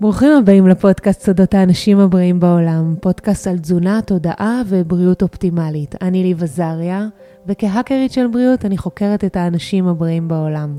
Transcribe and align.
ברוכים 0.00 0.32
הבאים 0.38 0.68
לפודקאסט 0.68 1.20
סודות 1.20 1.54
האנשים 1.54 1.98
הבריאים 1.98 2.40
בעולם, 2.40 2.94
פודקאסט 3.00 3.46
על 3.46 3.58
תזונה, 3.58 4.00
תודעה 4.02 4.62
ובריאות 4.66 5.22
אופטימלית. 5.22 5.94
אני 6.02 6.22
ליב 6.22 6.42
עזריה, 6.42 7.06
וכהאקרית 7.46 8.12
של 8.12 8.26
בריאות 8.26 8.64
אני 8.64 8.78
חוקרת 8.78 9.24
את 9.24 9.36
האנשים 9.36 9.88
הבריאים 9.88 10.28
בעולם. 10.28 10.78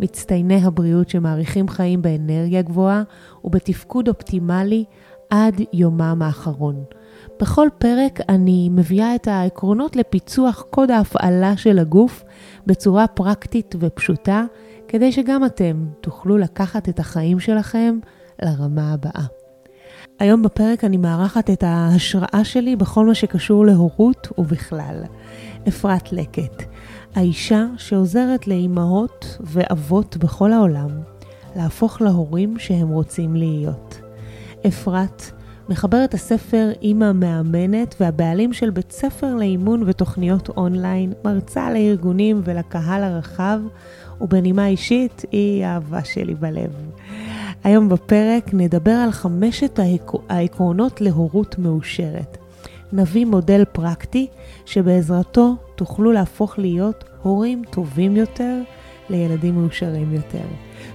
מצטייני 0.00 0.64
הבריאות 0.64 1.08
שמאריכים 1.08 1.68
חיים 1.68 2.02
באנרגיה 2.02 2.62
גבוהה 2.62 3.02
ובתפקוד 3.44 4.08
אופטימלי 4.08 4.84
עד 5.30 5.60
יומם 5.72 6.22
האחרון. 6.24 6.84
בכל 7.40 7.68
פרק 7.78 8.20
אני 8.28 8.68
מביאה 8.72 9.14
את 9.14 9.28
העקרונות 9.28 9.96
לפיצוח 9.96 10.64
קוד 10.70 10.90
ההפעלה 10.90 11.56
של 11.56 11.78
הגוף 11.78 12.24
בצורה 12.66 13.06
פרקטית 13.06 13.74
ופשוטה, 13.78 14.44
כדי 14.88 15.12
שגם 15.12 15.44
אתם 15.44 15.86
תוכלו 16.00 16.38
לקחת 16.38 16.88
את 16.88 16.98
החיים 16.98 17.40
שלכם 17.40 17.98
לרמה 18.42 18.92
הבאה. 18.92 19.24
היום 20.18 20.42
בפרק 20.42 20.84
אני 20.84 20.96
מארחת 20.96 21.50
את 21.50 21.62
ההשראה 21.62 22.40
שלי 22.44 22.76
בכל 22.76 23.06
מה 23.06 23.14
שקשור 23.14 23.66
להורות 23.66 24.28
ובכלל. 24.38 25.04
אפרת 25.68 26.12
לקט, 26.12 26.62
האישה 27.14 27.66
שעוזרת 27.76 28.46
לאימהות 28.46 29.38
ואבות 29.40 30.16
בכל 30.16 30.52
העולם 30.52 30.88
להפוך 31.56 32.00
להורים 32.00 32.58
שהם 32.58 32.88
רוצים 32.88 33.36
להיות. 33.36 34.00
אפרת 34.66 35.22
מחברת 35.68 36.14
הספר 36.14 36.70
אימא 36.82 37.12
מאמנת 37.12 37.94
והבעלים 38.00 38.52
של 38.52 38.70
בית 38.70 38.92
ספר 38.92 39.34
לאימון 39.34 39.82
ותוכניות 39.86 40.48
אונליין, 40.48 41.12
מרצה 41.24 41.70
לארגונים 41.70 42.40
ולקהל 42.44 43.02
הרחב, 43.02 43.60
ובנימה 44.20 44.66
אישית 44.66 45.24
היא 45.32 45.64
האהבה 45.64 46.04
שלי 46.04 46.34
בלב. 46.34 46.72
היום 47.64 47.88
בפרק 47.88 48.50
נדבר 48.52 48.90
על 48.90 49.10
חמשת 49.10 49.80
העקרונות 50.28 51.00
להורות 51.00 51.58
מאושרת. 51.58 52.38
נביא 52.92 53.26
מודל 53.26 53.64
פרקטי 53.72 54.26
שבעזרתו 54.66 55.56
תוכלו 55.76 56.12
להפוך 56.12 56.58
להיות 56.58 57.04
הורים 57.22 57.62
טובים 57.70 58.16
יותר 58.16 58.60
לילדים 59.10 59.54
מאושרים 59.54 60.12
יותר. 60.14 60.44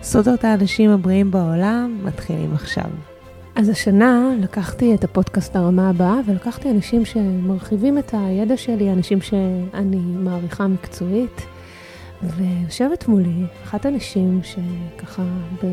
סודות 0.03 0.43
האנשים 0.43 0.89
הבריאים 0.89 1.31
בעולם 1.31 1.99
מתחילים 2.03 2.53
עכשיו. 2.53 2.89
אז 3.55 3.69
השנה 3.69 4.29
לקחתי 4.39 4.95
את 4.95 5.03
הפודקאסט 5.03 5.55
לרמה 5.55 5.89
הבאה 5.89 6.15
ולקחתי 6.27 6.69
אנשים 6.69 7.05
שמרחיבים 7.05 7.97
את 7.97 8.13
הידע 8.17 8.57
שלי, 8.57 8.93
אנשים 8.93 9.21
שאני 9.21 9.97
מעריכה 9.97 10.67
מקצועית. 10.67 11.52
ויושבת 12.37 13.07
מולי 13.07 13.45
אחת 13.63 13.85
הנשים 13.85 14.41
שככה 14.43 15.23
ב... 15.63 15.67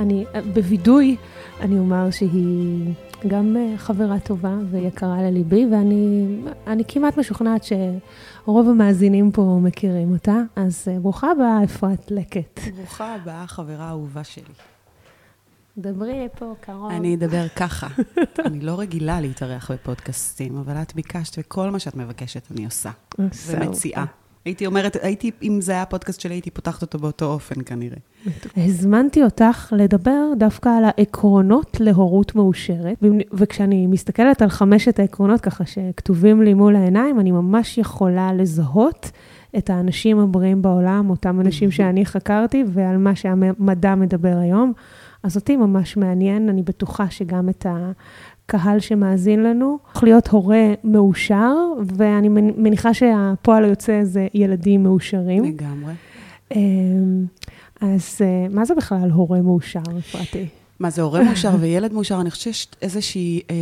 אני, 0.00 0.24
בווידוי, 0.54 1.16
אני 1.60 1.78
אומר 1.78 2.10
שהיא 2.10 2.94
גם 3.26 3.56
חברה 3.76 4.20
טובה 4.20 4.54
ויקרה 4.70 5.22
לליבי, 5.22 5.66
ואני 5.72 6.84
כמעט 6.88 7.16
משוכנעת 7.18 7.64
שרוב 7.64 8.68
המאזינים 8.68 9.32
פה 9.32 9.60
מכירים 9.62 10.12
אותה. 10.12 10.36
אז 10.56 10.88
ברוכה 11.02 11.30
הבאה, 11.30 11.64
אפרת 11.64 12.10
לקט. 12.10 12.60
ברוכה 12.76 13.14
הבאה, 13.14 13.46
חברה 13.46 13.88
אהובה 13.88 14.24
שלי. 14.24 14.54
דברי 15.78 16.28
פה 16.38 16.54
קרוב. 16.60 16.90
אני 16.90 17.14
אדבר 17.14 17.48
ככה. 17.48 17.86
אני 18.46 18.60
לא 18.60 18.78
רגילה 18.78 19.20
להתארח 19.20 19.70
בפודקאסטים, 19.70 20.56
אבל 20.56 20.74
את 20.82 20.94
ביקשת, 20.94 21.38
וכל 21.38 21.70
מה 21.70 21.78
שאת 21.78 21.96
מבקשת 21.96 22.52
אני 22.52 22.64
עושה. 22.64 22.90
ומציעה. 23.46 24.04
הייתי 24.48 24.66
אומרת, 24.66 24.96
הייתי, 25.02 25.30
אם 25.42 25.60
זה 25.60 25.72
היה 25.72 25.82
הפודקאסט 25.82 26.20
שלי, 26.20 26.34
הייתי 26.34 26.50
פותחת 26.50 26.82
אותו 26.82 26.98
באותו 26.98 27.24
אופן 27.24 27.54
כנראה. 27.66 27.98
הזמנתי 28.56 29.22
אותך 29.22 29.72
לדבר 29.76 30.32
דווקא 30.36 30.68
על 30.68 30.84
העקרונות 30.84 31.76
להורות 31.80 32.34
מאושרת, 32.34 33.04
וכשאני 33.32 33.86
מסתכלת 33.86 34.42
על 34.42 34.48
חמשת 34.48 34.98
העקרונות 34.98 35.40
ככה 35.40 35.64
שכתובים 35.66 36.42
לי 36.42 36.54
מול 36.54 36.76
העיניים, 36.76 37.20
אני 37.20 37.30
ממש 37.30 37.78
יכולה 37.78 38.32
לזהות 38.32 39.10
את 39.58 39.70
האנשים 39.70 40.18
הבריאים 40.18 40.62
בעולם, 40.62 41.10
אותם 41.10 41.40
אנשים 41.40 41.70
שאני 41.70 42.06
חקרתי, 42.06 42.64
ועל 42.68 42.96
מה 42.96 43.16
שהמדע 43.16 43.94
מדבר 43.94 44.36
היום. 44.36 44.72
אז 45.22 45.36
אותי 45.36 45.56
ממש 45.56 45.96
מעניין, 45.96 46.48
אני 46.48 46.62
בטוחה 46.62 47.10
שגם 47.10 47.48
את 47.48 47.66
הקהל 48.48 48.80
שמאזין 48.80 49.42
לנו, 49.42 49.78
יכול 49.94 50.08
להיות 50.08 50.28
הורה 50.28 50.74
מאושר, 50.84 51.54
ואני 51.96 52.28
מניחה 52.28 52.94
שהפועל 52.94 53.64
היוצא 53.64 54.00
זה 54.04 54.26
ילדים 54.34 54.82
מאושרים. 54.82 55.44
לגמרי. 55.44 55.92
אמ, 56.56 57.26
אז 57.80 58.18
אה, 58.20 58.46
מה 58.50 58.64
זה 58.64 58.74
בכלל 58.74 59.10
הורה 59.10 59.42
מאושר, 59.42 59.80
אפרתי? 59.98 60.46
מה 60.80 60.90
זה 60.90 61.02
הורה 61.02 61.22
מאושר 61.24 61.56
וילד 61.60 61.92
מאושר? 61.92 62.20
אני 62.20 62.30
חושבת 62.30 62.54
שיש 62.54 62.68
איזושהי, 62.82 63.40
אה, 63.50 63.56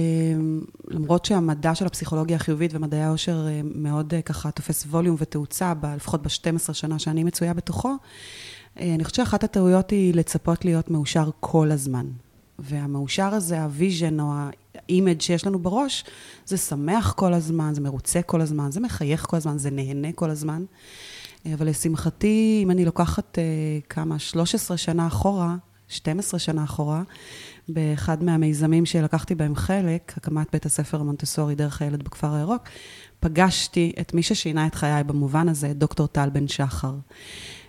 למרות 0.89 1.25
שהמדע 1.25 1.75
של 1.75 1.87
הפסיכולוגיה 1.87 2.37
החיובית 2.37 2.75
ומדעי 2.75 3.03
העושר 3.03 3.47
אה, 3.49 3.61
מאוד 3.75 4.15
ככה 4.25 4.51
תופס 4.51 4.87
ווליום 4.87 5.17
ותאוצה, 5.19 5.73
לפחות 5.97 6.23
ב-12 6.23 6.73
שנה 6.73 6.99
שאני 6.99 7.25
מצויה 7.25 7.55
בתוכו, 7.55 7.95
אני 8.77 9.05
חושבת 9.05 9.15
שאחת 9.15 9.45
הטעויות 9.45 9.91
היא 9.91 10.15
לצפות 10.15 10.65
להיות 10.65 10.91
מאושר 10.91 11.31
כל 11.41 11.71
הזמן. 11.71 12.07
והמאושר 12.59 13.35
הזה, 13.35 13.63
ה 13.63 13.71
vision 13.71 14.21
או 14.21 14.33
ה 14.77 14.84
image 14.84 15.21
שיש 15.21 15.47
לנו 15.47 15.59
בראש, 15.59 16.05
זה 16.47 16.57
שמח 16.57 17.13
כל 17.13 17.35
הזמן, 17.35 17.75
זה 17.75 17.81
מרוצה 17.81 18.23
כל 18.23 18.41
הזמן, 18.41 18.71
זה 18.71 18.81
מחייך 18.81 19.27
כל 19.29 19.37
הזמן, 19.37 19.59
זה 19.59 19.71
נהנה 19.71 20.13
כל 20.13 20.31
הזמן. 20.31 20.65
אבל 21.55 21.69
לשמחתי, 21.69 22.61
אם 22.63 22.71
אני 22.71 22.85
לוקחת 22.85 23.39
uh, 23.39 23.87
כמה, 23.89 24.19
13 24.19 24.77
שנה 24.77 25.07
אחורה, 25.07 25.57
12 25.89 26.41
שנה 26.41 26.65
אחורה, 26.65 27.03
באחד 27.69 28.25
מהמיזמים 28.25 28.87
שלקחתי 28.87 29.35
בהם 29.35 29.57
חלק, 29.57 30.13
הקמת 30.17 30.47
בית 30.53 30.67
הספר 30.67 31.01
המונטסורי 31.01 31.55
דרך 31.55 31.83
הילד 31.83 32.03
בכפר 32.03 32.35
הירוק, 32.35 32.63
פגשתי 33.21 33.93
את 34.01 34.15
מי 34.15 34.23
ששינה 34.23 34.67
את 34.67 34.75
חיי 34.75 35.05
במובן 35.05 35.49
הזה, 35.49 35.73
דוקטור 35.75 36.07
טל 36.07 36.31
בן 36.31 36.49
שחר. 36.49 36.95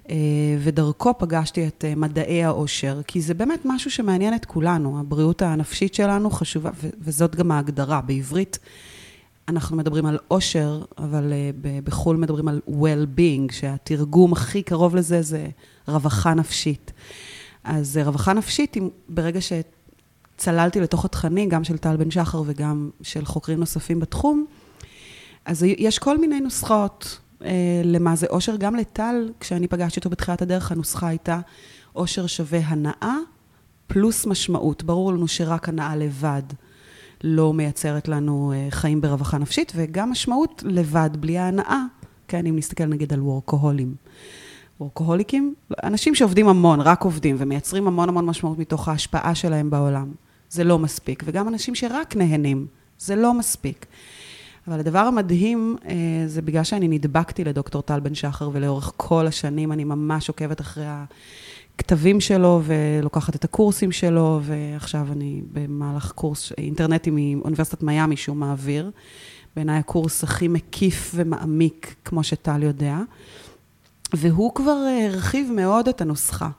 אה, 0.10 0.16
ודרכו 0.60 1.14
פגשתי 1.18 1.68
את 1.68 1.86
אה, 1.88 1.96
מדעי 1.96 2.44
העושר, 2.44 3.02
כי 3.08 3.22
זה 3.22 3.34
באמת 3.34 3.60
משהו 3.66 3.92
שמעניין 3.92 4.36
את 4.36 4.46
כולנו. 4.46 5.00
הבריאות 5.00 5.42
הנפשית 5.42 5.94
שלנו 5.94 6.30
חשובה, 6.30 6.70
וזאת 7.02 7.36
גם 7.36 7.52
ההגדרה. 7.52 8.02
בעברית 8.02 8.60
אנחנו 9.48 9.78
מדברים 9.78 10.06
על 10.06 10.18
עושר, 10.28 10.84
אבל 10.98 11.34
אה, 11.34 11.50
בחו"ל 11.84 12.18
מדברים 12.18 12.48
על 12.48 12.62
well-being, 12.68 13.54
שהתרגום 13.54 14.34
הכי 14.34 14.64
קרוב 14.64 14.96
לזה 14.96 15.22
זה 15.22 15.48
רווחה 15.88 16.34
נפשית. 16.34 16.92
אז 17.64 18.00
רווחה 18.06 18.34
נפשית, 18.34 18.78
ברגע 19.10 19.40
שצללתי 19.42 20.80
לתוך 20.80 21.06
התכנים, 21.06 21.50
גם 21.50 21.64
של 21.64 21.78
טל 21.78 21.98
בן 21.98 22.12
שחר 22.12 22.44
וגם 22.46 22.90
של 23.02 23.26
חוקרים 23.26 23.60
נוספים 23.60 24.00
בתחום, 24.00 24.46
אז 25.46 25.64
יש 25.64 26.00
כל 26.00 26.18
מיני 26.18 26.40
נוסחאות. 26.40 27.20
אה, 27.46 27.82
למה 27.84 28.16
זה 28.16 28.28
אושר. 28.30 28.56
גם 28.56 28.76
לטל, 28.76 29.32
כשאני 29.40 29.68
פגשתי 29.68 30.00
אותו 30.00 30.10
בתחילת 30.10 30.42
הדרך, 30.42 30.72
הנוסחה 30.72 31.08
הייתה 31.08 31.40
אושר 31.96 32.28
שווה 32.28 32.60
הנאה 32.64 33.16
פלוס 33.88 34.26
משמעות. 34.26 34.84
ברור 34.84 35.14
לנו 35.14 35.28
שרק 35.28 35.70
הנאה 35.70 35.96
לבד 35.96 36.44
לא 37.24 37.54
מייצרת 37.54 38.08
לנו 38.08 38.54
אה, 38.56 38.68
חיים 38.70 39.02
ברווחה 39.02 39.38
נפשית, 39.38 39.72
וגם 39.76 40.12
משמעות 40.12 40.64
לבד, 40.66 41.10
בלי 41.20 41.38
ההנאה, 41.38 41.84
כן, 42.28 42.46
אם 42.46 42.56
נסתכל 42.56 42.86
נגיד 42.86 43.14
על 43.14 43.22
וורקוהולים. 43.22 43.96
וורקוהוליקים, 44.80 45.54
אנשים 45.84 46.16
שעובדים 46.16 46.48
המון, 46.48 46.82
רק 46.82 47.04
עובדים, 47.04 47.36
ומייצרים 47.40 47.88
המון 47.88 48.10
המון 48.10 48.26
משמעות 48.26 48.58
מתוך 48.58 48.88
ההשפעה 48.88 49.36
שלהם 49.36 49.70
בעולם. 49.70 50.12
זה 50.50 50.64
לא 50.64 50.80
מספיק. 50.80 51.24
וגם 51.26 51.48
אנשים 51.48 51.76
שרק 51.76 52.16
נהנים, 52.16 52.68
זה 53.00 53.16
לא 53.16 53.34
מספיק. 53.34 53.86
אבל 54.68 54.80
הדבר 54.80 55.00
המדהים 55.00 55.76
אה, 55.86 55.96
זה 56.28 56.42
בגלל 56.42 56.64
שאני 56.64 56.88
נדבקתי 56.88 57.44
לדוקטור 57.44 57.82
טל 57.82 58.00
בן 58.00 58.16
שחר, 58.16 58.50
ולאורך 58.54 58.92
כל 58.98 59.28
השנים 59.28 59.72
אני 59.72 59.84
ממש 59.84 60.30
עוקבת 60.30 60.62
אחרי 60.62 60.86
הכתבים 60.88 62.20
שלו, 62.20 62.62
ולוקחת 62.64 63.36
את 63.36 63.44
הקורסים 63.44 63.92
שלו, 63.92 64.40
ועכשיו 64.44 65.08
אני 65.12 65.42
במהלך 65.54 66.12
קורס 66.12 66.52
אינטרנטי 66.58 67.10
מאוניברסיטת 67.14 67.84
מיאמי 67.84 68.18
שהוא 68.18 68.36
מעביר. 68.36 68.92
בעיניי 69.56 69.80
הקורס 69.80 70.24
הכי 70.24 70.48
מקיף 70.48 71.12
ומעמיק, 71.16 71.96
כמו 72.06 72.24
שטל 72.24 72.64
יודע. 72.64 72.98
והוא 74.14 74.56
כבר 74.56 74.84
אה, 74.88 75.06
הרחיב 75.06 75.52
מאוד 75.52 75.88
את 75.88 76.02
הנוסחה. 76.02 76.50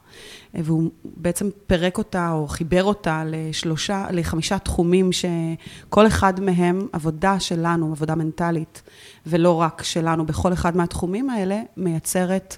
והוא 0.55 0.91
בעצם 1.05 1.49
פירק 1.67 1.99
אותה 1.99 2.33
או 2.33 2.49
חיבר 2.49 2.85
אותה 2.85 3.23
לשלושה, 3.27 4.07
לחמישה 4.11 4.59
תחומים 4.59 5.11
שכל 5.13 6.07
אחד 6.07 6.41
מהם, 6.41 6.87
עבודה 6.93 7.41
שלנו, 7.41 7.93
עבודה 7.93 8.15
מנטלית, 8.15 8.83
ולא 9.27 9.61
רק 9.61 9.83
שלנו, 9.83 10.27
בכל 10.27 10.53
אחד 10.53 10.77
מהתחומים 10.77 11.31
האלה, 11.31 11.63
מייצרת 11.77 12.57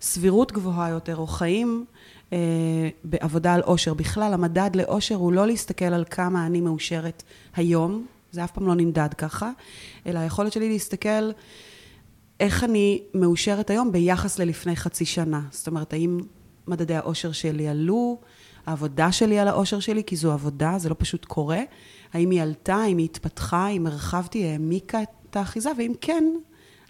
סבירות 0.00 0.52
גבוהה 0.52 0.90
יותר, 0.90 1.16
או 1.16 1.26
חיים 1.26 1.84
אה, 2.32 2.38
בעבודה 3.04 3.54
על 3.54 3.60
עושר. 3.60 3.94
בכלל, 3.94 4.34
המדד 4.34 4.70
לעושר 4.74 5.14
הוא 5.14 5.32
לא 5.32 5.46
להסתכל 5.46 5.84
על 5.84 6.04
כמה 6.10 6.46
אני 6.46 6.60
מאושרת 6.60 7.22
היום, 7.56 8.06
זה 8.32 8.44
אף 8.44 8.50
פעם 8.50 8.66
לא 8.66 8.74
נמדד 8.74 9.14
ככה, 9.18 9.50
אלא 10.06 10.18
היכולת 10.18 10.52
שלי 10.52 10.68
להסתכל 10.68 11.30
איך 12.40 12.64
אני 12.64 13.02
מאושרת 13.14 13.70
היום 13.70 13.92
ביחס 13.92 14.38
ללפני 14.38 14.76
חצי 14.76 15.04
שנה. 15.04 15.40
זאת 15.50 15.66
אומרת, 15.66 15.92
האם 15.92 16.20
מדדי 16.68 16.94
האושר 16.94 17.32
שלי 17.32 17.68
עלו, 17.68 18.18
העבודה 18.66 19.12
שלי 19.12 19.38
על 19.38 19.48
האושר 19.48 19.80
שלי, 19.80 20.02
כי 20.04 20.16
זו 20.16 20.32
עבודה, 20.32 20.74
זה 20.78 20.88
לא 20.88 20.94
פשוט 20.98 21.24
קורה. 21.24 21.60
האם 22.12 22.30
היא 22.30 22.42
עלתה, 22.42 22.74
האם 22.74 22.98
היא 22.98 23.04
התפתחה, 23.04 23.66
האם 23.66 23.86
הרחבתי, 23.86 24.44
העמיקה 24.44 25.02
את 25.02 25.36
האחיזה, 25.36 25.70
ואם 25.78 25.92
כן, 26.00 26.24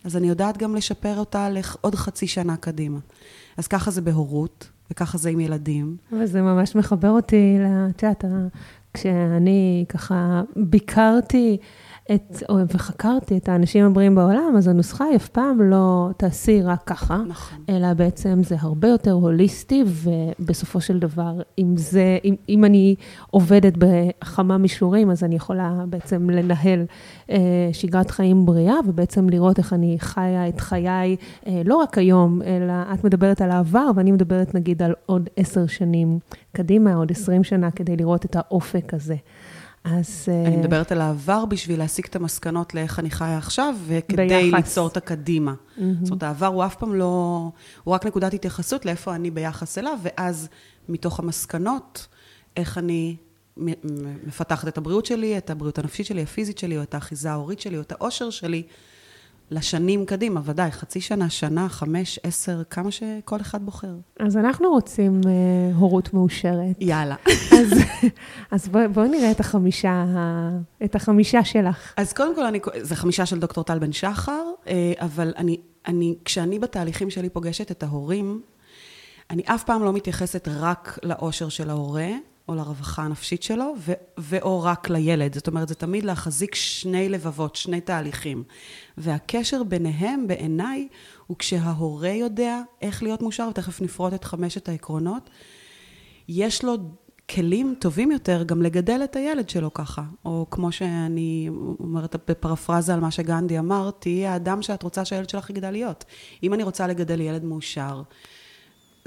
אז 0.04 0.16
אני 0.16 0.28
יודעת 0.28 0.58
גם 0.58 0.74
לשפר 0.74 1.18
אותה 1.18 1.48
לעוד 1.50 1.94
חצי 1.94 2.26
שנה 2.26 2.56
קדימה. 2.56 2.98
אז 3.56 3.66
ככה 3.66 3.90
זה 3.90 4.00
בהורות, 4.00 4.70
וככה 4.90 5.18
זה 5.18 5.30
עם 5.30 5.40
ילדים. 5.40 5.96
וזה 6.12 6.42
ממש 6.42 6.74
מחבר 6.74 7.10
אותי, 7.10 7.56
את 7.90 8.02
יודעת, 8.02 8.24
כשאני 8.94 9.84
ככה 9.88 10.42
ביקרתי 10.56 11.56
את, 12.14 12.42
וחקרתי 12.74 13.36
את 13.36 13.48
האנשים 13.48 13.84
הבריאים 13.84 14.14
בעולם, 14.14 14.54
אז 14.56 14.68
הנוסחה 14.68 15.04
היא 15.04 15.16
אף 15.16 15.28
פעם 15.28 15.62
לא 15.62 16.08
תעשי 16.16 16.62
רק 16.62 16.82
ככה, 16.86 17.22
נכון. 17.28 17.58
אלא 17.68 17.94
בעצם 17.94 18.42
זה 18.42 18.56
הרבה 18.58 18.88
יותר 18.88 19.12
הוליסטי, 19.12 19.84
ובסופו 19.86 20.80
של 20.80 20.98
דבר, 20.98 21.40
אם 21.58 21.76
זה, 21.76 22.18
אם, 22.24 22.34
אם 22.48 22.64
אני 22.64 22.94
עובדת 23.30 23.72
בכמה 23.78 24.58
מישורים, 24.58 25.10
אז 25.10 25.24
אני 25.24 25.34
יכולה 25.34 25.84
בעצם 25.88 26.30
לנהל 26.30 26.84
אה, 27.30 27.70
שגרת 27.72 28.10
חיים 28.10 28.46
בריאה, 28.46 28.76
ובעצם 28.86 29.28
לראות 29.28 29.58
איך 29.58 29.72
אני 29.72 29.96
חיה 30.00 30.48
את 30.48 30.60
חיי, 30.60 31.16
אה, 31.46 31.62
לא 31.64 31.76
רק 31.76 31.98
היום, 31.98 32.42
אלא 32.42 32.72
את 32.94 33.04
מדברת 33.04 33.40
על 33.40 33.50
העבר, 33.50 33.90
ואני 33.94 34.12
מדברת 34.12 34.54
נגיד 34.54 34.82
על 34.82 34.94
עוד 35.06 35.28
עשר 35.36 35.66
שנים 35.66 36.18
קדימה, 36.52 36.94
עוד 36.94 37.10
עשרים 37.10 37.44
שנה, 37.44 37.70
כדי 37.70 37.96
לראות 37.96 38.24
את 38.24 38.36
האופק 38.36 38.94
הזה. 38.94 39.16
אז... 39.90 40.28
אני 40.46 40.54
uh, 40.54 40.58
מדברת 40.58 40.92
על 40.92 41.00
העבר 41.00 41.44
בשביל 41.44 41.78
להסיק 41.78 42.06
את 42.06 42.16
המסקנות 42.16 42.74
לאיך 42.74 42.98
אני 42.98 43.10
חיה 43.10 43.38
עכשיו, 43.38 43.74
וכדי 43.86 44.28
ביחס. 44.28 44.54
ליצור 44.54 44.88
את 44.88 44.96
הקדימה. 44.96 45.54
Mm-hmm. 45.54 45.80
זאת 46.02 46.10
אומרת, 46.10 46.22
העבר 46.22 46.46
הוא 46.46 46.64
אף 46.64 46.76
פעם 46.76 46.94
לא... 46.94 47.50
הוא 47.84 47.94
רק 47.94 48.06
נקודת 48.06 48.34
התייחסות 48.34 48.84
לאיפה 48.84 49.14
אני 49.14 49.30
ביחס 49.30 49.78
אליו, 49.78 49.98
ואז 50.02 50.48
מתוך 50.88 51.18
המסקנות, 51.18 52.06
איך 52.56 52.78
אני 52.78 53.16
מפתחת 54.26 54.68
את 54.68 54.78
הבריאות 54.78 55.06
שלי, 55.06 55.38
את 55.38 55.50
הבריאות 55.50 55.78
הנפשית 55.78 56.06
שלי, 56.06 56.22
הפיזית 56.22 56.58
שלי, 56.58 56.78
או 56.78 56.82
את 56.82 56.94
האחיזה 56.94 57.30
ההורית 57.30 57.60
שלי, 57.60 57.76
או 57.76 57.82
את 57.82 57.92
האושר 57.92 58.30
שלי, 58.30 58.62
לשנים 59.50 60.06
קדימה, 60.06 60.40
ודאי, 60.44 60.72
חצי 60.72 61.00
שנה, 61.00 61.30
שנה, 61.30 61.68
חמש, 61.68 62.18
עשר, 62.22 62.62
כמה 62.70 62.90
שכל 62.90 63.40
אחד 63.40 63.62
בוחר. 63.62 63.94
אז 64.20 64.36
אנחנו 64.36 64.70
רוצים 64.70 65.20
uh, 65.24 65.26
הורות 65.76 66.14
מאושרת. 66.14 66.76
יאללה. 66.80 67.16
אז, 67.52 67.78
אז 68.50 68.68
בואי 68.68 68.88
בוא 68.88 69.04
נראה 69.04 69.30
את 69.30 69.40
החמישה, 69.40 70.04
את 70.84 70.94
החמישה 70.94 71.44
שלך. 71.44 71.94
אז 71.96 72.12
קודם 72.12 72.34
כל, 72.34 72.46
אני, 72.46 72.60
זה 72.80 72.96
חמישה 72.96 73.26
של 73.26 73.38
דוקטור 73.38 73.64
טל 73.64 73.78
בן 73.78 73.92
שחר, 73.92 74.44
אה, 74.66 74.92
אבל 75.00 75.32
אני, 75.36 75.56
אני, 75.86 76.14
כשאני 76.24 76.58
בתהליכים 76.58 77.10
שלי 77.10 77.28
פוגשת 77.28 77.70
את 77.70 77.82
ההורים, 77.82 78.40
אני 79.30 79.42
אף 79.46 79.64
פעם 79.64 79.84
לא 79.84 79.92
מתייחסת 79.92 80.48
רק 80.50 80.98
לאושר 81.02 81.48
של 81.48 81.70
ההורה, 81.70 82.08
או 82.48 82.54
לרווחה 82.54 83.02
הנפשית 83.02 83.42
שלו, 83.42 83.74
ו- 83.78 83.92
ואו 84.18 84.62
רק 84.62 84.90
לילד. 84.90 85.34
זאת 85.34 85.46
אומרת, 85.46 85.68
זה 85.68 85.74
תמיד 85.74 86.04
להחזיק 86.04 86.54
שני 86.54 87.08
לבבות, 87.08 87.56
שני 87.56 87.80
תהליכים. 87.80 88.42
והקשר 88.98 89.62
ביניהם, 89.62 90.26
בעיניי, 90.26 90.88
הוא 91.26 91.36
כשההורה 91.38 92.10
יודע 92.10 92.60
איך 92.82 93.02
להיות 93.02 93.22
מאושר, 93.22 93.48
ותכף 93.50 93.80
נפרוט 93.80 94.14
את 94.14 94.24
חמשת 94.24 94.68
העקרונות, 94.68 95.30
יש 96.28 96.64
לו 96.64 96.76
כלים 97.30 97.74
טובים 97.78 98.10
יותר 98.10 98.42
גם 98.42 98.62
לגדל 98.62 99.00
את 99.04 99.16
הילד 99.16 99.48
שלו 99.48 99.74
ככה. 99.74 100.02
או 100.24 100.46
כמו 100.50 100.72
שאני 100.72 101.50
אומרת 101.80 102.16
בפרפרזה 102.30 102.94
על 102.94 103.00
מה 103.00 103.10
שגנדי 103.10 103.58
אמר, 103.58 103.90
תהיי 103.98 104.26
האדם 104.26 104.62
שאת 104.62 104.82
רוצה 104.82 105.04
שהילד 105.04 105.28
שלך 105.28 105.50
יגדל 105.50 105.70
להיות. 105.70 106.04
אם 106.42 106.54
אני 106.54 106.62
רוצה 106.62 106.86
לגדל 106.86 107.20
ילד 107.20 107.44
מאושר, 107.44 108.02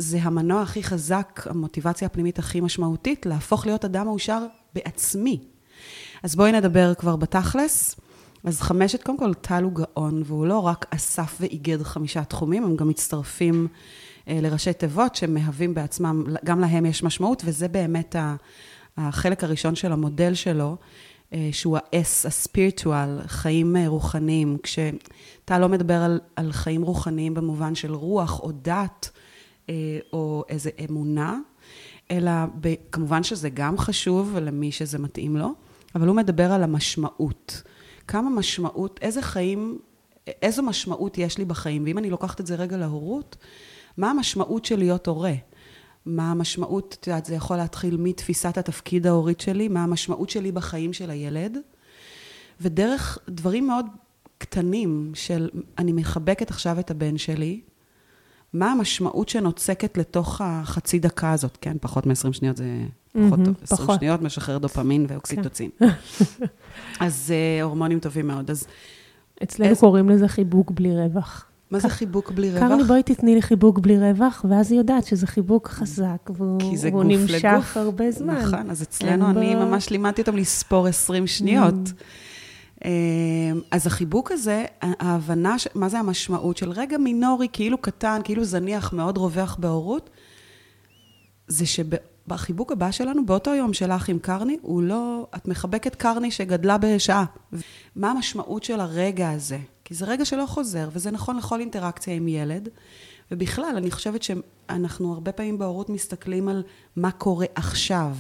זה 0.02 0.20
המנוע 0.22 0.62
הכי 0.62 0.84
חזק, 0.84 1.42
המוטיבציה 1.50 2.06
הפנימית 2.06 2.40
הכי 2.40 2.62
משמעותית, 2.62 3.26
להפוך 3.26 3.66
להיות 3.66 3.86
אדם 3.86 4.06
מאושר 4.06 4.46
בעצמי. 4.74 5.40
אז 6.24 6.36
בואי 6.36 6.52
נדבר 6.52 6.94
כבר 6.94 7.16
בתכלס. 7.16 7.96
אז 8.44 8.62
חמשת, 8.62 9.04
קודם 9.04 9.18
כל, 9.18 9.34
טל 9.34 9.64
הוא 9.64 9.74
גאון, 9.74 10.24
והוא 10.26 10.46
לא 10.46 10.60
רק 10.60 10.86
אסף 10.90 11.38
ואיגד 11.40 11.84
חמישה 11.84 12.24
תחומים, 12.24 12.64
הם 12.64 12.76
גם 12.76 12.88
מצטרפים 12.88 13.68
אה, 14.28 14.40
לראשי 14.42 14.74
תיבות 14.74 15.16
שמהווים 15.16 15.74
בעצמם, 15.74 16.24
גם 16.46 16.60
להם 16.60 16.86
יש 16.86 17.04
משמעות, 17.04 17.42
וזה 17.46 17.68
באמת 17.68 18.16
החלק 18.98 19.44
הראשון 19.44 19.76
של 19.76 19.92
המודל 19.92 20.34
שלו, 20.34 20.78
אה, 21.34 21.50
שהוא 21.52 21.78
ה-S, 21.78 22.28
הספיריטואל, 22.28 23.20
חיים 23.28 23.76
אה, 23.76 23.88
רוחניים. 23.88 24.58
כשטל 24.64 25.58
לא 25.58 25.70
מדבר 25.70 26.02
על, 26.02 26.20
על 26.36 26.52
חיים 26.52 26.82
רוחניים 26.82 27.34
במובן 27.34 27.76
של 27.76 27.94
רוח 27.94 28.40
או 28.40 28.52
דת, 28.52 29.10
או 30.14 30.44
איזו 30.50 30.70
אמונה, 30.90 31.40
אלא 32.12 32.32
ב, 32.62 32.74
כמובן 32.92 33.24
שזה 33.24 33.50
גם 33.50 33.78
חשוב 33.78 34.38
למי 34.38 34.72
שזה 34.72 35.00
מתאים 35.00 35.38
לו, 35.38 35.54
אבל 35.96 36.08
הוא 36.08 36.16
מדבר 36.16 36.52
על 36.52 36.64
המשמעות. 36.64 37.64
כמה 38.08 38.30
משמעות, 38.30 39.00
איזה 39.02 39.22
חיים, 39.22 39.80
איזו 40.28 40.64
משמעות 40.64 41.18
יש 41.18 41.38
לי 41.38 41.46
בחיים, 41.46 41.84
ואם 41.86 41.98
אני 41.98 42.10
לוקחת 42.10 42.42
את 42.42 42.48
זה 42.48 42.56
רגע 42.56 42.78
להורות, 42.78 43.38
מה 43.98 44.12
המשמעות 44.12 44.66
של 44.66 44.80
להיות 44.80 45.08
הורה? 45.08 45.34
מה 46.06 46.32
המשמעות, 46.32 46.98
את 47.00 47.08
יודעת, 47.08 47.26
זה 47.26 47.36
יכול 47.36 47.58
להתחיל 47.58 47.98
מתפיסת 47.98 48.58
התפקיד 48.58 49.08
ההורית 49.08 49.42
שלי, 49.42 49.68
מה 49.68 49.84
המשמעות 49.84 50.30
שלי 50.30 50.52
בחיים 50.52 50.94
של 50.94 51.10
הילד, 51.10 51.58
ודרך 52.62 53.18
דברים 53.30 53.68
מאוד 53.68 53.86
קטנים 54.38 55.12
של 55.14 55.50
אני 55.78 55.94
מחבקת 55.94 56.50
עכשיו 56.50 56.80
את 56.80 56.92
הבן 56.92 57.18
שלי, 57.18 57.62
מה 58.54 58.72
המשמעות 58.72 59.30
שנוצקת 59.30 59.98
לתוך 59.98 60.42
החצי 60.44 61.00
דקה 61.00 61.32
הזאת, 61.32 61.58
כן? 61.62 61.78
פחות 61.82 62.06
מ-20 62.06 62.34
שניות 62.34 62.58
זה 62.58 62.66
פחות 63.14 63.40
טוב. 63.46 63.56
20 63.62 63.78
פחות. 63.82 64.00
שניות 64.00 64.22
משחרר 64.22 64.58
דופמין 64.58 65.06
ואוקסיטוצין. 65.10 65.70
כן. 65.80 65.88
אז 67.06 67.34
uh, 67.34 67.64
הורמונים 67.64 68.00
טובים 68.00 68.28
מאוד. 68.28 68.52
אז... 68.52 68.68
אצלנו 69.44 69.70
איז... 69.70 69.80
קוראים 69.80 70.10
לזה 70.10 70.28
חיבוק 70.28 70.72
בלי 70.72 70.96
רווח. 70.96 71.46
מה 71.72 71.80
זה 71.80 71.90
חיבוק 71.90 72.32
בלי 72.32 72.50
רווח? 72.50 72.70
קרני, 72.70 72.84
בואי 72.84 73.04
תתני 73.04 73.36
לי 73.36 73.42
חיבוק 73.42 73.80
בלי 73.80 73.98
רווח, 73.98 74.46
ואז 74.50 74.72
היא 74.72 74.80
יודעת 74.80 75.06
שזה 75.06 75.28
חיבוק 75.28 75.68
חזק, 75.68 76.30
והוא, 76.30 77.04
נמשך. 77.04 77.78
הרבה 77.78 78.12
זמן. 78.12 78.36
נכון, 78.36 78.70
אז 78.70 78.82
אצלנו 78.82 79.30
אני. 79.30 79.56
ממש 79.56 79.90
לימדתי 79.90 80.22
אותם 80.22 80.36
לספור 80.36 80.88
20 80.88 81.28
שניות. 81.28 81.92
אמ, 82.86 83.62
אז 83.72 83.88
החיבוק 83.88 84.32
הזה, 84.32 84.66
ההבנה, 84.82 85.56
מה 85.76 85.90
זה 85.90 86.00
המשמעות 86.00 86.58
של 86.58 86.72
רגע 86.72 86.98
מינורי, 86.98 87.48
כאילו 87.54 87.78
קטן, 87.78 88.20
כאילו 88.24 88.44
זניח, 88.44 88.94
מאוד 88.94 89.18
רווח 89.18 89.56
בהורות, 89.60 90.10
זה 91.48 91.66
שבחיבוק 91.66 92.72
הבא 92.72 92.92
שלנו, 92.92 93.26
באותו 93.26 93.54
יום 93.56 93.74
שלך 93.74 94.10
עם 94.10 94.20
קרני, 94.20 94.58
הוא 94.62 94.84
לא, 94.84 95.28
את 95.36 95.48
מחבקת 95.48 95.96
קרני 95.96 96.32
שגדלה 96.32 96.78
בשעה. 96.78 97.26
מה 97.96 98.12
המשמעות 98.12 98.64
של 98.64 98.80
הרגע 98.80 99.30
הזה? 99.30 99.58
כי 99.86 99.94
זה 99.94 100.06
רגע 100.06 100.26
שלא 100.26 100.46
חוזר, 100.46 100.90
וזה 100.94 101.12
נכון 101.12 101.38
לכל 101.38 101.60
אינטראקציה 101.60 102.14
עם 102.14 102.28
ילד. 102.28 102.70
ובכלל, 103.32 103.74
אני 103.78 103.92
חושבת 103.92 104.24
שאנחנו 104.24 105.14
הרבה 105.14 105.32
פעמים 105.32 105.58
בהורות 105.58 105.90
מסתכלים 105.90 106.48
על 106.48 106.64
מה 106.96 107.12
קורה 107.12 107.46
עכשיו. 107.56 108.16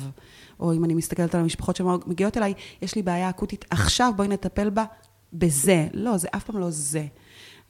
או 0.62 0.74
אם 0.74 0.86
אני 0.86 0.94
מסתכלת 0.94 1.36
על 1.36 1.41
המשפחות 1.41 1.75
שמגיעות 1.75 2.38
אליי, 2.38 2.53
יש 2.82 2.96
לי 2.96 3.01
בעיה 3.01 3.30
אקוטית, 3.30 3.65
עכשיו 3.70 4.13
בואי 4.15 4.27
נטפל 4.27 4.70
בה 4.70 4.86
בזה. 5.34 5.88
לא, 5.94 6.18
זה 6.18 6.27
אף 6.32 6.44
פעם 6.44 6.58
לא 6.58 6.68
זה. 6.70 7.06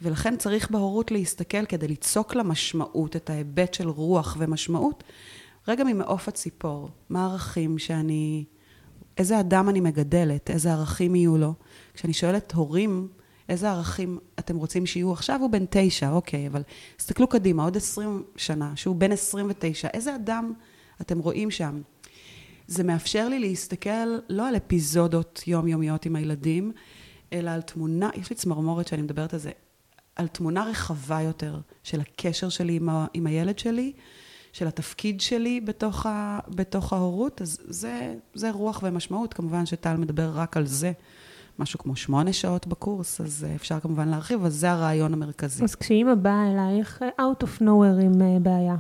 ולכן 0.02 0.38
צריך 0.38 0.72
בהורות 0.72 1.12
להסתכל 1.12 1.66
כדי 1.66 1.88
ליצוק 1.88 2.36
למשמעות, 2.36 3.16
את 3.16 3.30
ההיבט 3.30 3.74
של 3.74 3.90
רוח 3.90 4.38
ומשמעות, 4.40 5.04
רגע 5.68 5.84
ממעוף 5.84 6.28
הציפור. 6.28 6.90
מה 7.10 7.26
הערכים 7.26 7.78
שאני... 7.78 8.46
איזה 9.18 9.40
אדם 9.40 9.70
אני 9.70 9.80
מגדלת, 9.80 10.50
איזה 10.50 10.72
ערכים 10.72 11.16
יהיו 11.16 11.38
לו. 11.38 11.54
כשאני 11.94 12.14
שואלת 12.14 12.52
הורים, 12.52 13.08
איזה 13.50 13.72
ערכים 13.72 14.20
אתם 14.40 14.56
רוצים 14.56 14.86
שיהיו? 14.86 15.12
עכשיו 15.14 15.40
הוא 15.42 15.50
בן 15.50 15.66
תשע, 15.70 16.12
אוקיי, 16.12 16.48
אבל 16.48 16.62
תסתכלו 16.98 17.28
קדימה, 17.28 17.64
עוד 17.64 17.78
עשרים 17.78 18.24
שנה, 18.36 18.72
שהוא 18.76 18.96
בן 18.96 19.12
עשרים 19.12 19.48
ותשע, 19.50 19.88
איזה 19.94 20.16
אדם 20.16 20.54
אתם 21.02 21.20
רואים 21.20 21.52
שם? 21.52 21.82
זה 22.72 22.84
מאפשר 22.84 23.30
לי 23.30 23.40
להסתכל 23.40 24.18
לא 24.30 24.48
על 24.48 24.56
אפיזודות 24.58 25.44
יומיומיות 25.48 26.06
עם 26.06 26.16
הילדים, 26.16 26.72
אלא 27.34 27.50
על 27.50 27.62
תמונה, 27.62 28.10
יש 28.16 28.30
לי 28.30 28.36
צמרמורת 28.36 28.88
שאני 28.88 29.02
מדברת 29.02 29.34
על 29.34 29.40
זה, 29.40 29.52
על 30.16 30.28
תמונה 30.28 30.64
רחבה 30.64 31.22
יותר 31.22 31.60
של 31.84 32.02
הקשר 32.02 32.50
שלי 32.50 32.76
עם, 32.76 32.90
ה, 32.90 33.06
עם 33.14 33.28
הילד 33.28 33.60
שלי, 33.60 33.94
של 34.54 34.68
התפקיד 34.68 35.22
שלי 35.22 35.62
בתוך, 35.62 36.06
ה, 36.06 36.40
בתוך 36.56 36.94
ההורות, 36.94 37.42
אז 37.42 37.58
זה, 37.64 38.16
זה 38.34 38.52
רוח 38.52 38.80
ומשמעות. 38.84 39.34
כמובן 39.34 39.66
שטל 39.66 39.98
מדבר 39.98 40.32
רק 40.34 40.58
על 40.58 40.66
זה. 40.66 40.92
משהו 41.60 41.80
כמו 41.80 41.96
שמונה 41.96 42.34
שעות 42.34 42.68
בקורס, 42.68 43.22
אז 43.22 43.46
אפשר 43.56 43.80
כמובן 43.80 44.08
להרחיב, 44.08 44.40
אבל 44.40 44.50
זה 44.50 44.72
הרעיון 44.72 45.14
המרכזי. 45.14 45.64
אז 45.64 45.76
כשאימא 45.76 46.16
באה 46.16 46.52
אלייך, 46.52 47.04
out 47.20 47.44
of 47.44 47.62
nowhere 47.62 48.02
עם 48.04 48.22
אה, 48.22 48.40
בעיה, 48.40 48.76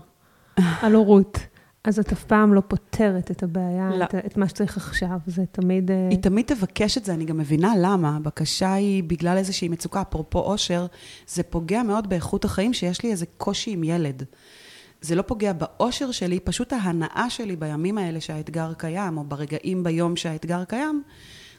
על 0.82 0.96
הורות, 0.96 1.38
אז 1.84 2.00
את 2.00 2.12
אף 2.12 2.24
פעם 2.24 2.54
לא 2.54 2.62
פותרת 2.68 3.32
את 3.32 3.44
הבעיה, 3.44 3.90
לא. 3.96 4.04
את, 4.04 4.16
את 4.16 4.38
מה 4.38 4.50
שצריך 4.50 4.78
עכשיו, 4.78 5.18
זה 5.28 5.44
תמיד... 5.52 5.92
אה, 5.92 6.08
היא 6.10 6.20
תמיד 6.20 6.46
תבקש 6.46 6.98
את 6.98 7.06
זה, 7.06 7.14
אני 7.14 7.26
גם 7.26 7.38
מבינה 7.38 7.74
למה. 7.78 8.16
הבקשה 8.16 8.74
היא 8.74 9.04
בגלל 9.04 9.38
איזושהי 9.38 9.68
מצוקה. 9.68 10.02
אפרופו 10.02 10.40
אושר, 10.40 10.86
זה 11.28 11.44
פוגע 11.44 11.84
מאוד 11.84 12.10
באיכות 12.10 12.46
החיים 12.46 12.74
שיש 12.74 13.04
לי 13.04 13.12
איזה 13.12 13.26
קושי 13.38 13.72
עם 13.72 13.84
ילד. 13.84 14.24
זה 15.02 15.16
לא 15.16 15.22
פוגע 15.22 15.54
באושר 15.54 16.12
שלי, 16.12 16.40
פשוט 16.40 16.74
ההנאה 16.74 17.30
שלי 17.30 17.56
בימים 17.56 17.98
האלה 17.98 18.22
שהאתגר 18.22 18.74
קיים, 18.74 19.18
או 19.18 19.24
ברגעים 19.24 19.84
ביום 19.84 20.16
שהאתגר 20.16 20.64
קיים, 20.64 21.04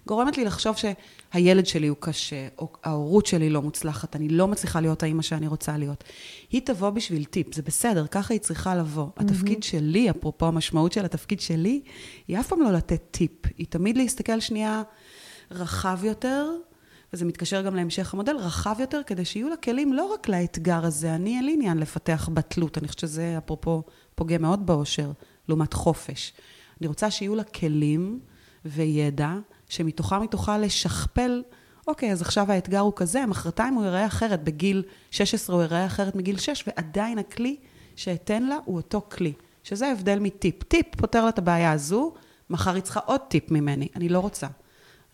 גורמת 0.07 0.37
לי 0.37 0.45
לחשוב 0.45 0.77
שהילד 0.77 1.67
שלי 1.67 1.87
הוא 1.87 1.97
קשה, 2.01 2.49
או 2.59 2.73
ההורות 2.85 3.27
שלי 3.27 3.51
לא 3.51 3.63
מוצלחת, 3.63 4.17
אני 4.17 4.29
לא 4.29 4.49
מצליחה 4.49 4.81
להיות 4.81 5.03
האימא 5.03 5.23
שאני 5.23 5.47
רוצה 5.47 5.77
להיות. 5.77 6.05
היא 6.51 6.61
תבוא 6.65 6.91
בשביל 6.91 7.25
טיפ, 7.25 7.55
זה 7.55 7.63
בסדר, 7.63 8.07
ככה 8.07 8.35
היא 8.35 8.41
צריכה 8.41 8.75
לבוא. 8.77 9.07
Mm-hmm. 9.07 9.23
התפקיד 9.23 9.63
שלי, 9.63 10.11
אפרופו 10.11 10.47
המשמעות 10.47 10.93
של 10.93 11.05
התפקיד 11.05 11.41
שלי, 11.41 11.81
היא 12.29 12.41
אף 12.41 12.49
פעם 12.49 12.61
לא 12.61 12.73
לתת 12.73 13.03
טיפ, 13.11 13.47
היא 13.59 13.67
תמיד 13.67 13.97
להסתכל 13.97 14.41
שנייה 14.41 14.83
רחב 15.51 16.01
יותר, 16.05 16.51
וזה 17.13 17.25
מתקשר 17.25 17.63
גם 17.63 17.77
להמשך 17.77 18.15
המודל, 18.15 18.37
רחב 18.37 18.77
יותר, 18.81 19.01
כדי 19.07 19.25
שיהיו 19.25 19.49
לה 19.49 19.57
כלים 19.57 19.93
לא 19.93 20.05
רק 20.15 20.29
לאתגר 20.29 20.85
הזה, 20.85 21.15
אני 21.15 21.37
אין 21.37 21.45
לי 21.45 21.53
עניין 21.53 21.79
לפתח 21.79 22.29
בתלות, 22.33 22.79
אני 22.79 22.89
חושבת 22.89 22.99
שזה 23.01 23.39
אפרופו 23.39 23.83
פוגם 24.15 24.43
מאוד 24.43 24.67
באושר, 24.67 25.11
לעומת 25.49 25.73
חופש. 25.73 26.33
אני 26.81 26.89
רוצה 26.89 27.11
שיהיו 27.11 27.35
לה 27.35 27.45
כלים 27.45 28.21
וידע 28.65 29.35
שמתוכם 29.73 30.21
היא 30.21 30.29
תוכל 30.29 30.59
לשכפל, 30.59 31.43
אוקיי, 31.87 32.13
אז 32.13 32.23
עכשיו 32.23 32.53
האתגר 32.53 32.81
הוא 32.81 32.93
כזה, 32.97 33.27
מחרתיים 33.27 33.75
הוא 33.75 33.85
ייראה 33.85 34.07
אחרת, 34.07 34.45
בגיל 34.45 34.83
16 35.11 35.57
הוא 35.57 35.63
ייראה 35.63 35.87
אחרת 35.87 36.15
מגיל 36.15 36.39
6, 36.39 36.65
ועדיין 36.67 37.19
הכלי 37.19 37.57
שאתן 37.97 38.43
לה 38.43 38.57
הוא 38.65 38.77
אותו 38.77 39.01
כלי, 39.11 39.33
שזה 39.65 39.89
ההבדל 39.89 40.19
מטיפ. 40.19 40.63
טיפ 40.63 40.87
פותר 40.97 41.25
לה 41.25 41.29
את 41.29 41.39
הבעיה 41.39 41.73
הזו, 41.73 42.15
מחר 42.51 42.75
היא 42.75 42.83
צריכה 42.83 43.01
עוד 43.01 43.21
טיפ 43.21 43.51
ממני, 43.51 43.89
אני 43.97 44.09
לא 44.09 44.19
רוצה. 44.19 44.47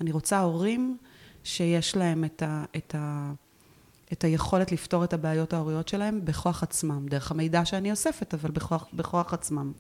אני 0.00 0.12
רוצה 0.12 0.40
הורים 0.40 0.96
שיש 1.44 1.96
להם 1.96 2.24
את, 2.24 2.42
ה, 2.42 2.64
את, 2.76 2.94
ה, 2.98 3.32
את 4.12 4.24
היכולת 4.24 4.72
לפתור 4.72 5.04
את 5.04 5.12
הבעיות 5.12 5.52
ההוריות 5.52 5.88
שלהם 5.88 6.24
בכוח 6.24 6.62
עצמם, 6.62 7.06
דרך 7.08 7.30
המידע 7.30 7.64
שאני 7.64 7.90
אוספת, 7.90 8.34
אבל 8.34 8.50
בכוח, 8.50 8.86
בכוח 8.92 9.34
עצמם. 9.34 9.72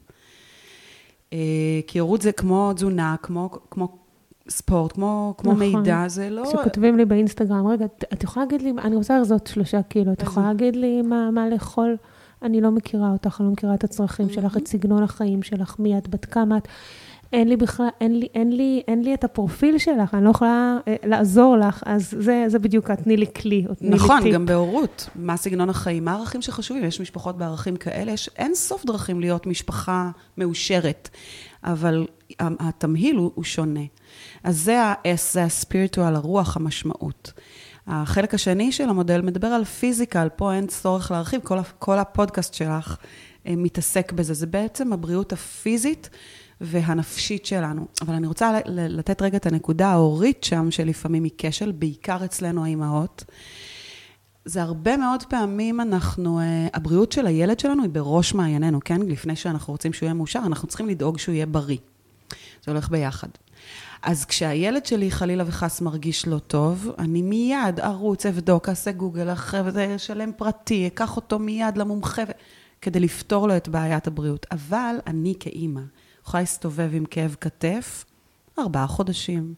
אה, 1.32 1.80
כי 1.86 1.98
הורות 1.98 2.22
זה 2.22 2.32
כמו 2.32 2.72
תזונה, 2.72 3.16
כמו, 3.22 3.50
כמו 3.70 4.07
ספורט, 4.50 4.92
כמו, 4.92 5.34
כמו 5.38 5.52
נכון. 5.52 5.66
מידע, 5.76 6.04
זה 6.06 6.30
לא... 6.30 6.44
כשכותבים 6.44 6.96
לי 6.96 7.04
באינסטגרם, 7.04 7.66
רגע, 7.66 7.84
את, 7.84 8.22
יכולה 8.22 8.46
להגיד 8.46 8.62
לי, 8.62 8.72
אני 8.78 8.96
רוצה 8.96 9.18
לרזות 9.18 9.46
שלושה 9.46 9.82
קילו, 9.82 10.12
את 10.12 10.22
יכולה 10.22 10.46
להגיד 10.46 10.76
לי 10.76 11.02
מה, 11.02 11.30
מה 11.30 11.48
לאכול? 11.48 11.96
אני 12.42 12.60
לא 12.60 12.70
מכירה 12.70 13.12
אותך, 13.12 13.36
אני 13.40 13.46
לא 13.46 13.52
מכירה 13.52 13.74
את 13.74 13.84
הצרכים 13.84 14.30
שלך, 14.30 14.56
את 14.56 14.68
סגנון 14.68 15.02
החיים 15.02 15.42
שלך, 15.42 15.76
מי 15.78 15.98
את, 15.98 16.08
בת 16.08 16.24
כמה 16.24 16.56
את. 16.56 16.68
אין 17.32 17.48
לי 17.48 17.56
בכלל, 17.56 17.88
אין 18.00 18.18
לי, 18.18 18.28
אין 18.34 18.52
לי, 18.52 18.82
אין 18.88 19.02
לי 19.02 19.14
את 19.14 19.24
הפרופיל 19.24 19.78
שלך, 19.78 20.14
אני 20.14 20.24
לא 20.24 20.30
יכולה 20.30 20.78
אה, 20.88 20.96
לעזור 21.04 21.56
לך, 21.56 21.82
אז 21.86 22.14
זה, 22.18 22.44
זה 22.48 22.58
בדיוק, 22.58 22.90
תני 22.90 23.16
לי 23.16 23.26
כלי, 23.36 23.64
או 23.68 23.74
תני 23.74 23.88
נכון, 23.88 24.16
לי 24.16 24.22
טיפ. 24.22 24.34
גם 24.34 24.46
בהורות, 24.46 25.08
מה 25.16 25.36
סגנון 25.36 25.70
החיים, 25.70 26.04
מה 26.04 26.12
הערכים 26.12 26.42
שחשובים, 26.42 26.84
יש 26.84 27.00
משפחות 27.00 27.38
בערכים 27.38 27.76
כאלה, 27.76 28.12
יש 28.12 28.30
אין 28.36 28.54
סוף 28.54 28.84
דרכים 28.84 29.20
להיות 29.20 29.46
משפחה 29.46 30.10
מאושרת, 30.38 31.08
אבל 31.64 32.06
התמהיל 32.40 33.16
הוא, 33.16 33.32
הוא 33.34 33.44
שונה. 33.44 33.80
אז 34.44 34.58
זה 34.58 34.82
ה-S, 34.82 35.32
זה 35.32 35.44
הספיריטואל, 35.44 36.14
הרוח, 36.14 36.56
המשמעות. 36.56 37.32
החלק 37.86 38.34
השני 38.34 38.72
של 38.72 38.88
המודל 38.88 39.20
מדבר 39.20 39.46
על 39.46 39.64
פיזיקל, 39.64 40.28
פה 40.36 40.54
אין 40.54 40.66
צורך 40.66 41.10
להרחיב, 41.10 41.40
כל, 41.44 41.58
כל 41.78 41.98
הפודקאסט 41.98 42.54
שלך 42.54 42.96
אה, 43.46 43.54
מתעסק 43.56 44.12
בזה. 44.12 44.34
זה 44.34 44.46
בעצם 44.46 44.92
הבריאות 44.92 45.32
הפיזית 45.32 46.10
והנפשית 46.60 47.46
שלנו. 47.46 47.86
אבל 48.02 48.14
אני 48.14 48.26
רוצה 48.26 48.58
לתת 48.66 49.22
רגע 49.22 49.36
את 49.36 49.46
הנקודה 49.46 49.88
ההורית 49.88 50.44
שם, 50.44 50.70
שלפעמים 50.70 51.24
היא 51.24 51.32
כשל, 51.38 51.72
בעיקר 51.72 52.24
אצלנו 52.24 52.64
האימהות. 52.64 53.24
זה 54.44 54.62
הרבה 54.62 54.96
מאוד 54.96 55.22
פעמים 55.22 55.80
אנחנו, 55.80 56.40
אה, 56.40 56.68
הבריאות 56.74 57.12
של 57.12 57.26
הילד 57.26 57.60
שלנו 57.60 57.82
היא 57.82 57.90
בראש 57.90 58.34
מעיינינו, 58.34 58.80
כן? 58.84 59.02
לפני 59.02 59.36
שאנחנו 59.36 59.72
רוצים 59.72 59.92
שהוא 59.92 60.06
יהיה 60.06 60.14
מאושר, 60.14 60.42
אנחנו 60.46 60.68
צריכים 60.68 60.88
לדאוג 60.88 61.18
שהוא 61.18 61.34
יהיה 61.34 61.46
בריא. 61.46 61.78
זה 62.68 62.72
הולך 62.72 62.90
ביחד. 62.90 63.28
אז 64.02 64.24
כשהילד 64.24 64.86
שלי 64.86 65.10
חלילה 65.10 65.44
וחס 65.46 65.80
מרגיש 65.80 66.26
לא 66.26 66.38
טוב, 66.38 66.90
אני 66.98 67.22
מיד 67.22 67.80
ארוץ, 67.80 68.26
אבדוק, 68.26 68.68
אעשה 68.68 68.92
גוגל, 68.92 69.28
אשלם 69.96 70.30
פרטי, 70.36 70.86
אקח 70.86 71.16
אותו 71.16 71.38
מיד 71.38 71.76
למומחה, 71.76 72.22
כדי 72.82 73.00
לפתור 73.00 73.48
לו 73.48 73.56
את 73.56 73.68
בעיית 73.68 74.06
הבריאות. 74.06 74.46
אבל 74.50 74.96
אני 75.06 75.34
כאימא 75.40 75.80
יכולה 76.22 76.42
להסתובב 76.42 76.90
עם 76.92 77.04
כאב 77.04 77.36
כתף 77.40 78.04
ארבעה 78.58 78.86
חודשים, 78.86 79.54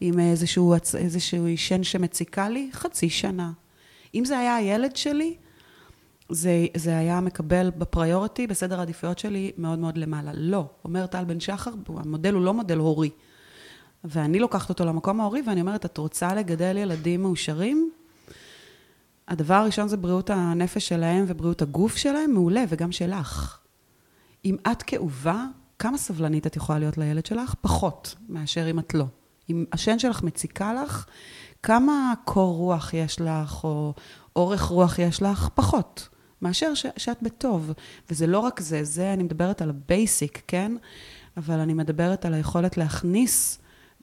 עם 0.00 0.20
איזשהו, 0.20 0.74
איזשהו 0.98 1.46
שן 1.56 1.82
שמציקה 1.82 2.48
לי, 2.48 2.70
חצי 2.72 3.10
שנה. 3.10 3.52
אם 4.14 4.24
זה 4.24 4.38
היה 4.38 4.56
הילד 4.56 4.96
שלי, 4.96 5.36
זה, 6.28 6.66
זה 6.76 6.98
היה 6.98 7.20
מקבל 7.20 7.70
בפריוריטי, 7.78 8.46
בסדר 8.46 8.78
העדיפויות 8.78 9.18
שלי, 9.18 9.52
מאוד 9.58 9.78
מאוד 9.78 9.98
למעלה. 9.98 10.30
לא, 10.34 10.66
אומר 10.84 11.06
טל 11.06 11.24
בן 11.24 11.40
שחר, 11.40 11.70
המודל 11.96 12.34
הוא 12.34 12.42
לא 12.42 12.54
מודל 12.54 12.78
הורי. 12.78 13.10
ואני 14.04 14.38
לוקחת 14.38 14.68
אותו 14.68 14.84
למקום 14.84 15.20
ההורי, 15.20 15.42
ואני 15.46 15.60
אומרת, 15.60 15.84
את 15.84 15.98
רוצה 15.98 16.34
לגדל 16.34 16.76
ילדים 16.76 17.22
מאושרים? 17.22 17.90
הדבר 19.28 19.54
הראשון 19.54 19.88
זה 19.88 19.96
בריאות 19.96 20.30
הנפש 20.30 20.88
שלהם 20.88 21.24
ובריאות 21.28 21.62
הגוף 21.62 21.96
שלהם, 21.96 22.32
מעולה, 22.32 22.64
וגם 22.68 22.92
שלך. 22.92 23.58
אם 24.44 24.56
את 24.72 24.82
כאובה, 24.82 25.44
כמה 25.78 25.98
סבלנית 25.98 26.46
את 26.46 26.56
יכולה 26.56 26.78
להיות 26.78 26.98
לילד 26.98 27.26
שלך? 27.26 27.54
פחות 27.60 28.14
מאשר 28.28 28.70
אם 28.70 28.78
את 28.78 28.94
לא. 28.94 29.04
אם 29.50 29.64
השן 29.72 29.98
שלך 29.98 30.22
מציקה 30.22 30.74
לך, 30.74 31.06
כמה 31.62 32.14
קור 32.24 32.56
רוח 32.56 32.94
יש 32.94 33.20
לך, 33.20 33.64
או 33.64 33.94
אורך 34.36 34.62
רוח 34.62 34.98
יש 34.98 35.22
לך? 35.22 35.48
פחות. 35.54 36.08
מאשר 36.42 36.74
ש, 36.74 36.86
שאת 36.96 37.22
בטוב. 37.22 37.72
וזה 38.10 38.26
לא 38.26 38.38
רק 38.38 38.60
זה, 38.60 38.84
זה, 38.84 39.12
אני 39.12 39.22
מדברת 39.22 39.62
על 39.62 39.70
ה 39.70 39.80
basic, 39.80 40.42
כן? 40.46 40.72
אבל 41.36 41.58
אני 41.58 41.74
מדברת 41.74 42.24
על 42.24 42.34
היכולת 42.34 42.76
להכניס 42.76 43.58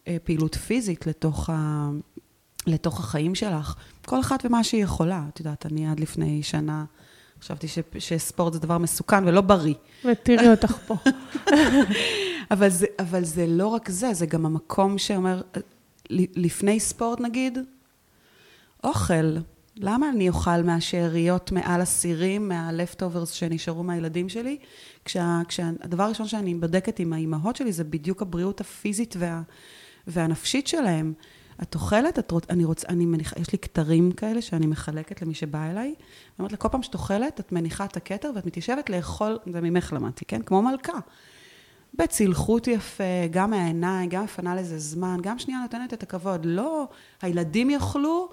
אה, 0.07 0.17
פעילות 0.23 0.55
פיזית 0.55 1.07
לתוך, 1.07 1.49
ה, 1.49 1.89
לתוך 2.67 2.99
החיים 2.99 3.35
שלך. 3.35 3.75
כל 4.05 4.19
אחת 4.19 4.45
ומה 4.45 4.63
שהיא 4.63 4.83
יכולה. 4.83 5.23
את 5.33 5.39
יודעת, 5.39 5.65
אני 5.65 5.87
עד 5.87 5.99
לפני 5.99 6.43
שנה 6.43 6.85
חשבתי 7.41 7.67
ש, 7.67 7.79
שספורט 7.99 8.53
זה 8.53 8.59
דבר 8.59 8.77
מסוכן 8.77 9.27
ולא 9.27 9.41
בריא. 9.41 9.73
ותראי 10.05 10.49
אותך 10.49 10.77
פה. 10.87 10.95
אבל, 12.51 12.69
זה, 12.69 12.85
אבל 12.99 13.23
זה 13.23 13.47
לא 13.47 13.67
רק 13.67 13.89
זה, 13.89 14.13
זה 14.13 14.25
גם 14.25 14.45
המקום 14.45 14.97
שאומר, 14.97 15.41
לפני 16.09 16.79
ספורט 16.79 17.21
נגיד, 17.21 17.57
אוכל. 18.83 19.37
למה 19.77 20.09
אני 20.09 20.29
אוכל 20.29 20.61
מהשאריות 20.61 21.51
מעל 21.51 21.81
הסירים, 21.81 22.47
מהלפטוברס 22.47 23.31
שנשארו 23.31 23.83
מהילדים 23.83 24.29
שלי? 24.29 24.57
כשה, 25.05 25.41
כשהדבר 25.47 26.03
הראשון 26.03 26.27
שאני 26.27 26.55
בודקת 26.55 26.99
עם 26.99 27.13
האימהות 27.13 27.55
שלי 27.55 27.71
זה 27.71 27.83
בדיוק 27.83 28.21
הבריאות 28.21 28.61
הפיזית 28.61 29.15
וה, 29.19 29.41
והנפשית 30.07 30.67
שלהם. 30.67 31.13
את 31.61 31.75
אוכלת, 31.75 32.19
את 32.19 32.31
רוצ... 32.31 32.43
אני 32.49 32.65
רוצה, 32.65 32.87
אני 32.87 33.05
מניחה, 33.05 33.39
יש 33.39 33.51
לי 33.51 33.57
כתרים 33.57 34.11
כאלה 34.11 34.41
שאני 34.41 34.67
מחלקת 34.67 35.21
למי 35.21 35.33
שבא 35.33 35.69
אליי. 35.71 35.87
אני 35.87 35.95
אומרת 36.39 36.51
לה, 36.51 36.57
כל 36.57 36.69
פעם 36.69 36.83
שאת 36.83 36.93
אוכלת, 36.93 37.39
את 37.39 37.51
מניחה 37.51 37.85
את 37.85 37.97
הכתר 37.97 38.31
ואת 38.35 38.45
מתיישבת 38.45 38.89
לאכול, 38.89 39.39
זה 39.51 39.61
ממך 39.61 39.93
למדתי, 39.93 40.25
כן? 40.25 40.41
כמו 40.41 40.61
מלכה. 40.61 40.99
בצלחות 41.93 42.67
יפה, 42.67 43.27
גם 43.31 43.49
מהעיניים, 43.49 44.09
גם 44.09 44.23
מפנה 44.23 44.55
לזה 44.55 44.79
זמן, 44.79 45.17
גם 45.21 45.39
שנייה 45.39 45.59
נותנת 45.61 45.93
את 45.93 46.03
הכבוד. 46.03 46.45
לא, 46.45 46.87
הילדים 47.21 47.69
יאכלו, 47.69 48.29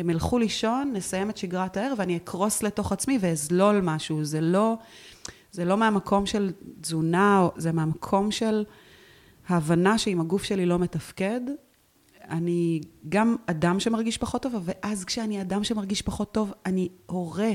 הם 0.00 0.10
ילכו 0.10 0.38
לישון, 0.38 0.92
נסיים 0.92 1.30
את 1.30 1.36
שגרת 1.36 1.76
הערב, 1.76 1.98
ואני 1.98 2.16
אקרוס 2.16 2.62
לתוך 2.62 2.92
עצמי 2.92 3.18
ואזלול 3.20 3.80
משהו. 3.80 4.24
זה 4.24 4.40
לא, 4.40 4.76
זה 5.52 5.64
לא 5.64 5.76
מהמקום 5.76 6.26
של 6.26 6.52
תזונה, 6.80 7.48
זה 7.56 7.72
מהמקום 7.72 8.30
של 8.30 8.64
ההבנה 9.48 9.98
שאם 9.98 10.20
הגוף 10.20 10.44
שלי 10.44 10.66
לא 10.66 10.78
מתפקד, 10.78 11.40
אני 12.30 12.80
גם 13.08 13.36
אדם 13.46 13.80
שמרגיש 13.80 14.18
פחות 14.18 14.42
טוב, 14.42 14.54
ואז 14.62 15.04
כשאני 15.04 15.40
אדם 15.40 15.64
שמרגיש 15.64 16.02
פחות 16.02 16.32
טוב, 16.32 16.52
אני 16.66 16.88
הורה 17.06 17.50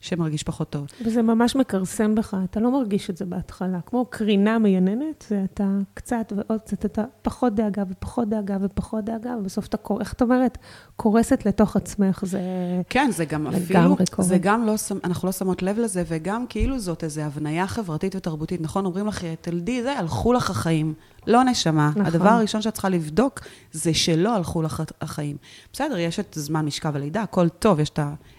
שמרגיש 0.00 0.42
פחות 0.42 0.70
טוב. 0.70 0.86
וזה 1.04 1.22
ממש 1.22 1.56
מכרסם 1.56 2.14
בך, 2.14 2.36
אתה 2.44 2.60
לא 2.60 2.72
מרגיש 2.72 3.10
את 3.10 3.16
זה 3.16 3.24
בהתחלה. 3.24 3.78
כמו 3.86 4.04
קרינה 4.04 4.58
מייננת, 4.58 5.24
זה 5.28 5.44
אתה 5.44 5.68
קצת 5.94 6.32
ועוד 6.36 6.60
קצת, 6.60 6.84
אתה 6.84 7.04
פחות 7.22 7.54
דאגה 7.54 7.82
ופחות 7.90 8.28
דאגה 8.28 8.56
ופחות 8.60 9.04
דאגה, 9.04 9.36
ובסוף 9.40 9.66
אתה, 9.66 9.76
איך 10.00 10.12
את 10.12 10.22
אומרת, 10.22 10.58
קורסת 10.96 11.46
לתוך 11.46 11.76
עצמך, 11.76 12.22
זה 12.26 12.40
כן, 12.88 13.10
זה 13.12 13.24
גם 13.24 13.46
אפילו, 13.46 13.96
קורה. 14.10 14.28
זה 14.28 14.38
גם 14.38 14.66
לא, 14.66 14.74
אנחנו 15.04 15.26
לא 15.28 15.32
שמות 15.32 15.62
לב 15.62 15.78
לזה, 15.78 16.02
וגם 16.06 16.46
כאילו 16.48 16.78
זאת 16.78 17.04
איזו 17.04 17.20
הבניה 17.20 17.66
חברתית 17.66 18.16
ותרבותית. 18.16 18.60
נכון, 18.60 18.84
אומרים 18.84 19.06
לך, 19.06 19.24
תלדי 19.40 19.82
זה, 19.82 19.98
הלכו 19.98 20.32
לך 20.32 20.50
החיים. 20.50 20.94
לא 21.26 21.44
נשמה. 21.44 21.90
נכון. 21.90 22.06
הדבר 22.06 22.28
הראשון 22.28 22.62
שאת 22.62 22.72
צריכה 22.72 22.88
לבדוק 22.88 23.40
זה 23.72 23.94
שלא 23.94 24.36
הלכו 24.36 24.62
לך 24.62 24.82
החיים. 25.00 25.36
בסדר, 25.72 25.98
יש 25.98 26.20
את 26.20 26.34
זמן 26.38 26.64
משכב 26.64 26.96
הלידה, 26.96 27.22
הכל 27.22 27.48
טוב, 27.48 27.80
יש 27.80 27.90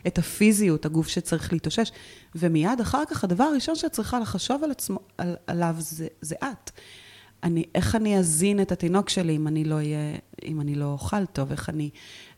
את 0.08 0.18
הפיזיות, 0.18 0.86
הגוף 0.86 1.08
שצריך 1.08 1.54
להתאושש, 1.54 1.92
ומיד 2.36 2.80
אחר 2.82 3.04
כך, 3.10 3.24
הדבר 3.24 3.44
הראשון 3.44 3.76
שאת 3.76 3.92
צריכה 3.92 4.20
לחשוב 4.20 4.64
על 4.64 4.72
עצמו, 4.72 5.00
על, 5.18 5.36
עליו 5.48 5.76
זה, 5.80 6.08
זה 6.22 6.36
את. 6.36 6.72
אני, 7.44 7.64
איך 7.76 7.96
אני 7.96 8.18
אזין 8.18 8.62
את 8.62 8.72
התינוק 8.72 9.10
שלי 9.10 9.36
אם 9.36 9.48
אני 9.48 9.64
לא 9.64 9.76
אהיה, 9.76 10.16
אם 10.46 10.62
אני 10.62 10.76
לא 10.76 10.86
אוכל 10.86 11.26
טוב, 11.26 11.52
איך 11.52 11.70
אני 11.70 11.90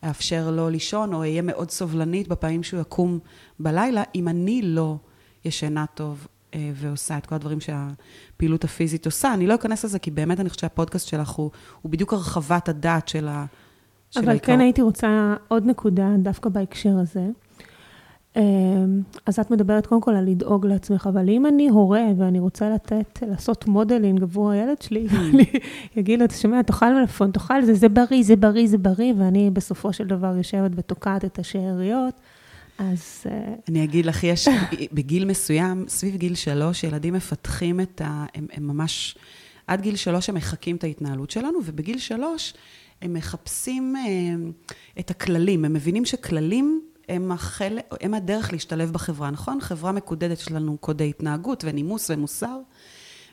אאפשר 0.04 0.52
לו 0.52 0.70
לישון, 0.70 1.14
או 1.14 1.20
אהיה 1.20 1.42
מאוד 1.42 1.72
סובלנית 1.72 2.28
בפעמים 2.28 2.64
שהוא 2.64 2.82
יקום 2.82 3.20
בלילה, 3.60 4.04
אם 4.16 4.28
אני 4.28 4.62
לא 4.62 4.98
ישנה 5.46 5.86
טוב, 5.94 6.28
ועושה 6.76 7.18
את 7.18 7.26
כל 7.26 7.36
הדברים 7.36 7.60
שהפעילות 7.60 8.64
הפיזית 8.64 9.06
עושה. 9.06 9.34
אני 9.34 9.48
לא 9.48 9.56
אכנס 9.56 9.86
לזה, 9.86 10.00
כי 10.00 10.12
באמת 10.12 10.40
אני 10.40 10.50
חושבת 10.50 10.60
שהפודקאסט 10.60 11.08
שלך 11.08 11.30
הוא, 11.30 11.52
הוא 11.82 11.92
בדיוק 11.92 12.14
הרחבת 12.14 12.70
הדעת 12.70 13.08
של 13.08 13.28
ה... 13.28 13.46
של 14.12 14.20
אבל 14.20 14.30
העיקר. 14.30 14.46
כן 14.46 14.60
הייתי 14.60 14.82
רוצה 14.82 15.36
עוד 15.48 15.66
נקודה, 15.66 16.10
דווקא 16.20 16.50
בהקשר 16.50 16.98
הזה. 16.98 17.26
אמ, 18.36 19.02
אז 19.26 19.40
את 19.40 19.52
מדברת 19.52 19.86
קודם 19.86 20.02
כל 20.02 20.16
על 20.16 20.26
לדאוג 20.30 20.66
לעצמך, 20.66 21.10
אבל 21.10 21.30
אם 21.30 21.46
אני 21.46 21.70
הורה 21.70 22.06
ואני 22.18 22.40
רוצה 22.40 22.70
לתת, 22.70 23.24
לעשות 23.28 23.68
modeling 23.68 24.24
עבור 24.24 24.52
הילד 24.52 24.82
שלי, 24.82 25.08
אני 25.34 25.46
אגיד 26.00 26.20
לו, 26.20 26.26
אתה 26.26 26.34
שומע, 26.34 26.62
תאכל 26.62 26.94
מלפון, 26.94 27.32
תאכל 27.32 27.66
זה, 27.66 27.74
זה 27.74 27.90
בריא, 27.90 28.24
זה 28.24 28.36
בריא, 28.36 28.68
זה 28.68 28.78
בריא, 28.78 29.14
ואני 29.18 29.50
בסופו 29.50 29.94
של 29.94 30.08
דבר 30.08 30.38
יושבת 30.38 30.72
ותוקעת 30.76 31.26
את 31.26 31.40
השאריות, 31.40 32.14
אז... 32.78 33.24
אה, 33.26 33.54
אני 33.70 33.84
אגיד 33.84 34.06
לך, 34.06 34.24
יש 34.24 34.48
בגיל 34.94 35.26
מסוים, 35.26 35.86
סביב 35.88 36.16
גיל 36.16 36.36
שלוש, 36.36 36.84
ילדים 36.84 37.14
מפתחים 37.14 37.80
את 37.80 38.02
ה... 38.06 38.26
הם, 38.36 38.48
הם 38.54 38.68
ממש... 38.68 39.16
עד 39.68 39.82
גיל 39.82 39.96
שלוש 39.96 40.30
הם 40.30 40.36
מחקים 40.36 40.76
את 40.76 40.84
ההתנהלות 40.84 41.32
שלנו, 41.32 41.60
ובגיל 41.66 41.98
שלוש 41.98 42.54
הם 43.02 43.14
מחפשים 43.14 43.96
אה, 43.96 44.02
את 45.00 45.12
הכללים. 45.12 45.66
הם 45.66 45.74
מבינים 45.74 46.06
שכללים 46.06 46.82
הם, 47.10 47.32
החל... 47.32 47.78
הם 48.02 48.14
הדרך 48.14 48.52
להשתלב 48.54 48.92
בחברה, 48.92 49.32
נכון? 49.32 49.62
חברה 49.62 49.92
מקודדת, 49.92 50.40
יש 50.40 50.52
לנו 50.52 50.78
קודי 50.78 51.10
התנהגות 51.10 51.64
ונימוס 51.68 52.10
ומוסר. 52.10 52.60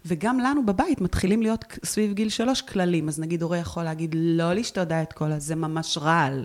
וגם 0.04 0.40
לנו 0.40 0.66
בבית 0.66 1.00
מתחילים 1.00 1.42
להיות 1.42 1.64
סביב 1.84 2.12
גיל 2.12 2.28
שלוש 2.28 2.62
כללים. 2.62 3.08
אז 3.08 3.20
נגיד 3.20 3.42
הורה 3.42 3.58
יכול 3.58 3.82
להגיד, 3.82 4.14
לא 4.18 4.52
לשתות 4.52 4.88
דיאט 4.88 5.12
קולה, 5.12 5.38
זה 5.38 5.54
ממש 5.54 5.98
רעל. 5.98 6.44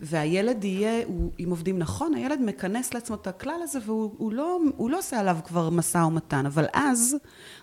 והילד 0.00 0.64
יהיה, 0.64 1.04
הוא, 1.06 1.32
אם 1.40 1.50
עובדים 1.50 1.78
נכון, 1.78 2.14
הילד 2.14 2.40
מכנס 2.40 2.94
לעצמו 2.94 3.16
את 3.16 3.26
הכלל 3.26 3.60
הזה, 3.62 3.78
והוא 3.86 4.14
הוא 4.18 4.32
לא, 4.32 4.58
הוא 4.76 4.90
לא 4.90 4.98
עושה 4.98 5.20
עליו 5.20 5.36
כבר 5.44 5.70
משא 5.70 5.98
ומתן. 5.98 6.46
אבל 6.46 6.66
אז 6.72 7.16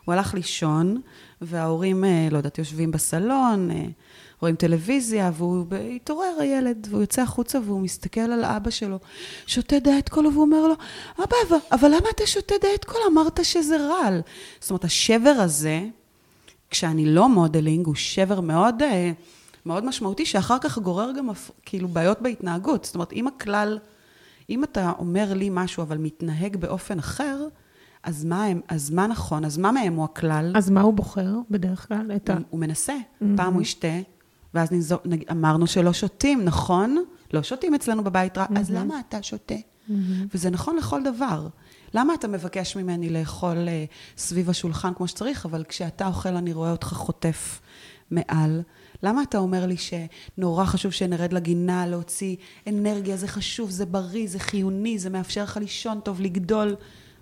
הוא 0.06 0.14
הלך 0.14 0.34
לישון, 0.34 1.02
וההורים, 1.42 2.04
אה, 2.04 2.28
לא 2.32 2.38
יודעת, 2.38 2.58
יושבים 2.58 2.92
בסלון, 2.92 3.72
אה, 3.72 3.86
רואים 4.42 4.56
טלוויזיה, 4.56 5.32
והוא 5.34 5.66
התעורר 5.96 6.36
הילד, 6.40 6.88
והוא 6.90 7.02
יוצא 7.02 7.22
החוצה 7.22 7.60
והוא 7.66 7.82
מסתכל 7.82 8.22
על 8.22 8.44
אבא 8.44 8.70
שלו, 8.70 9.00
שותה 9.48 9.80
דיאט 9.80 10.10
קולה, 10.10 10.30
והוא 10.30 10.42
אומר 10.42 10.68
לו, 10.68 10.74
אבא, 11.18 11.36
אבל, 11.50 11.58
אבל 11.72 11.88
למה 11.88 12.10
אתה 12.16 12.28
שותה 12.28 12.56
דיאט 12.62 12.86
קולה? 12.86 13.06
אמרת 13.12 13.46
שזה 13.46 13.78
רעל. 13.78 14.22
זאת 14.60 14.70
אומרת, 14.70 14.84
השבר 14.84 15.36
הזה, 15.40 15.88
כשאני 16.70 17.06
לא 17.06 17.30
modeling, 17.30 17.86
הוא 17.86 17.96
שבר 17.96 18.42
מאוד... 18.42 18.82
אה, 18.82 19.12
מאוד 19.66 19.86
משמעותי, 19.86 20.26
שאחר 20.26 20.60
כך 20.60 20.78
גורר 20.78 21.12
גם 21.18 21.30
כאילו 21.66 21.88
בעיות 21.88 22.22
בהתנהגות. 22.22 22.86
זאת 22.86 22.96
אומרת, 22.96 23.14
אם 23.14 23.28
הכלל, 23.28 23.80
אם 24.50 24.64
אתה 24.64 24.92
אומר 25.00 25.34
לי 25.34 25.50
משהו 25.52 25.84
אבל 25.84 25.98
מתנהג 25.98 26.58
באופן 26.58 27.00
אחר, 27.00 27.48
אז 28.04 28.26
מה, 28.26 28.44
הם, 28.46 28.62
אז 28.68 28.90
מה 28.90 29.08
נכון? 29.08 29.46
אז 29.46 29.58
מה 29.58 29.72
מהם 29.72 29.96
הוא 29.96 30.06
הכלל? 30.06 30.54
אז 30.56 30.70
מה 30.70 30.82
הוא 30.82 30.94
בוחר 30.94 31.34
בדרך 31.50 31.88
כלל? 31.88 32.12
את 32.16 32.30
ה... 32.30 32.34
הוא, 32.34 32.42
הוא 32.50 32.60
מנסה. 32.60 32.94
Mm-hmm. 32.94 33.26
פעם 33.38 33.54
הוא 33.54 33.62
ישתה, 33.62 33.98
ואז 34.54 34.72
נזו, 34.72 34.98
נג, 35.06 35.24
אמרנו 35.32 35.68
שלא 35.68 35.94
שותים, 35.94 36.46
נכון? 36.46 37.04
לא 37.34 37.44
שותים 37.44 37.76
אצלנו 37.76 38.04
בבית 38.04 38.38
רע, 38.38 38.46
mm-hmm. 38.46 38.60
אז 38.60 38.72
למה 38.72 39.00
אתה 39.00 39.24
שותה? 39.24 39.56
Mm-hmm. 39.56 39.94
וזה 40.34 40.50
נכון 40.50 40.76
לכל 40.76 41.04
דבר. 41.04 41.48
למה 41.94 42.14
אתה 42.14 42.28
מבקש 42.28 42.76
ממני 42.76 43.10
לאכול 43.10 43.58
uh, 43.58 44.18
סביב 44.18 44.50
השולחן 44.50 44.94
כמו 44.94 45.08
שצריך, 45.08 45.46
אבל 45.46 45.64
כשאתה 45.64 46.08
אוכל 46.08 46.36
אני 46.36 46.54
רואה 46.54 46.72
אותך 46.72 46.88
חוטף 46.88 47.62
מעל? 48.12 48.62
למה 49.04 49.24
אתה 49.24 49.38
אומר 49.38 49.66
לי 49.66 49.76
שנורא 49.78 50.66
חשוב 50.66 50.92
שנרד 50.92 51.34
לגינה, 51.34 51.88
להוציא 51.88 52.36
אנרגיה, 52.68 53.18
זה 53.18 53.28
חשוב, 53.28 53.70
זה 53.70 53.86
בריא, 53.86 54.28
זה 54.28 54.40
חיוני, 54.40 55.00
זה 55.00 55.10
מאפשר 55.10 55.44
לך 55.44 55.58
לישון 55.58 56.00
טוב, 56.00 56.22
לגדול, 56.22 56.76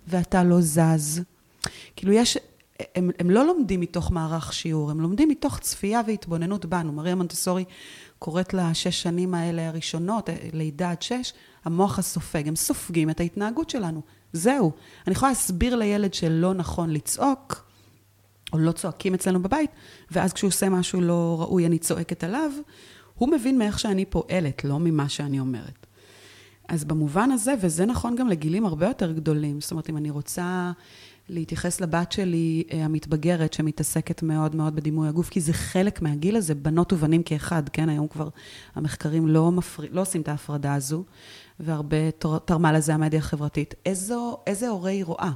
ואתה 0.06 0.44
לא 0.44 0.60
זז? 0.60 1.22
כאילו 1.96 2.12
יש, 2.12 2.38
הם, 2.94 3.10
הם 3.18 3.30
לא 3.30 3.46
לומדים 3.46 3.80
מתוך 3.80 4.10
מערך 4.10 4.52
שיעור, 4.52 4.90
הם 4.90 5.00
לומדים 5.00 5.28
מתוך 5.28 5.58
צפייה 5.58 6.00
והתבוננות 6.06 6.64
בנו. 6.64 6.92
מריה 6.92 7.14
מונטסורי 7.14 7.64
קוראת 8.18 8.54
לשש 8.54 9.02
שנים 9.02 9.34
האלה 9.34 9.68
הראשונות, 9.68 10.28
לידה 10.52 10.90
עד 10.90 11.02
שש, 11.02 11.32
המוח 11.64 11.98
הסופג. 11.98 12.48
הם 12.48 12.56
סופגים 12.56 13.10
את 13.10 13.20
ההתנהגות 13.20 13.70
שלנו. 13.70 14.00
זהו. 14.32 14.72
אני 15.06 15.12
יכולה 15.12 15.30
להסביר 15.30 15.76
לילד 15.76 16.14
שלא 16.14 16.54
נכון 16.54 16.90
לצעוק, 16.90 17.66
או 18.54 18.58
לא 18.58 18.72
צועקים 18.72 19.14
אצלנו 19.14 19.42
בבית, 19.42 19.70
ואז 20.10 20.32
כשהוא 20.32 20.48
עושה 20.48 20.68
משהו 20.68 21.00
לא 21.00 21.36
ראוי, 21.40 21.66
אני 21.66 21.78
צועקת 21.78 22.24
עליו, 22.24 22.50
הוא 23.14 23.28
מבין 23.28 23.58
מאיך 23.58 23.78
שאני 23.78 24.04
פועלת, 24.04 24.64
לא 24.64 24.78
ממה 24.78 25.08
שאני 25.08 25.40
אומרת. 25.40 25.86
אז 26.68 26.84
במובן 26.84 27.30
הזה, 27.30 27.54
וזה 27.60 27.86
נכון 27.86 28.16
גם 28.16 28.28
לגילים 28.28 28.66
הרבה 28.66 28.86
יותר 28.86 29.12
גדולים, 29.12 29.60
זאת 29.60 29.70
אומרת, 29.70 29.90
אם 29.90 29.96
אני 29.96 30.10
רוצה 30.10 30.72
להתייחס 31.28 31.80
לבת 31.80 32.12
שלי 32.12 32.64
אה, 32.72 32.84
המתבגרת, 32.84 33.52
שמתעסקת 33.52 34.22
מאוד 34.22 34.56
מאוד 34.56 34.76
בדימוי 34.76 35.08
הגוף, 35.08 35.28
כי 35.28 35.40
זה 35.40 35.52
חלק 35.52 36.02
מהגיל 36.02 36.36
הזה, 36.36 36.54
בנות 36.54 36.92
ובנים 36.92 37.22
כאחד, 37.22 37.68
כן, 37.68 37.88
היום 37.88 38.08
כבר 38.08 38.28
המחקרים 38.74 39.28
לא, 39.28 39.52
מפר... 39.52 39.82
לא 39.90 40.00
עושים 40.00 40.20
את 40.20 40.28
ההפרדה 40.28 40.74
הזו, 40.74 41.04
והרבה 41.60 42.10
תרמה 42.44 42.72
לזה 42.72 42.94
המדיה 42.94 43.18
החברתית. 43.18 43.74
איזו, 43.86 44.38
איזה 44.46 44.68
הורה 44.68 44.90
היא 44.90 45.04
רואה? 45.04 45.30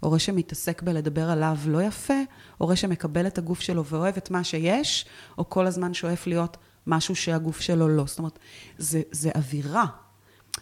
הורה 0.00 0.18
שמתעסק 0.18 0.82
בלדבר 0.82 1.30
עליו 1.30 1.56
לא 1.66 1.82
יפה, 1.82 2.14
הורה 2.58 2.76
שמקבל 2.76 3.26
את 3.26 3.38
הגוף 3.38 3.60
שלו 3.60 3.84
ואוהב 3.84 4.16
את 4.16 4.30
מה 4.30 4.44
שיש, 4.44 5.06
או 5.38 5.48
כל 5.48 5.66
הזמן 5.66 5.94
שואף 5.94 6.26
להיות 6.26 6.56
משהו 6.86 7.16
שהגוף 7.16 7.60
שלו 7.60 7.88
לא. 7.88 8.04
זאת 8.06 8.18
אומרת, 8.18 8.38
זה, 8.78 9.02
זה 9.10 9.30
אווירה. 9.34 9.86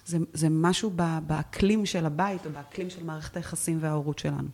זה, 0.07 0.19
זה 0.33 0.49
משהו 0.51 0.91
באקלים 1.27 1.87
של 1.87 2.07
הבית, 2.07 2.47
או 2.47 2.51
באקלים 2.51 2.91
של 2.91 3.05
מערכת 3.05 3.37
היחסים 3.37 3.79
וההורות 3.81 4.19
שלנו. 4.19 4.49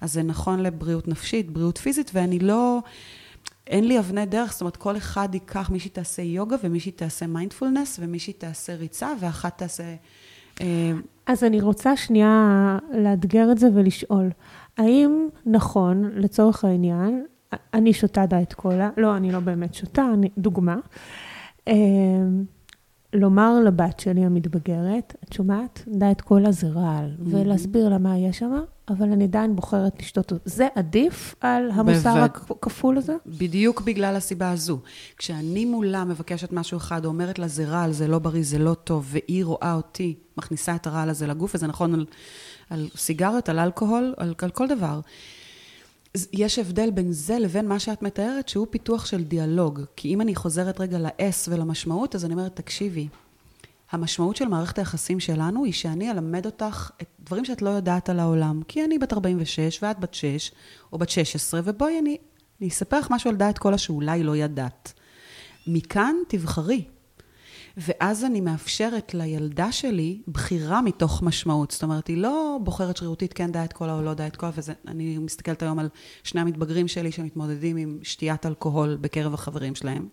אז 0.00 0.12
זה 0.12 0.22
נכון 0.22 0.60
לבריאות 0.60 1.08
נפשית, 1.08 1.50
בריאות 1.50 1.78
פיזית, 1.78 2.10
ואני 2.14 2.38
לא... 2.38 2.78
אין 3.66 3.88
לי 3.88 3.98
אבני 3.98 4.26
דרך, 4.26 4.52
זאת 4.52 4.60
אומרת, 4.60 4.76
כל 4.76 4.96
אחד 4.96 5.28
ייקח, 5.32 5.70
מישהי 5.70 5.90
תעשה 5.90 6.22
יוגה, 6.22 6.56
ומישהי 6.62 6.92
תעשה 6.92 7.26
מיינדפולנס, 7.26 7.98
ומישהי 8.02 8.32
תעשה 8.32 8.74
ריצה, 8.74 9.12
ואחת 9.20 9.58
תעשה... 9.58 9.94
אה, 10.60 10.92
אז 11.26 11.44
אני 11.44 11.60
רוצה 11.60 11.96
שנייה 11.96 12.78
לאתגר 12.92 13.52
את 13.52 13.58
זה 13.58 13.68
ולשאול, 13.74 14.30
האם 14.78 15.28
נכון, 15.46 16.10
לצורך 16.14 16.64
העניין, 16.64 17.24
אני 17.74 17.92
שותה 17.92 18.26
דיאט 18.26 18.52
קולה, 18.52 18.90
לא, 18.96 19.16
אני 19.16 19.32
לא 19.32 19.40
באמת 19.40 19.74
שותה, 19.74 20.06
אני, 20.14 20.28
דוגמה, 20.38 20.76
אה, 21.68 21.74
לומר 23.16 23.60
לבת 23.64 24.00
שלי 24.00 24.24
המתבגרת, 24.24 25.14
את 25.24 25.32
שומעת? 25.32 25.84
דיאט 25.88 26.20
קולה 26.20 26.52
זה 26.52 26.66
רעל, 26.66 27.10
mm-hmm. 27.10 27.28
ולהסביר 27.36 27.88
לה 27.88 27.98
מה 27.98 28.18
יש 28.18 28.38
שם, 28.38 28.60
אבל 28.88 29.12
אני 29.12 29.24
עדיין 29.24 29.56
בוחרת 29.56 30.02
לשתות 30.02 30.32
אותו. 30.32 30.42
זה 30.44 30.68
עדיף 30.74 31.34
על 31.40 31.70
המוסר 31.70 32.18
הכפול 32.18 32.98
הזה? 32.98 33.16
בדיוק 33.26 33.80
בגלל 33.80 34.16
הסיבה 34.16 34.50
הזו. 34.50 34.78
כשאני 35.16 35.64
מולה 35.64 36.04
מבקשת 36.04 36.52
משהו 36.52 36.78
אחד, 36.78 37.04
או 37.04 37.10
אומרת 37.10 37.38
לה 37.38 37.48
זה 37.48 37.64
רעל, 37.64 37.92
זה 37.92 38.08
לא 38.08 38.18
בריא, 38.18 38.44
זה 38.44 38.58
לא 38.58 38.74
טוב, 38.74 39.06
והיא 39.08 39.44
רואה 39.44 39.74
אותי, 39.74 40.14
מכניסה 40.38 40.74
את 40.74 40.86
הרעל 40.86 41.10
הזה 41.10 41.26
לגוף, 41.26 41.54
וזה 41.54 41.66
נכון 41.66 41.94
על, 41.94 42.06
על 42.70 42.88
סיגריות, 42.96 43.48
על 43.48 43.58
אלכוהול, 43.58 44.14
על, 44.16 44.34
על 44.42 44.50
כל 44.50 44.68
דבר. 44.68 45.00
יש 46.32 46.58
הבדל 46.58 46.90
בין 46.90 47.12
זה 47.12 47.38
לבין 47.38 47.68
מה 47.68 47.78
שאת 47.78 48.02
מתארת, 48.02 48.48
שהוא 48.48 48.66
פיתוח 48.70 49.06
של 49.06 49.24
דיאלוג. 49.24 49.80
כי 49.96 50.14
אם 50.14 50.20
אני 50.20 50.34
חוזרת 50.34 50.80
רגע 50.80 50.98
ל-S 50.98 51.48
ולמשמעות, 51.48 52.14
אז 52.14 52.24
אני 52.24 52.34
אומרת, 52.34 52.56
תקשיבי, 52.56 53.08
המשמעות 53.90 54.36
של 54.36 54.48
מערכת 54.48 54.78
היחסים 54.78 55.20
שלנו 55.20 55.64
היא 55.64 55.72
שאני 55.72 56.10
אלמד 56.10 56.46
אותך 56.46 56.90
את 57.02 57.06
דברים 57.20 57.44
שאת 57.44 57.62
לא 57.62 57.70
יודעת 57.70 58.08
על 58.08 58.20
העולם. 58.20 58.62
כי 58.68 58.84
אני 58.84 58.98
בת 58.98 59.12
46 59.12 59.82
ואת 59.82 60.00
בת 60.00 60.14
6 60.14 60.50
או 60.92 60.98
בת 60.98 61.08
16, 61.08 61.60
ובואי 61.64 61.98
אני, 61.98 62.16
אני 62.60 62.68
אספר 62.68 62.98
לך 62.98 63.10
משהו 63.10 63.30
על 63.30 63.36
דעת 63.36 63.58
כל 63.58 63.76
שאולי 63.76 64.22
לא 64.22 64.36
ידעת. 64.36 64.92
מכאן 65.66 66.14
תבחרי. 66.28 66.84
ואז 67.76 68.24
אני 68.24 68.40
מאפשרת 68.40 69.14
לילדה 69.14 69.72
שלי 69.72 70.20
בחירה 70.28 70.82
מתוך 70.82 71.22
משמעות. 71.22 71.70
זאת 71.70 71.82
אומרת, 71.82 72.06
היא 72.06 72.16
לא 72.16 72.58
בוחרת 72.62 72.96
שרירותית 72.96 73.32
כן 73.32 73.52
דיאט 73.52 73.72
קולה 73.72 73.94
או 73.94 74.02
לא 74.02 74.14
דיאט 74.14 74.36
קולה, 74.36 74.52
ואני 74.84 75.18
מסתכלת 75.18 75.62
היום 75.62 75.78
על 75.78 75.88
שני 76.22 76.40
המתבגרים 76.40 76.88
שלי 76.88 77.12
שמתמודדים 77.12 77.76
עם 77.76 77.98
שתיית 78.02 78.46
אלכוהול 78.46 78.98
בקרב 79.00 79.34
החברים 79.34 79.74
שלהם. 79.74 80.08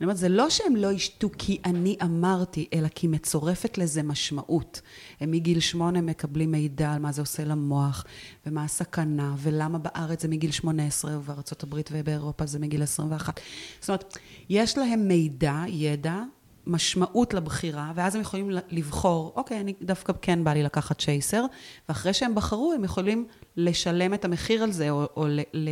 אני 0.00 0.06
אומרת, 0.06 0.16
זה 0.16 0.28
לא 0.28 0.50
שהם 0.50 0.76
לא 0.76 0.92
ישתו 0.92 1.28
כי 1.38 1.58
אני 1.64 1.96
אמרתי, 2.02 2.68
אלא 2.74 2.88
כי 2.88 3.06
מצורפת 3.06 3.78
לזה 3.78 4.02
משמעות. 4.02 4.80
הם 5.20 5.30
מגיל 5.30 5.60
שמונה 5.60 6.00
מקבלים 6.00 6.50
מידע 6.50 6.92
על 6.92 6.98
מה 6.98 7.12
זה 7.12 7.22
עושה 7.22 7.44
למוח, 7.44 8.04
ומה 8.46 8.64
הסכנה, 8.64 9.34
ולמה 9.38 9.78
בארץ 9.78 10.22
זה 10.22 10.28
מגיל 10.28 10.50
שמונה 10.50 10.86
עשרה, 10.86 11.18
ובארצות 11.18 11.62
הברית 11.62 11.90
ובאירופה 11.92 12.46
זה 12.46 12.58
מגיל 12.58 12.82
עשרים 12.82 13.12
ואחת. 13.12 13.40
זאת 13.80 13.88
אומרת, 13.88 14.18
יש 14.48 14.78
להם 14.78 15.08
מידע, 15.08 15.62
ידע, 15.68 16.22
משמעות 16.66 17.34
לבחירה, 17.34 17.92
ואז 17.94 18.14
הם 18.14 18.20
יכולים 18.20 18.50
לבחור, 18.68 19.32
אוקיי, 19.36 19.60
אני 19.60 19.74
דווקא 19.82 20.12
כן 20.22 20.44
בא 20.44 20.52
לי 20.52 20.62
לקחת 20.62 21.00
צ'ייסר, 21.00 21.44
ואחרי 21.88 22.12
שהם 22.14 22.34
בחרו, 22.34 22.72
הם 22.72 22.84
יכולים 22.84 23.26
לשלם 23.56 24.14
את 24.14 24.24
המחיר 24.24 24.62
על 24.62 24.72
זה, 24.72 24.90
או, 24.90 25.08
או 25.16 25.26
ל, 25.28 25.40
ל, 25.52 25.70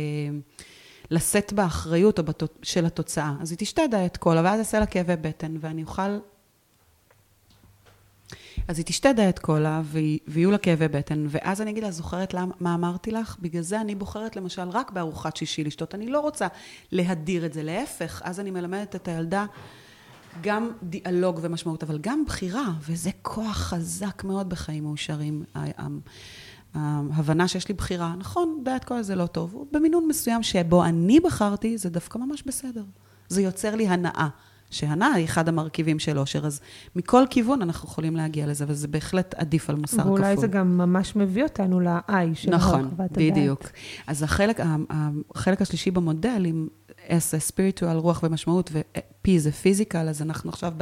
לשאת 1.11 1.53
באחריות 1.53 2.19
או 2.19 2.23
בת, 2.23 2.43
של 2.63 2.85
התוצאה. 2.85 3.33
אז 3.41 3.51
היא 3.51 3.57
תשתה 3.57 3.81
דיאט 3.91 4.17
קולה, 4.17 4.41
ואז 4.43 4.57
יעשה 4.57 4.79
לה 4.79 4.85
כאבי 4.85 5.15
בטן, 5.15 5.55
ואני 5.59 5.83
אוכל... 5.83 6.17
אז 8.67 8.77
היא 8.77 8.85
תשתה 8.85 9.13
דיאט 9.13 9.39
קולה, 9.39 9.81
ויהיו 10.27 10.51
לה 10.51 10.57
כאבי 10.57 10.87
בטן, 10.87 11.25
ואז 11.29 11.61
אני 11.61 11.71
אגיד 11.71 11.83
לה, 11.83 11.91
זוכרת 11.91 12.33
למה, 12.33 12.53
מה 12.59 12.75
אמרתי 12.75 13.11
לך? 13.11 13.37
בגלל 13.39 13.61
זה 13.61 13.81
אני 13.81 13.95
בוחרת 13.95 14.35
למשל 14.35 14.69
רק 14.69 14.91
בארוחת 14.91 15.37
שישי 15.37 15.63
לשתות. 15.63 15.95
אני 15.95 16.07
לא 16.07 16.19
רוצה 16.19 16.47
להדיר 16.91 17.45
את 17.45 17.53
זה, 17.53 17.63
להפך, 17.63 18.21
אז 18.25 18.39
אני 18.39 18.51
מלמדת 18.51 18.95
את 18.95 19.07
הילדה 19.07 19.45
גם 20.41 20.69
דיאלוג 20.83 21.39
ומשמעות, 21.41 21.83
אבל 21.83 21.97
גם 22.01 22.23
בחירה, 22.25 22.73
וזה 22.89 23.09
כוח 23.21 23.57
חזק 23.57 24.23
מאוד 24.23 24.49
בחיים 24.49 24.83
מאושרים. 24.83 25.43
ההבנה 26.73 27.47
שיש 27.47 27.67
לי 27.67 27.73
בחירה, 27.73 28.15
נכון, 28.17 28.61
דיאט 28.65 28.83
קולה 28.83 29.03
זה 29.03 29.15
לא 29.15 29.25
טוב, 29.25 29.65
במינון 29.71 30.07
מסוים 30.07 30.43
שבו 30.43 30.85
אני 30.85 31.19
בחרתי, 31.19 31.77
זה 31.77 31.89
דווקא 31.89 32.17
ממש 32.17 32.43
בסדר. 32.45 32.83
זה 33.29 33.41
יוצר 33.41 33.75
לי 33.75 33.87
הנאה. 33.87 34.27
שהנאה 34.71 35.13
היא 35.13 35.25
אחד 35.25 35.49
המרכיבים 35.49 35.99
של 35.99 36.19
אושר, 36.19 36.45
אז 36.45 36.59
מכל 36.95 37.23
כיוון 37.29 37.61
אנחנו 37.61 37.89
יכולים 37.89 38.15
להגיע 38.15 38.47
לזה, 38.47 38.65
וזה 38.67 38.87
בהחלט 38.87 39.35
עדיף 39.37 39.69
על 39.69 39.75
מוסר 39.75 39.97
כפול. 39.97 40.11
ואולי 40.11 40.37
זה 40.37 40.47
גם 40.47 40.77
ממש 40.77 41.15
מביא 41.15 41.43
אותנו 41.43 41.79
ל-I 41.79 42.13
של 42.33 42.51
נכון, 42.51 42.89
בדיוק. 42.97 43.63
אז 44.07 44.23
החלק, 44.23 44.59
החלק 45.35 45.61
השלישי 45.61 45.91
במודל, 45.91 46.45
עם 46.45 46.67
S 47.11 47.31
זה 47.31 47.39
ספיריטואל, 47.39 47.97
רוח 47.97 48.23
ומשמעות, 48.23 48.69
ו-P 48.73 49.29
זה 49.37 49.51
פיזיקל, 49.51 50.09
אז 50.09 50.21
אנחנו 50.21 50.49
עכשיו 50.49 50.73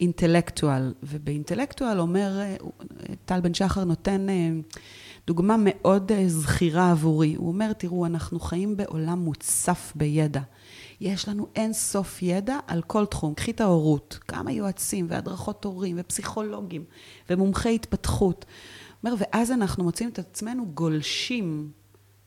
באינטלקטואל, 0.00 0.94
ובאינטלקטואל 1.02 2.00
אומר, 2.00 2.40
טל 3.24 3.40
בן 3.40 3.54
שחר 3.54 3.84
נותן 3.84 4.28
אה, 4.28 4.50
דוגמה 5.26 5.56
מאוד 5.58 6.12
אה, 6.12 6.28
זכירה 6.28 6.90
עבורי. 6.90 7.34
הוא 7.34 7.48
אומר, 7.48 7.72
תראו, 7.72 8.06
אנחנו 8.06 8.40
חיים 8.40 8.76
בעולם 8.76 9.18
מוצף 9.18 9.92
בידע. 9.94 10.40
יש 11.00 11.28
לנו 11.28 11.46
אין 11.56 11.72
סוף 11.72 12.22
ידע 12.22 12.58
על 12.66 12.82
כל 12.82 13.06
תחום. 13.06 13.34
קחי 13.34 13.50
את 13.50 13.60
ההורות, 13.60 14.18
כמה 14.28 14.52
יועצים 14.52 15.06
והדרכות 15.08 15.64
הורים 15.64 15.96
ופסיכולוגים 16.00 16.84
ומומחי 17.30 17.74
התפתחות. 17.74 18.44
אומר, 19.04 19.14
ואז 19.18 19.50
אנחנו 19.50 19.84
מוצאים 19.84 20.08
את 20.08 20.18
עצמנו 20.18 20.66
גולשים 20.74 21.70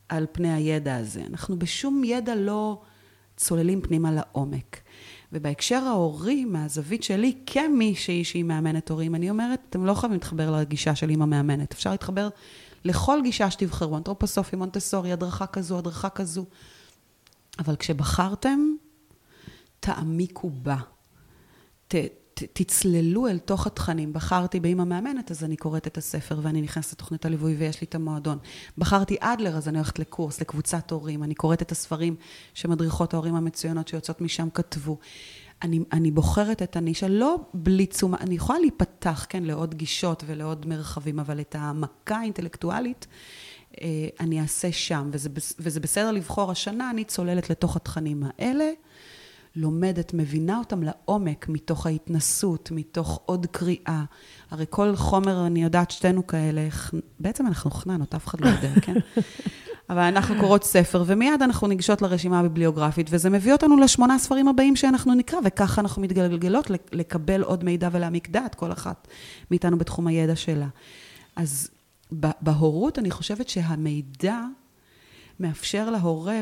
על 0.09 0.25
פני 0.31 0.53
הידע 0.53 0.95
הזה. 0.95 1.23
אנחנו 1.29 1.59
בשום 1.59 2.03
ידע 2.03 2.35
לא 2.35 2.81
צוללים 3.37 3.81
פנימה 3.81 4.11
לעומק. 4.11 4.81
ובהקשר 5.31 5.75
ההורי, 5.75 6.45
מהזווית 6.45 7.03
שלי, 7.03 7.37
כמישהי 7.45 8.23
שהיא 8.23 8.43
מאמנת 8.43 8.89
הורים, 8.89 9.15
אני 9.15 9.29
אומרת, 9.29 9.59
אתם 9.69 9.85
לא 9.85 9.93
חייבים 9.93 10.13
להתחבר 10.13 10.51
לגישה 10.51 10.95
של 10.95 11.09
אימא 11.09 11.25
מאמנת. 11.25 11.71
אפשר 11.71 11.91
להתחבר 11.91 12.29
לכל 12.85 13.19
גישה 13.23 13.51
שתבחרו, 13.51 13.97
אנתרופוסופי, 13.97 14.55
מונטסורי, 14.55 15.11
הדרכה 15.11 15.47
כזו, 15.47 15.77
הדרכה 15.77 16.09
כזו. 16.09 16.45
אבל 17.59 17.75
כשבחרתם, 17.75 18.59
תעמיקו 19.79 20.49
בה. 20.49 20.77
ת, 21.87 21.95
תצללו 22.33 23.27
אל 23.27 23.39
תוך 23.39 23.67
התכנים. 23.67 24.13
בחרתי 24.13 24.59
באמא 24.59 24.83
מאמנת, 24.83 25.31
אז 25.31 25.43
אני 25.43 25.57
קוראת 25.57 25.87
את 25.87 25.97
הספר 25.97 26.39
ואני 26.41 26.61
נכנסת 26.61 26.93
לתוכנית 26.93 27.25
הליווי 27.25 27.55
ויש 27.55 27.81
לי 27.81 27.85
את 27.85 27.95
המועדון. 27.95 28.37
בחרתי 28.77 29.17
אדלר, 29.19 29.57
אז 29.57 29.67
אני 29.67 29.77
הולכת 29.77 29.99
לקורס, 29.99 30.41
לקבוצת 30.41 30.91
הורים. 30.91 31.23
אני 31.23 31.35
קוראת 31.35 31.61
את 31.61 31.71
הספרים 31.71 32.15
שמדריכות 32.53 33.13
ההורים 33.13 33.35
המצוינות 33.35 33.87
שיוצאות 33.87 34.21
משם 34.21 34.49
כתבו. 34.53 34.97
אני, 35.63 35.79
אני 35.91 36.11
בוחרת 36.11 36.61
את 36.61 36.75
הנישה, 36.75 37.07
לא 37.07 37.35
בלי 37.53 37.85
תשומה, 37.85 38.17
אני 38.19 38.35
יכולה 38.35 38.59
להיפתח, 38.59 39.25
כן, 39.29 39.43
לעוד 39.43 39.73
גישות 39.73 40.23
ולעוד 40.27 40.65
מרחבים, 40.65 41.19
אבל 41.19 41.39
את 41.39 41.55
העמקה 41.55 42.17
האינטלקטואלית, 42.17 43.07
אה, 43.81 44.07
אני 44.19 44.41
אעשה 44.41 44.71
שם, 44.71 45.09
וזה, 45.13 45.29
וזה 45.59 45.79
בסדר 45.79 46.11
לבחור. 46.11 46.51
השנה 46.51 46.89
אני 46.89 47.03
צוללת 47.03 47.49
לתוך 47.49 47.75
התכנים 47.75 48.23
האלה, 48.23 48.71
לומדת, 49.55 50.13
מבינה 50.13 50.57
אותם 50.57 50.83
לעומק, 50.83 51.49
מתוך 51.49 51.85
ההתנסות, 51.85 52.71
מתוך 52.71 53.21
עוד 53.25 53.45
קריאה. 53.51 54.03
הרי 54.51 54.65
כל 54.69 54.95
חומר, 54.95 55.47
אני 55.47 55.63
יודעת, 55.63 55.91
שתינו 55.91 56.27
כאלה, 56.27 56.67
בעצם 57.19 57.47
אנחנו 57.47 57.71
חננות, 57.71 58.15
אף 58.15 58.27
אחד 58.27 58.41
לא 58.41 58.49
יודע, 58.49 58.71
כן? 58.85 58.93
אבל 59.89 60.01
אנחנו 60.01 60.35
קוראות 60.39 60.63
ספר, 60.63 61.03
ומיד 61.07 61.41
אנחנו 61.41 61.67
ניגשות 61.67 62.01
לרשימה 62.01 62.39
הביבליוגרפית, 62.39 63.07
וזה 63.09 63.29
מביא 63.29 63.53
אותנו 63.53 63.77
לשמונה 63.77 64.15
הספרים 64.15 64.47
הבאים 64.47 64.75
שאנחנו 64.75 65.15
נקרא, 65.15 65.39
וככה 65.45 65.81
אנחנו 65.81 66.01
מתגלגלות 66.01 66.71
לקבל 66.91 67.41
עוד 67.41 67.63
מידע 67.63 67.89
ולהעמיק 67.91 68.29
דעת, 68.29 68.55
כל 68.55 68.71
אחת 68.71 69.07
מאיתנו 69.51 69.77
בתחום 69.77 70.07
הידע 70.07 70.35
שלה. 70.35 70.67
אז 71.35 71.69
בהורות 72.41 72.99
אני 72.99 73.11
חושבת 73.11 73.49
שהמידע 73.49 74.39
מאפשר 75.39 75.89
להורה, 75.89 76.41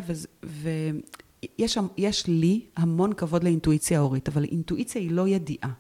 ויש 1.59 2.27
לי 2.27 2.65
המון 2.75 3.13
כבוד 3.13 3.43
לאינטואיציה 3.43 3.99
ההורית, 3.99 4.29
אבל 4.29 4.43
אינטואיציה 4.43 5.01
היא 5.01 5.11
לא 5.11 5.27
ידיעה. 5.27 5.71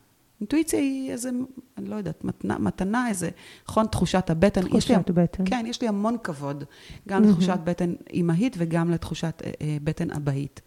אינטואיציה 0.41 0.79
היא 0.79 1.11
איזה, 1.11 1.29
אני 1.77 1.89
לא 1.89 1.95
יודעת, 1.95 2.23
מתנה, 2.23 2.57
מתנה 2.59 3.09
איזה, 3.09 3.29
נכון, 3.69 3.87
תחושת 3.87 4.29
הבטן. 4.29 4.67
תחושת 4.67 4.89
לי, 4.89 5.13
בטן. 5.13 5.43
כן, 5.45 5.65
יש 5.67 5.81
לי 5.81 5.87
המון 5.87 6.17
כבוד, 6.23 6.63
גם 7.07 7.23
לתחושת 7.23 7.59
בטן 7.63 7.93
אימהית 8.09 8.55
וגם 8.59 8.91
לתחושת 8.91 9.41
אה, 9.45 9.51
אה, 9.61 9.77
בטן 9.83 10.11
אבהית. 10.11 10.61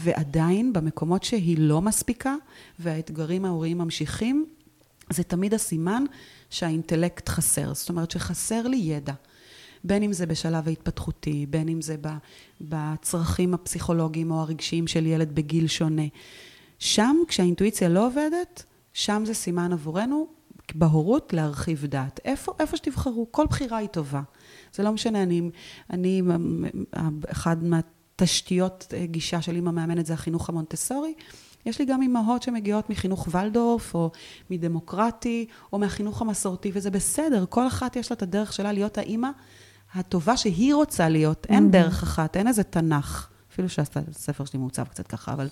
ועדיין, 0.00 0.72
במקומות 0.72 1.22
שהיא 1.22 1.56
לא 1.58 1.82
מספיקה, 1.82 2.34
והאתגרים 2.78 3.44
ההוריים 3.44 3.78
ממשיכים, 3.78 4.46
זה 5.10 5.22
תמיד 5.22 5.54
הסימן 5.54 6.04
שהאינטלקט 6.50 7.28
חסר. 7.28 7.74
זאת 7.74 7.88
אומרת 7.88 8.10
שחסר 8.10 8.62
לי 8.68 8.76
ידע. 8.76 9.14
בין 9.84 10.02
אם 10.02 10.12
זה 10.12 10.26
בשלב 10.26 10.68
ההתפתחותי, 10.68 11.46
בין 11.50 11.68
אם 11.68 11.80
זה 11.80 11.96
בצרכים 12.60 13.54
הפסיכולוגיים 13.54 14.30
או 14.30 14.40
הרגשיים 14.40 14.86
של 14.86 15.06
ילד 15.06 15.34
בגיל 15.34 15.66
שונה. 15.66 16.06
שם, 16.78 17.16
כשהאינטואיציה 17.28 17.88
לא 17.88 18.06
עובדת, 18.06 18.64
שם 18.92 19.22
זה 19.26 19.34
סימן 19.34 19.72
עבורנו, 19.72 20.26
בהורות, 20.74 21.32
להרחיב 21.32 21.86
דעת. 21.86 22.20
איפה, 22.24 22.52
איפה 22.58 22.76
שתבחרו, 22.76 23.26
כל 23.30 23.46
בחירה 23.46 23.78
היא 23.78 23.88
טובה. 23.88 24.22
זה 24.74 24.82
לא 24.82 24.92
משנה, 24.92 25.22
אני, 25.22 25.50
אני 25.90 26.22
אחד 27.30 27.56
מהתשתיות 27.64 28.86
אה, 28.92 29.06
גישה 29.06 29.42
של 29.42 29.54
אימא 29.54 29.70
מאמנת 29.70 30.06
זה 30.06 30.14
החינוך 30.14 30.48
המונטסורי. 30.48 31.14
יש 31.66 31.78
לי 31.78 31.84
גם 31.84 32.02
אימהות 32.02 32.42
שמגיעות 32.42 32.90
מחינוך 32.90 33.28
ולדורף, 33.30 33.94
או 33.94 34.10
מדמוקרטי, 34.50 35.46
או 35.72 35.78
מהחינוך 35.78 36.22
המסורתי, 36.22 36.70
וזה 36.74 36.90
בסדר, 36.90 37.44
כל 37.48 37.66
אחת 37.66 37.96
יש 37.96 38.10
לה 38.10 38.14
את 38.14 38.22
הדרך 38.22 38.52
שלה 38.52 38.72
להיות 38.72 38.98
האימא 38.98 39.28
הטובה 39.94 40.36
שהיא 40.36 40.74
רוצה 40.74 41.08
להיות. 41.08 41.46
אין 41.48 41.66
mm-hmm. 41.66 41.72
דרך 41.72 42.02
אחת, 42.02 42.36
אין 42.36 42.48
איזה 42.48 42.62
תנ"ך. 42.62 43.28
אפילו 43.52 43.68
שהספר 43.68 44.44
שלי 44.44 44.58
מעוצב 44.58 44.84
קצת 44.84 45.06
ככה, 45.06 45.32
אבל... 45.32 45.48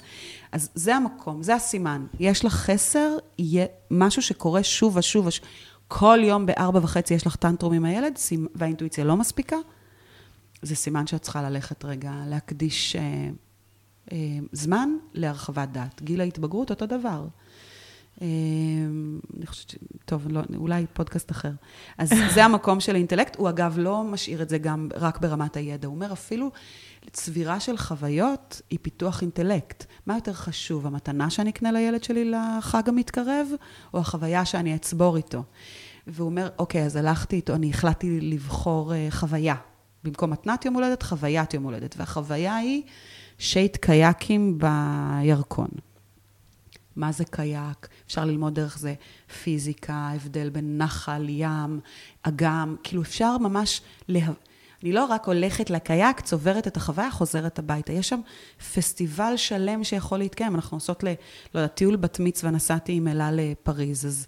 אז 0.53 0.69
זה 0.75 0.97
המקום, 0.97 1.43
זה 1.43 1.55
הסימן. 1.55 2.07
יש 2.21 2.45
לך 2.45 2.53
חסר, 2.53 3.17
יהיה 3.39 3.67
משהו 3.91 4.23
שקורה 4.23 4.63
שוב 4.63 4.97
ושוב 4.97 5.27
ושוב. 5.27 5.47
כל 5.89 6.19
יום 6.23 6.47
בארבע 6.47 6.81
וחצי 6.83 7.15
יש 7.15 7.27
לך 7.27 7.37
טנטרום 7.37 7.73
עם 7.73 7.85
הילד, 7.85 8.19
והאינטואיציה 8.55 9.05
לא 9.05 9.17
מספיקה, 9.17 9.57
זה 10.63 10.77
סימן 10.77 11.07
שאת 11.07 11.23
צריכה 11.23 11.43
ללכת 11.43 11.85
רגע, 11.85 12.13
להקדיש 12.27 12.97
אה, 12.97 13.03
אה, 14.13 14.19
זמן 14.53 14.89
להרחבת 15.15 15.69
דעת. 15.69 16.03
גיל 16.03 16.21
ההתבגרות, 16.21 16.71
אותו 16.71 16.87
דבר. 16.87 17.27
אה, 18.23 18.27
אני 19.37 19.47
חושבת 19.47 19.71
ש... 19.71 19.77
טוב, 20.05 20.27
לא, 20.29 20.43
אולי 20.57 20.87
פודקאסט 20.93 21.31
אחר. 21.31 21.51
אז 21.99 22.11
זה 22.35 22.45
המקום 22.45 22.81
של 22.81 22.95
האינטלקט. 22.95 23.37
הוא 23.37 23.49
אגב 23.49 23.79
לא 23.79 24.05
משאיר 24.05 24.43
את 24.43 24.49
זה 24.49 24.59
גם 24.59 24.89
רק 24.95 25.21
ברמת 25.21 25.57
הידע. 25.57 25.89
הוא 25.89 25.95
אומר 25.95 26.13
אפילו, 26.13 26.51
צבירה 27.11 27.61
של 27.61 27.77
חוויות 27.77 28.63
היא 28.71 28.79
פיתוח 28.83 29.23
אינטלקט. 29.23 29.85
מה 30.07 30.15
יותר 30.15 30.33
חשוב, 30.33 30.87
המתנה 30.87 31.31
שאני 31.31 31.51
אקנה 31.51 31.73
לילד 31.73 32.05
שלי 32.05 32.31
לחג 32.31 32.89
המתקרב, 32.89 33.49
או 33.95 33.99
החוויה 33.99 34.45
שאני 34.45 34.75
אצבור 34.75 35.17
איתו? 35.17 35.43
והוא 36.07 36.27
אומר, 36.27 36.49
אוקיי, 36.59 36.85
אז 36.85 36.97
הלכתי 36.97 37.37
איתו, 37.37 37.55
אני 37.55 37.71
החלטתי 37.71 38.21
לבחור 38.21 38.93
uh, 38.93 39.15
חוויה. 39.15 39.55
במקום 40.05 40.31
מתנת 40.31 40.65
יום 40.65 40.75
הולדת, 40.75 41.03
חוויית 41.03 41.55
יום 41.55 41.65
הולדת. 41.65 41.95
והחוויה 41.99 42.57
היא 42.57 42.83
שייט 43.39 43.77
קייקים 43.77 44.59
בירקון. 44.59 45.69
מה 46.97 47.13
זה 47.13 47.25
קייק? 47.25 47.89
אפשר 48.07 48.25
ללמוד 48.25 48.55
דרך 48.55 48.79
זה 48.79 48.95
פיזיקה, 49.43 50.11
הבדל 50.15 50.51
בין 50.51 50.79
נחל, 50.79 51.27
ים, 51.29 51.81
אגם, 52.23 52.77
כאילו 52.83 53.03
אפשר 53.03 53.39
ממש 53.39 53.81
לה... 54.09 54.21
אני 54.83 54.93
לא 54.93 55.05
רק 55.05 55.27
הולכת 55.27 55.71
לקייק, 55.71 56.21
צוברת 56.21 56.67
את 56.67 56.77
החוויה, 56.77 57.11
חוזרת 57.11 57.59
הביתה. 57.59 57.93
יש 57.93 58.09
שם 58.09 58.21
פסטיבל 58.75 59.37
שלם 59.37 59.85
שיכול 59.85 60.19
להתקיים. 60.19 60.55
אנחנו 60.55 60.77
עושות 60.77 61.05
ל... 61.05 61.07
לא 61.55 61.61
יודעת, 61.61 61.75
טיול 61.75 61.97
בת 61.97 62.21
מצווה, 62.21 62.51
נסעתי 62.51 62.93
עם 62.93 63.09
אלה 63.09 63.31
לפריז, 63.33 64.07
אז 64.07 64.27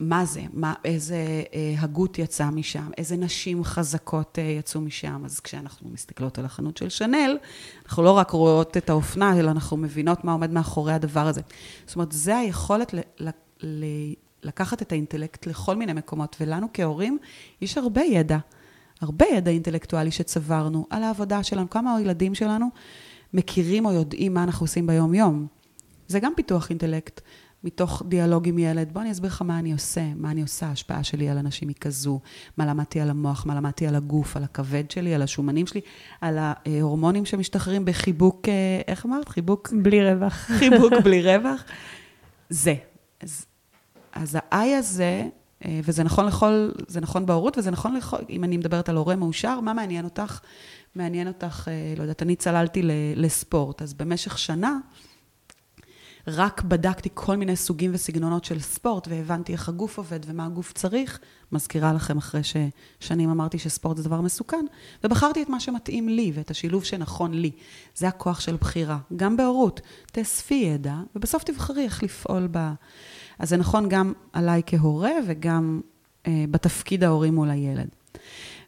מה 0.00 0.24
זה? 0.24 0.42
מה, 0.52 0.74
איזה 0.84 1.42
אה, 1.54 1.74
הגות 1.78 2.18
יצא 2.18 2.50
משם? 2.50 2.90
איזה 2.98 3.16
נשים 3.16 3.64
חזקות 3.64 4.38
אה, 4.38 4.44
יצאו 4.44 4.80
משם? 4.80 5.22
אז 5.24 5.40
כשאנחנו 5.40 5.88
מסתכלות 5.88 6.38
על 6.38 6.44
החנות 6.44 6.76
של 6.76 6.88
שנל, 6.88 7.36
אנחנו 7.86 8.02
לא 8.02 8.10
רק 8.10 8.30
רואות 8.30 8.76
את 8.76 8.90
האופנה, 8.90 9.38
אלא 9.38 9.50
אנחנו 9.50 9.76
מבינות 9.76 10.24
מה 10.24 10.32
עומד 10.32 10.50
מאחורי 10.50 10.92
הדבר 10.92 11.26
הזה. 11.26 11.40
זאת 11.86 11.96
אומרת, 11.96 12.12
זה 12.12 12.36
היכולת 12.36 12.94
ל... 12.94 12.98
ל, 13.20 13.28
ל 13.62 13.84
לקחת 14.42 14.82
את 14.82 14.92
האינטלקט 14.92 15.46
לכל 15.46 15.76
מיני 15.76 15.92
מקומות, 15.92 16.36
ולנו 16.40 16.66
כהורים 16.72 17.18
יש 17.60 17.78
הרבה 17.78 18.02
ידע. 18.02 18.38
הרבה 19.00 19.26
ידע 19.26 19.50
אינטלקטואלי 19.50 20.10
שצברנו 20.10 20.86
על 20.90 21.02
העבודה 21.02 21.42
שלנו, 21.42 21.70
כמה 21.70 21.96
הילדים 21.96 22.34
שלנו 22.34 22.66
מכירים 23.34 23.86
או 23.86 23.92
יודעים 23.92 24.34
מה 24.34 24.42
אנחנו 24.42 24.64
עושים 24.64 24.86
ביום-יום. 24.86 25.46
זה 26.08 26.20
גם 26.20 26.32
פיתוח 26.36 26.70
אינטלקט. 26.70 27.20
מתוך 27.64 28.02
דיאלוג 28.08 28.48
עם 28.48 28.58
ילד, 28.58 28.92
בוא 28.92 29.02
אני 29.02 29.12
אסביר 29.12 29.30
לך 29.30 29.42
מה 29.42 29.58
אני 29.58 29.72
עושה, 29.72 30.02
מה 30.16 30.30
אני 30.30 30.42
עושה, 30.42 30.66
ההשפעה 30.66 31.04
שלי 31.04 31.28
על 31.28 31.38
אנשים 31.38 31.68
היא 31.68 31.76
כזו, 31.80 32.20
מה 32.56 32.66
למדתי 32.66 33.00
על 33.00 33.10
המוח, 33.10 33.46
מה 33.46 33.54
למדתי 33.54 33.86
על 33.86 33.94
הגוף, 33.94 34.36
על 34.36 34.44
הכבד 34.44 34.90
שלי, 34.90 35.14
על 35.14 35.22
השומנים 35.22 35.66
שלי, 35.66 35.80
על 36.20 36.38
ההורמונים 36.40 37.24
שמשתחררים 37.24 37.84
בחיבוק, 37.84 38.48
אה, 38.48 38.80
איך 38.88 39.06
אמרת? 39.06 39.28
חיבוק? 39.28 39.72
בלי 39.82 40.12
רווח. 40.12 40.34
חיבוק 40.34 40.92
בלי 41.04 41.22
רווח. 41.22 41.64
זה. 42.50 42.74
אז, 43.20 43.46
אז 44.12 44.34
ה-I 44.34 44.78
הזה, 44.78 45.28
אה, 45.64 45.80
וזה 45.84 46.04
נכון 46.04 46.26
לכל, 46.26 46.70
זה 46.88 47.00
נכון 47.00 47.26
בהורות, 47.26 47.58
וזה 47.58 47.70
נכון 47.70 47.96
לכל, 47.96 48.16
אם 48.30 48.44
אני 48.44 48.56
מדברת 48.56 48.88
על 48.88 48.96
הורה 48.96 49.16
מאושר, 49.16 49.60
מה 49.60 49.72
מעניין 49.72 50.04
אותך? 50.04 50.40
מעניין 50.94 51.28
אותך, 51.28 51.68
אה, 51.68 51.94
לא 51.96 52.02
יודעת, 52.02 52.22
אני 52.22 52.36
צללתי 52.36 52.82
לספורט, 53.16 53.82
אז 53.82 53.94
במשך 53.94 54.38
שנה, 54.38 54.78
רק 56.28 56.62
בדקתי 56.62 57.08
כל 57.14 57.36
מיני 57.36 57.56
סוגים 57.56 57.90
וסגנונות 57.94 58.44
של 58.44 58.60
ספורט, 58.60 59.08
והבנתי 59.08 59.52
איך 59.52 59.68
הגוף 59.68 59.98
עובד 59.98 60.20
ומה 60.26 60.46
הגוף 60.46 60.72
צריך. 60.72 61.18
מזכירה 61.52 61.92
לכם 61.92 62.18
אחרי 62.18 62.40
ששנים 62.42 63.30
אמרתי 63.30 63.58
שספורט 63.58 63.96
זה 63.96 64.02
דבר 64.02 64.20
מסוכן, 64.20 64.64
ובחרתי 65.04 65.42
את 65.42 65.48
מה 65.48 65.60
שמתאים 65.60 66.08
לי 66.08 66.32
ואת 66.34 66.50
השילוב 66.50 66.84
שנכון 66.84 67.34
לי. 67.34 67.50
זה 67.94 68.08
הכוח 68.08 68.40
של 68.40 68.56
בחירה. 68.56 68.98
גם 69.16 69.36
בהורות, 69.36 69.80
תאספי 70.12 70.54
ידע, 70.54 70.94
ובסוף 71.16 71.44
תבחרי 71.44 71.84
איך 71.84 72.02
לפעול 72.02 72.48
ב... 72.50 72.72
אז 73.38 73.48
זה 73.48 73.56
נכון 73.56 73.88
גם 73.88 74.12
עליי 74.32 74.62
כהורה 74.66 75.12
וגם 75.26 75.80
אה, 76.26 76.44
בתפקיד 76.50 77.04
ההורי 77.04 77.30
מול 77.30 77.50
הילד. 77.50 77.88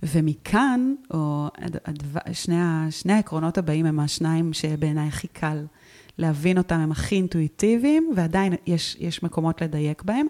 ומכאן, 0.03 0.95
או 1.15 1.49
הדבר, 1.85 2.21
שני, 2.33 2.57
שני 2.91 3.13
העקרונות 3.13 3.59
הבאים 3.59 3.87
הם 3.87 4.01
השניים 4.01 4.53
שבעיניי 4.53 5.09
הכי 5.09 5.29
קל 5.29 5.65
להבין 6.21 6.59
אותם, 6.59 6.81
הם 6.81 6.93
הכי 6.93 7.15
אינטואיטיביים, 7.15 8.13
ועדיין 8.17 8.55
יש, 8.67 8.97
יש 9.01 9.23
מקומות 9.23 9.63
לדייק 9.63 10.03
בהם. 10.03 10.27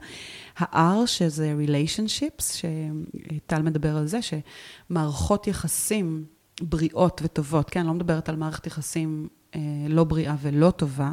ה-R, 0.58 1.06
שזה 1.06 1.54
relationships, 1.66 2.42
שטל 2.42 3.62
מדבר 3.62 3.96
על 3.96 4.06
זה, 4.06 4.18
שמערכות 4.22 5.46
יחסים 5.46 6.24
בריאות 6.60 7.20
וטובות, 7.24 7.70
כן, 7.70 7.80
אני 7.80 7.88
לא 7.88 7.94
מדברת 7.94 8.28
על 8.28 8.36
מערכת 8.36 8.66
יחסים 8.66 9.28
אה, 9.54 9.60
לא 9.88 10.04
בריאה 10.04 10.34
ולא 10.40 10.70
טובה, 10.70 11.12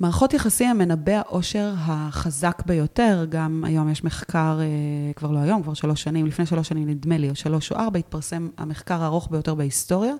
מערכות 0.00 0.34
יחסים 0.34 0.70
הם 0.70 0.78
מנבא 0.78 1.12
העושר 1.12 1.72
החזק 1.76 2.62
ביותר, 2.66 3.26
גם 3.28 3.64
היום 3.66 3.88
יש 3.90 4.04
מחקר, 4.04 4.58
אה, 4.60 5.12
כבר 5.12 5.30
לא 5.30 5.38
היום, 5.38 5.62
כבר 5.62 5.74
שלוש 5.74 6.02
שנים, 6.02 6.26
לפני 6.26 6.46
שלוש 6.46 6.68
שנים 6.68 6.88
נדמה 6.88 7.18
לי, 7.18 7.30
או 7.30 7.34
שלוש 7.34 7.72
או 7.72 7.76
ארבע, 7.76 7.98
התפרסם 7.98 8.48
המחקר 8.58 9.02
הארוך 9.02 9.28
ביותר 9.30 9.54
בהיסטוריה, 9.54 10.14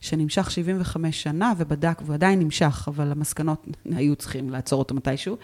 שנמשך 0.00 0.50
75 0.50 1.22
שנה 1.22 1.52
ובדק, 1.56 2.02
והוא 2.04 2.14
עדיין 2.14 2.38
נמשך, 2.38 2.84
אבל 2.88 3.12
המסקנות 3.12 3.66
היו 3.96 4.16
צריכים 4.16 4.50
לעצור 4.50 4.78
אותו 4.78 4.94
מתישהו. 4.94 5.36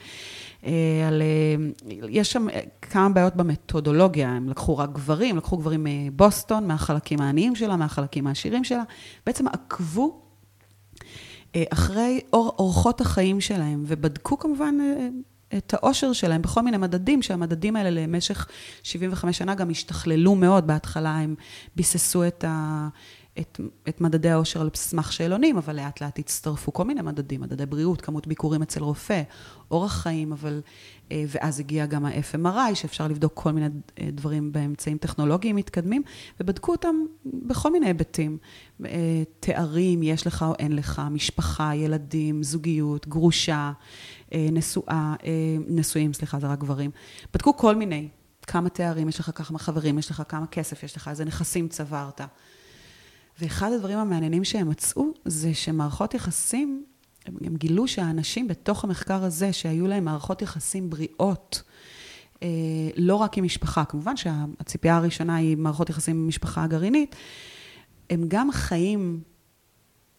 אה, 0.67 0.73
על, 1.09 1.23
אה, 1.23 1.87
יש 2.09 2.33
שם 2.33 2.47
כמה 2.83 3.09
בעיות 3.09 3.37
במתודולוגיה, 3.37 4.29
הם 4.29 4.49
לקחו 4.49 4.79
רק 4.79 4.93
גברים, 4.93 5.37
לקחו 5.37 5.57
גברים 5.57 5.87
מבוסטון, 5.91 6.67
מהחלקים 6.67 7.21
העניים 7.21 7.55
שלה, 7.55 7.77
מהחלקים 7.77 8.27
העשירים 8.27 8.65
שלה, 8.65 8.83
בעצם 9.27 9.49
עקבו 9.49 10.28
אחרי 11.57 12.21
אור, 12.33 12.55
אורחות 12.59 13.01
החיים 13.01 13.41
שלהם, 13.41 13.85
ובדקו 13.87 14.39
כמובן 14.39 14.75
אה, 14.81 15.09
את 15.59 15.75
האושר 15.75 16.13
שלהם 16.13 16.43
בכל 16.43 16.63
מיני 16.63 16.77
מדדים, 16.77 17.23
שהמדדים 17.23 17.77
האלה 17.77 17.91
למשך 17.91 18.47
75 18.83 19.39
שנה 19.39 19.55
גם 19.55 19.71
השתכללו 19.71 20.35
מאוד. 20.35 20.67
בהתחלה 20.67 21.19
הם 21.19 21.35
ביססו 21.77 22.27
את, 22.27 22.45
ה, 22.49 22.89
את, 23.41 23.61
את 23.89 24.01
מדדי 24.01 24.31
האושר 24.31 24.61
על 24.61 24.71
סמך 24.75 25.13
שאלונים, 25.13 25.57
אבל 25.57 25.77
לאט 25.77 26.01
לאט 26.01 26.19
הצטרפו 26.19 26.73
כל 26.73 26.85
מיני 26.85 27.03
מדדים, 27.03 27.41
מדדי 27.41 27.67
בריאות, 27.67 28.01
כמות 28.01 28.27
ביקורים 28.27 28.63
אצל 28.63 28.83
רופא, 28.83 29.23
אורח 29.71 29.93
חיים, 29.93 30.33
אבל... 30.33 30.61
אה, 31.13 31.25
ואז 31.29 31.61
הגיע 31.61 31.87
גם 31.87 32.05
ה-FMRI, 32.05 32.75
שאפשר 32.75 33.09
לבדוק 33.09 33.33
כל 33.35 33.51
מיני 33.51 33.67
אה, 34.01 34.09
דברים 34.13 34.53
באמצעים 34.53 34.99
טכנולוגיים 34.99 35.57
מתקדמים, 35.57 36.03
ובדקו 36.41 36.73
אותם 36.73 36.97
בכל 37.25 37.73
מיני 37.73 37.87
היבטים. 37.87 38.39
אה, 38.85 39.23
תארים, 39.41 40.03
יש 40.03 40.27
לך 40.27 40.43
או 40.49 40.55
אין 40.59 40.77
לך, 40.77 41.03
משפחה, 41.11 41.75
ילדים, 41.75 42.43
זוגיות, 42.43 43.09
גרושה, 43.09 43.73
נשואה, 44.35 45.15
נשואים, 45.69 46.13
סליחה, 46.13 46.41
זה 46.41 46.47
רק 46.47 46.59
גברים. 46.59 46.91
בדקו 47.35 47.57
כל 47.57 47.77
מיני, 47.77 48.09
כמה 48.47 48.69
תארים 48.69 49.09
יש 49.09 49.21
לך, 49.21 49.31
כמה 49.35 49.59
חברים 49.59 49.99
יש 49.99 50.11
לך, 50.11 50.23
כמה 50.29 50.47
כסף 50.47 50.83
יש 50.83 50.97
לך, 50.97 51.09
איזה 51.09 51.25
נכסים 51.25 51.69
צברת. 51.69 52.21
ואחד 53.41 53.73
הדברים 53.73 53.99
המעניינים 53.99 54.45
שהם 54.45 54.69
מצאו, 54.69 55.05
זה 55.25 55.55
שמערכות 55.55 56.15
יחסים, 56.15 56.85
הם, 57.27 57.35
הם 57.45 57.57
גילו 57.57 57.89
שהאנשים 57.89 58.49
בתוך 58.49 58.85
המחקר 58.85 59.25
הזה, 59.25 59.53
שהיו 59.53 59.87
להם 59.87 60.05
מערכות 60.05 60.43
יחסים 60.43 60.91
בריאות, 60.91 61.63
אה, 62.43 62.49
לא 62.97 63.15
רק 63.17 63.39
עם 63.39 63.45
משפחה, 63.45 63.85
כמובן 63.85 64.17
שהציפייה 64.17 64.97
הראשונה 64.97 65.37
היא 65.37 65.57
מערכות 65.57 65.91
יחסים 65.91 66.17
עם 66.17 66.29
משפחה 66.29 66.65
הגרעינית, 66.65 67.17
הם 68.11 68.25
גם 68.29 68.53
חיים 68.53 69.21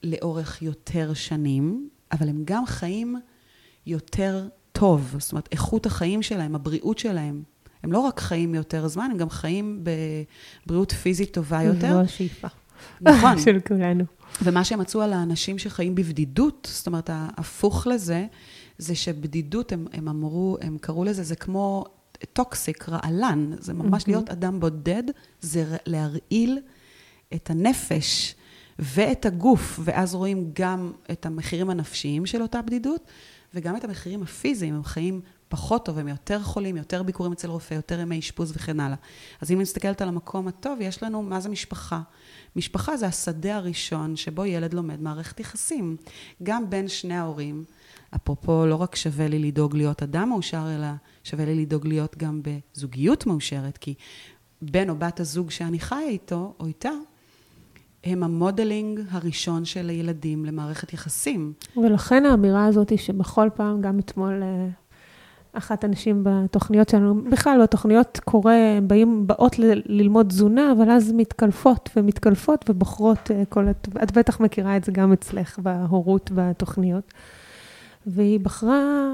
לאורך 0.04 0.62
יותר 0.62 1.14
שנים, 1.14 1.90
אבל 2.12 2.30
הם 2.30 2.42
גם 2.46 2.66
חיים 2.66 3.16
יותר 3.86 4.48
טוב. 4.72 5.16
זאת 5.20 5.32
אומרת, 5.32 5.50
איכות 5.52 5.86
החיים 5.86 6.22
שלהם, 6.22 6.56
הבריאות 6.56 6.98
שלהם, 6.98 7.44
הם 7.84 7.92
לא 7.92 8.00
רק 8.00 8.20
חיים 8.20 8.56
יותר 8.56 8.88
זמן, 8.88 9.10
הם 9.12 9.18
גם 9.18 9.30
חיים 9.30 9.84
בבריאות 10.66 10.92
פיזית 10.92 11.34
טובה 11.34 11.64
יותר. 11.64 11.94
זו 11.94 12.02
השאיפה. 12.02 12.48
נכון. 13.02 13.40
של 13.40 13.60
כולנו. 13.68 14.04
ומה 14.42 14.64
שהם 14.64 14.80
מצאו 14.80 15.02
על 15.02 15.14
האנשים 15.14 15.58
שחיים 15.58 15.96
בבדידות, 15.96 16.68
זאת 16.72 16.88
אומרת, 16.88 17.10
ההפוך 17.14 17.88
לזה, 17.88 18.26
זה 18.78 18.96
שבדידות, 18.96 19.72
הם, 19.72 19.88
הם 19.94 20.08
אמרו, 20.08 20.58
הם 20.62 20.78
קראו 20.82 21.04
לזה, 21.04 21.24
זה 21.24 21.36
כמו 21.36 21.86
טוקסיק, 22.34 22.90
רעלן. 22.90 23.52
זה 23.60 23.74
ממש 23.74 24.04
mm-hmm. 24.04 24.06
להיות 24.08 24.30
אדם 24.30 24.60
בודד, 24.60 25.04
זה 25.42 25.78
להרעיל 25.86 26.60
את 27.34 27.50
הנפש 27.50 28.36
ואת 28.80 29.26
הגוף, 29.26 29.80
ואז 29.84 30.16
רואים 30.16 30.52
גם 30.54 30.92
את 31.12 31.26
המחירים 31.26 31.70
הנפשיים 31.70 32.26
של 32.26 32.42
אותה 32.42 32.62
בדידות, 32.62 33.02
וגם 33.54 33.76
את 33.76 33.84
המחירים 33.84 34.24
הפיזיים. 34.24 34.76
הם 34.76 34.84
חיים 34.84 35.22
פחות 35.50 35.86
טוב, 35.86 35.98
הם 35.98 36.08
יותר 36.08 36.44
חולים, 36.44 36.78
יותר 36.78 37.04
ביקורים 37.04 37.32
אצל 37.32 37.50
רופא, 37.50 37.74
יותר 37.74 38.00
ימי 38.00 38.20
אשפוז 38.20 38.52
וכן 38.56 38.80
הלאה. 38.80 38.98
אז 39.42 39.52
אם 39.52 39.56
אני 39.56 39.62
מסתכלת 39.62 40.02
על 40.02 40.08
המקום 40.08 40.48
הטוב, 40.48 40.82
יש 40.82 41.04
לנו, 41.04 41.24
מה 41.24 41.40
זה 41.40 41.50
משפחה? 41.50 42.02
משפחה 42.56 42.98
זה 42.98 43.08
השדה 43.08 43.56
הראשון 43.56 44.16
שבו 44.16 44.46
ילד 44.46 44.74
לומד 44.74 45.02
מערכת 45.02 45.40
יחסים. 45.40 45.98
גם 46.44 46.70
בין 46.70 46.88
שני 46.88 47.16
ההורים, 47.16 47.64
אפרופו, 48.16 48.66
לא 48.66 48.76
רק 48.76 48.96
שווה 48.96 49.28
לי 49.28 49.40
לדאוג 49.40 49.76
להיות 49.76 50.04
אדם 50.04 50.30
מאושר, 50.30 50.76
אלא 50.76 50.88
שווה 51.24 51.46
לי 51.46 51.56
לדאוג 51.56 51.88
להיות 51.88 52.18
גם 52.18 52.42
בזוגיות 52.44 53.26
מאושרת, 53.26 53.78
כי 53.78 53.94
בן 54.62 54.90
או 54.90 54.96
בת 54.96 55.20
הזוג 55.20 55.52
שאני 55.52 55.80
חיה 55.80 56.08
איתו 56.08 56.54
או 56.60 56.66
איתה, 56.66 56.92
הם 58.04 58.24
המודלינג 58.24 59.02
הראשון 59.12 59.66
של 59.66 59.90
הילדים 59.90 60.46
למערכת 60.46 60.94
יחסים. 60.94 61.54
ולכן 61.78 62.26
האמירה 62.26 62.66
הזאת 62.66 62.90
היא 62.90 62.98
שבכל 62.98 63.50
פעם, 63.56 63.82
גם 63.82 64.00
אתמול 64.00 64.44
אה, 64.44 64.68
אחת 65.54 65.84
הנשים 65.84 66.24
בתוכניות 66.24 66.90
שלנו, 66.90 67.24
בכלל 67.24 67.62
בתוכניות 67.64 68.20
קורה, 68.26 68.56
הם 68.78 68.88
באים, 68.88 69.28
באות 69.28 69.60
ל- 69.60 69.82
ללמוד 69.86 70.28
תזונה, 70.28 70.72
אבל 70.72 70.92
אז 70.92 71.12
מתקלפות 71.12 71.90
ומתקלפות 71.96 72.66
ובוחרות 72.70 73.32
אה, 73.32 73.44
כל, 73.50 73.68
את 74.04 74.18
בטח 74.18 74.40
מכירה 74.40 74.78
את 74.78 74.84
זה 74.84 74.92
גם 74.92 75.14
אצלך 75.14 75.60
בהורות 75.60 76.32
בתוכניות. 76.36 77.14
והיא 78.08 78.40
בחרה 78.40 79.10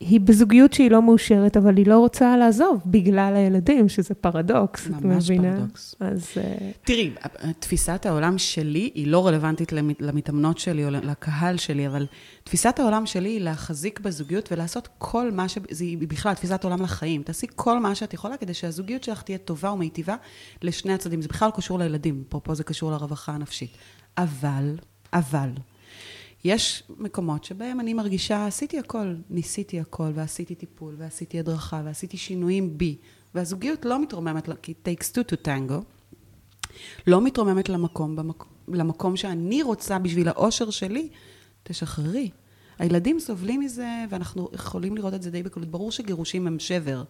היא 0.00 0.20
בזוגיות 0.20 0.72
שהיא 0.72 0.90
לא 0.90 1.02
מאושרת, 1.02 1.56
אבל 1.56 1.76
היא 1.76 1.86
לא 1.86 1.98
רוצה 1.98 2.36
לעזוב 2.36 2.80
בגלל 2.86 3.32
הילדים, 3.36 3.88
שזה 3.88 4.14
פרדוקס, 4.14 4.86
את 4.86 4.92
מבינה? 4.92 5.14
ממש 5.14 5.30
פרדוקס. 5.30 5.94
אז... 6.00 6.26
אה, 6.36 6.70
תראי, 6.84 7.10
תפיסת 7.58 8.06
העולם 8.06 8.38
שלי 8.38 8.90
היא 8.94 9.06
לא 9.06 9.26
רלוונטית 9.26 9.72
למתאמנות 10.00 10.58
שלי 10.58 10.84
או 10.84 10.90
לקהל 10.90 11.56
שלי, 11.56 11.86
אבל 11.86 12.06
תפיסת 12.44 12.78
העולם 12.78 13.06
שלי 13.06 13.28
היא 13.28 13.40
להחזיק 13.40 14.00
בזוגיות 14.00 14.52
ולעשות 14.52 14.88
כל 14.98 15.30
מה 15.30 15.48
ש... 15.48 15.58
זה 15.70 15.84
בכלל 16.08 16.34
תפיסת 16.34 16.64
עולם 16.64 16.82
לחיים. 16.82 17.22
תעשי 17.22 17.46
כל 17.56 17.78
מה 17.80 17.94
שאת 17.94 18.14
יכולה 18.14 18.36
כדי 18.36 18.54
שהזוגיות 18.54 19.04
שלך 19.04 19.22
תהיה 19.22 19.38
טובה 19.38 19.70
ומיטיבה 19.70 20.16
לשני 20.62 20.92
הצדדים. 20.92 21.22
זה 21.22 21.28
בכלל 21.28 21.50
קשור 21.56 21.78
לילדים, 21.78 22.24
אפרופו 22.28 22.54
זה 22.54 22.64
קשור 22.64 22.90
לרווחה 22.90 23.32
הנפשית. 23.32 23.70
אבל, 24.18 24.76
אבל, 25.12 25.50
יש 26.44 26.82
מקומות 26.98 27.44
שבהם 27.44 27.80
אני 27.80 27.94
מרגישה, 27.94 28.46
עשיתי 28.46 28.78
הכל, 28.78 29.14
ניסיתי 29.30 29.80
הכל, 29.80 30.10
ועשיתי 30.14 30.54
טיפול, 30.54 30.94
ועשיתי 30.98 31.38
הדרכה, 31.38 31.82
ועשיתי 31.84 32.16
שינויים 32.16 32.78
בי, 32.78 32.96
והזוגיות 33.34 33.84
לא 33.84 34.02
מתרוממת, 34.02 34.48
כי 34.62 34.72
it 34.72 34.88
takes 34.88 35.04
two 35.04 35.32
to 35.32 35.46
tango, 35.46 35.84
לא 37.06 37.20
מתרוממת 37.20 37.68
למקום, 37.68 38.16
במק... 38.16 38.44
למקום 38.68 39.16
שאני 39.16 39.62
רוצה 39.62 39.98
בשביל 39.98 40.28
האושר 40.28 40.70
שלי, 40.70 41.08
תשחררי. 41.62 42.30
הילדים 42.78 43.20
סובלים 43.20 43.60
מזה, 43.60 44.04
ואנחנו 44.10 44.48
יכולים 44.52 44.96
לראות 44.96 45.14
את 45.14 45.22
זה 45.22 45.30
די 45.30 45.42
בקלות. 45.42 45.68
ברור 45.68 45.92
שגירושים 45.92 46.46
הם 46.46 46.58
שבר, 46.58 47.04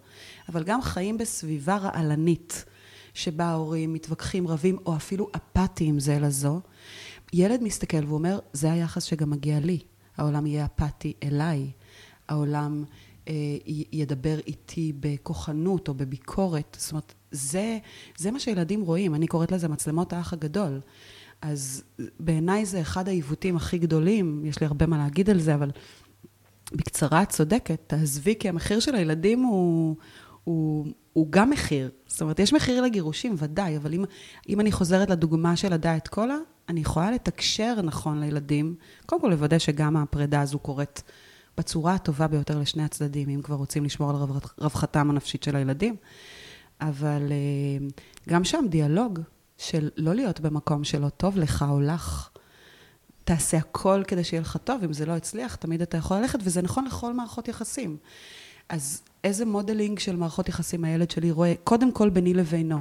אבל 0.49 0.63
גם 0.63 0.81
חיים 0.81 1.17
בסביבה 1.17 1.77
רעלנית, 1.77 2.65
שבה 3.13 3.45
ההורים 3.45 3.93
מתווכחים, 3.93 4.47
רבים, 4.47 4.77
או 4.85 4.95
אפילו 4.95 5.29
אפאתיים 5.35 5.99
זה 5.99 6.19
לזו, 6.19 6.61
ילד 7.33 7.63
מסתכל 7.63 8.05
ואומר, 8.07 8.39
זה 8.53 8.71
היחס 8.71 9.03
שגם 9.03 9.29
מגיע 9.29 9.59
לי. 9.59 9.79
העולם 10.17 10.45
יהיה 10.45 10.65
אפאתי 10.65 11.13
אליי. 11.23 11.71
העולם 12.27 12.83
אה, 13.27 13.33
ידבר 13.91 14.39
איתי 14.47 14.93
בכוחנות 14.99 15.87
או 15.87 15.93
בביקורת. 15.93 16.77
זאת 16.79 16.91
אומרת, 16.91 17.13
זה, 17.31 17.77
זה 18.17 18.31
מה 18.31 18.39
שילדים 18.39 18.81
רואים, 18.81 19.15
אני 19.15 19.27
קוראת 19.27 19.51
לזה 19.51 19.67
מצלמות 19.67 20.13
האח 20.13 20.33
הגדול. 20.33 20.81
אז 21.41 21.83
בעיניי 22.19 22.65
זה 22.65 22.81
אחד 22.81 23.07
העיוותים 23.07 23.55
הכי 23.55 23.77
גדולים, 23.77 24.45
יש 24.45 24.59
לי 24.61 24.67
הרבה 24.67 24.85
מה 24.85 24.97
להגיד 24.97 25.29
על 25.29 25.39
זה, 25.39 25.55
אבל 25.55 25.71
בקצרה 26.71 27.23
את 27.23 27.29
צודקת, 27.29 27.79
תעזבי, 27.87 28.35
כי 28.39 28.49
המחיר 28.49 28.79
של 28.79 28.95
הילדים 28.95 29.39
הוא, 29.39 29.95
הוא, 30.43 30.85
הוא 31.13 31.27
גם 31.29 31.49
מחיר. 31.49 31.89
זאת 32.07 32.21
אומרת, 32.21 32.39
יש 32.39 32.53
מחיר 32.53 32.81
לגירושים, 32.81 33.35
ודאי, 33.37 33.77
אבל 33.77 33.93
אם, 33.93 34.05
אם 34.49 34.59
אני 34.59 34.71
חוזרת 34.71 35.09
לדוגמה 35.09 35.55
של 35.55 35.73
הדיאט 35.73 36.07
קולה, 36.07 36.37
אני 36.69 36.79
יכולה 36.79 37.11
לתקשר 37.11 37.81
נכון 37.83 38.19
לילדים, 38.19 38.75
קודם 39.05 39.21
כל 39.21 39.27
לוודא 39.27 39.59
שגם 39.59 39.97
הפרידה 39.97 40.41
הזו 40.41 40.59
קורית 40.59 41.03
בצורה 41.57 41.93
הטובה 41.93 42.27
ביותר 42.27 42.59
לשני 42.59 42.83
הצדדים, 42.83 43.29
אם 43.29 43.41
כבר 43.41 43.55
רוצים 43.55 43.85
לשמור 43.85 44.09
על 44.09 44.15
רווחתם 44.57 45.09
הנפשית 45.09 45.43
של 45.43 45.55
הילדים. 45.55 45.95
אבל 46.81 47.31
אה, 47.31 47.87
גם 48.29 48.43
שם 48.43 48.65
דיאלוג 48.69 49.19
של 49.57 49.89
לא 49.97 50.15
להיות 50.15 50.39
במקום 50.39 50.83
שלא 50.83 51.09
טוב 51.09 51.37
לך 51.37 51.65
או 51.69 51.81
לך. 51.81 52.29
תעשה 53.23 53.57
הכל 53.57 54.03
כדי 54.07 54.23
שיהיה 54.23 54.41
לך 54.41 54.57
טוב, 54.63 54.83
אם 54.83 54.93
זה 54.93 55.05
לא 55.05 55.13
יצליח, 55.13 55.55
תמיד 55.55 55.81
אתה 55.81 55.97
יכול 55.97 56.17
ללכת, 56.17 56.39
וזה 56.43 56.61
נכון 56.61 56.85
לכל 56.85 57.13
מערכות 57.13 57.47
יחסים. 57.47 57.97
אז 58.69 59.01
איזה 59.23 59.45
modeling 59.45 59.99
של 59.99 60.15
מערכות 60.15 60.49
יחסים 60.49 60.83
הילד 60.83 61.11
שלי 61.11 61.31
רואה, 61.31 61.53
קודם 61.63 61.91
כל 61.91 62.09
ביני 62.09 62.33
לבינו. 62.33 62.79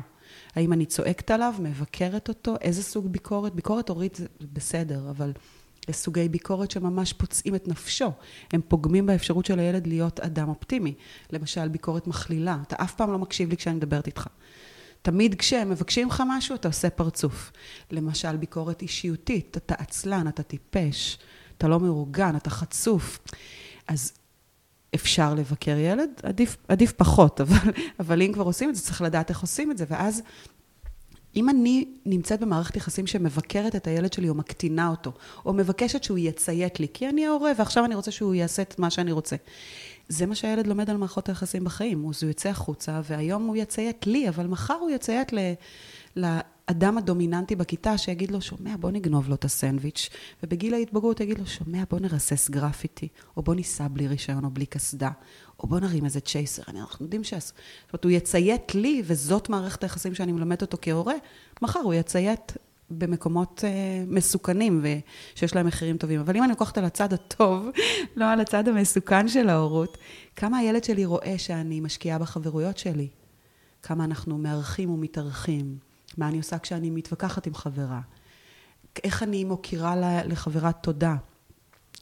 האם 0.55 0.73
אני 0.73 0.87
צועקת 0.87 1.31
עליו, 1.31 1.55
מבקרת 1.59 2.29
אותו, 2.29 2.55
איזה 2.61 2.83
סוג 2.83 3.07
ביקורת? 3.07 3.55
ביקורת 3.55 3.89
הורית 3.89 4.15
זה 4.15 4.27
בסדר, 4.53 5.11
אבל 5.11 5.33
יש 5.89 5.97
סוגי 5.97 6.29
ביקורת 6.29 6.71
שממש 6.71 7.13
פוצעים 7.13 7.55
את 7.55 7.69
נפשו. 7.69 8.13
הם 8.53 8.61
פוגמים 8.69 9.07
באפשרות 9.07 9.47
של 9.47 9.59
הילד 9.59 9.87
להיות 9.87 10.21
אדם 10.21 10.49
אופטימי. 10.49 10.95
למשל, 11.31 11.69
ביקורת 11.69 12.07
מכלילה. 12.07 12.59
אתה 12.67 12.77
אף 12.85 12.95
פעם 12.95 13.13
לא 13.13 13.19
מקשיב 13.19 13.51
לי 13.51 13.57
כשאני 13.57 13.77
מדברת 13.77 14.07
איתך. 14.07 14.27
תמיד 15.03 15.35
כשהם 15.35 15.71
מבקשים 15.71 16.09
לך 16.09 16.23
משהו, 16.29 16.55
אתה 16.55 16.69
עושה 16.69 16.91
פרצוף. 16.91 17.53
למשל, 17.91 18.37
ביקורת 18.37 18.83
אישיותית. 18.83 19.57
אתה 19.57 19.75
עצלן, 19.79 20.29
אתה 20.29 20.43
טיפש, 20.43 21.19
אתה 21.59 21.69
לא 21.69 21.81
מאורגן, 21.81 22.37
אתה 22.37 22.51
חצוף. 22.51 23.19
אז 23.89 24.13
אפשר 24.95 25.35
לבקר 25.35 25.77
ילד, 25.79 26.11
עדיף, 26.23 26.57
עדיף 26.69 26.93
פחות, 26.93 27.41
אבל, 27.41 27.73
אבל 28.01 28.23
אם 28.23 28.33
כבר 28.33 28.45
עושים 28.45 28.71
את 28.71 28.75
זה, 28.75 28.83
צריך 28.83 29.03
לדעת 29.03 29.31
איך 29.31 29.41
עושים 29.41 29.71
את 29.71 29.79
זה, 29.79 29.85
ואז 29.89 30.23
אם 31.37 31.49
אני 31.49 31.85
נמצאת 32.07 32.41
במערכת 32.41 32.77
יחסים 32.77 33.07
שמבקרת 33.07 33.77
את 33.77 33.87
הילד 33.87 34.13
שלי 34.13 34.29
או 34.29 34.35
מקטינה 34.35 34.89
אותו, 34.89 35.13
או 35.47 35.53
מבקשת 35.53 36.05
שהוא 36.05 36.19
יציית 36.19 36.81
לי, 36.81 36.87
כי 36.95 37.09
אני 37.09 37.27
ההורה 37.27 37.53
ועכשיו 37.59 37.85
אני 37.85 37.95
רוצה 37.95 38.11
שהוא 38.11 38.35
יעשה 38.35 38.63
את 38.63 38.79
מה 38.79 38.91
שאני 38.91 39.13
רוצה. 39.13 39.37
זה 40.09 40.27
מה 40.27 40.35
שהילד 40.35 40.67
לומד 40.67 40.91
על 40.91 40.97
מערכות 40.97 41.29
היחסים 41.29 41.65
בחיים, 41.65 42.09
אז 42.09 42.23
הוא 42.23 42.31
יוצא 42.31 42.49
החוצה, 42.49 43.01
והיום 43.05 43.47
הוא 43.47 43.57
יציית 43.57 44.07
לי, 44.07 44.29
אבל 44.29 44.47
מחר 44.47 44.75
הוא 44.75 44.91
יציית 44.91 45.33
ל... 45.33 45.39
לאדם 46.69 46.99
הדומיננטי 46.99 47.57
בכיתה 47.57 47.99
שיגיד 47.99 48.31
לו, 48.31 48.41
שומע, 48.41 48.77
בוא 48.81 48.91
נגנוב 48.91 49.29
לו 49.29 49.35
את 49.35 49.45
הסנדוויץ', 49.45 50.11
ובגיל 50.43 50.75
ההתבגרות 50.75 51.21
יגיד 51.21 51.39
לו, 51.39 51.47
שומע, 51.47 51.83
בוא 51.91 52.01
נרסס 52.01 52.51
גרפיטי, 52.51 53.09
או 53.37 53.43
בוא 53.43 53.55
ניסע 53.55 53.89
בלי 53.89 54.09
רישיון 54.09 54.45
או 54.45 54.51
בלי 54.51 54.67
קסדה, 54.67 55.11
או 55.61 55.69
בוא 55.69 55.81
נרים 55.81 56.05
איזה 56.05 56.21
צ'ייסר. 56.21 56.63
אנחנו 56.69 57.05
יודעים 57.05 57.25
ש... 57.25 57.35
זאת 57.35 57.53
אומרת, 57.93 58.05
הוא 58.05 58.13
יציית 58.13 58.75
לי, 58.75 59.03
וזאת 59.07 59.49
מערכת 59.49 59.83
היחסים 59.83 60.15
שאני 60.15 60.33
מלמדת 60.33 60.63
אותו 60.63 60.79
כהורה, 60.83 61.15
מחר 61.63 61.81
הוא 61.81 61.95
יציית 61.95 62.53
במקומות 62.91 63.65
uh, 63.65 64.11
מסוכנים 64.11 64.85
ושיש 64.85 65.55
להם 65.55 65.67
מחירים 65.67 65.97
טובים. 65.97 66.21
אבל 66.21 66.37
אם 66.37 66.43
אני 66.43 66.51
לוקחת 66.51 66.79
על 66.79 66.85
הצד 66.85 67.13
הטוב, 67.13 67.69
לא 68.17 68.25
על 68.31 68.41
הצד 68.41 68.69
המסוכן 68.69 69.29
של 69.29 69.49
ההורות, 69.49 69.99
כמה 70.37 70.59
הילד 70.59 70.85
שלי 70.85 71.05
רואה 71.05 71.35
שאני 71.39 71.81
משקיעה 71.81 72.19
בחברויות 72.19 72.79
שלי? 72.79 73.09
כמה 73.83 74.05
אנחנו 74.05 74.39
מארחים 74.39 74.91
ומתארחים? 74.91 75.94
מה 76.17 76.29
אני 76.29 76.39
עושה 76.39 76.59
כשאני 76.59 76.91
מתווכחת 76.91 77.47
עם 77.47 77.55
חברה? 77.55 78.01
איך 79.05 79.23
אני 79.23 79.45
מוקירה 79.45 80.23
לחברה 80.25 80.73
תודה? 80.73 81.17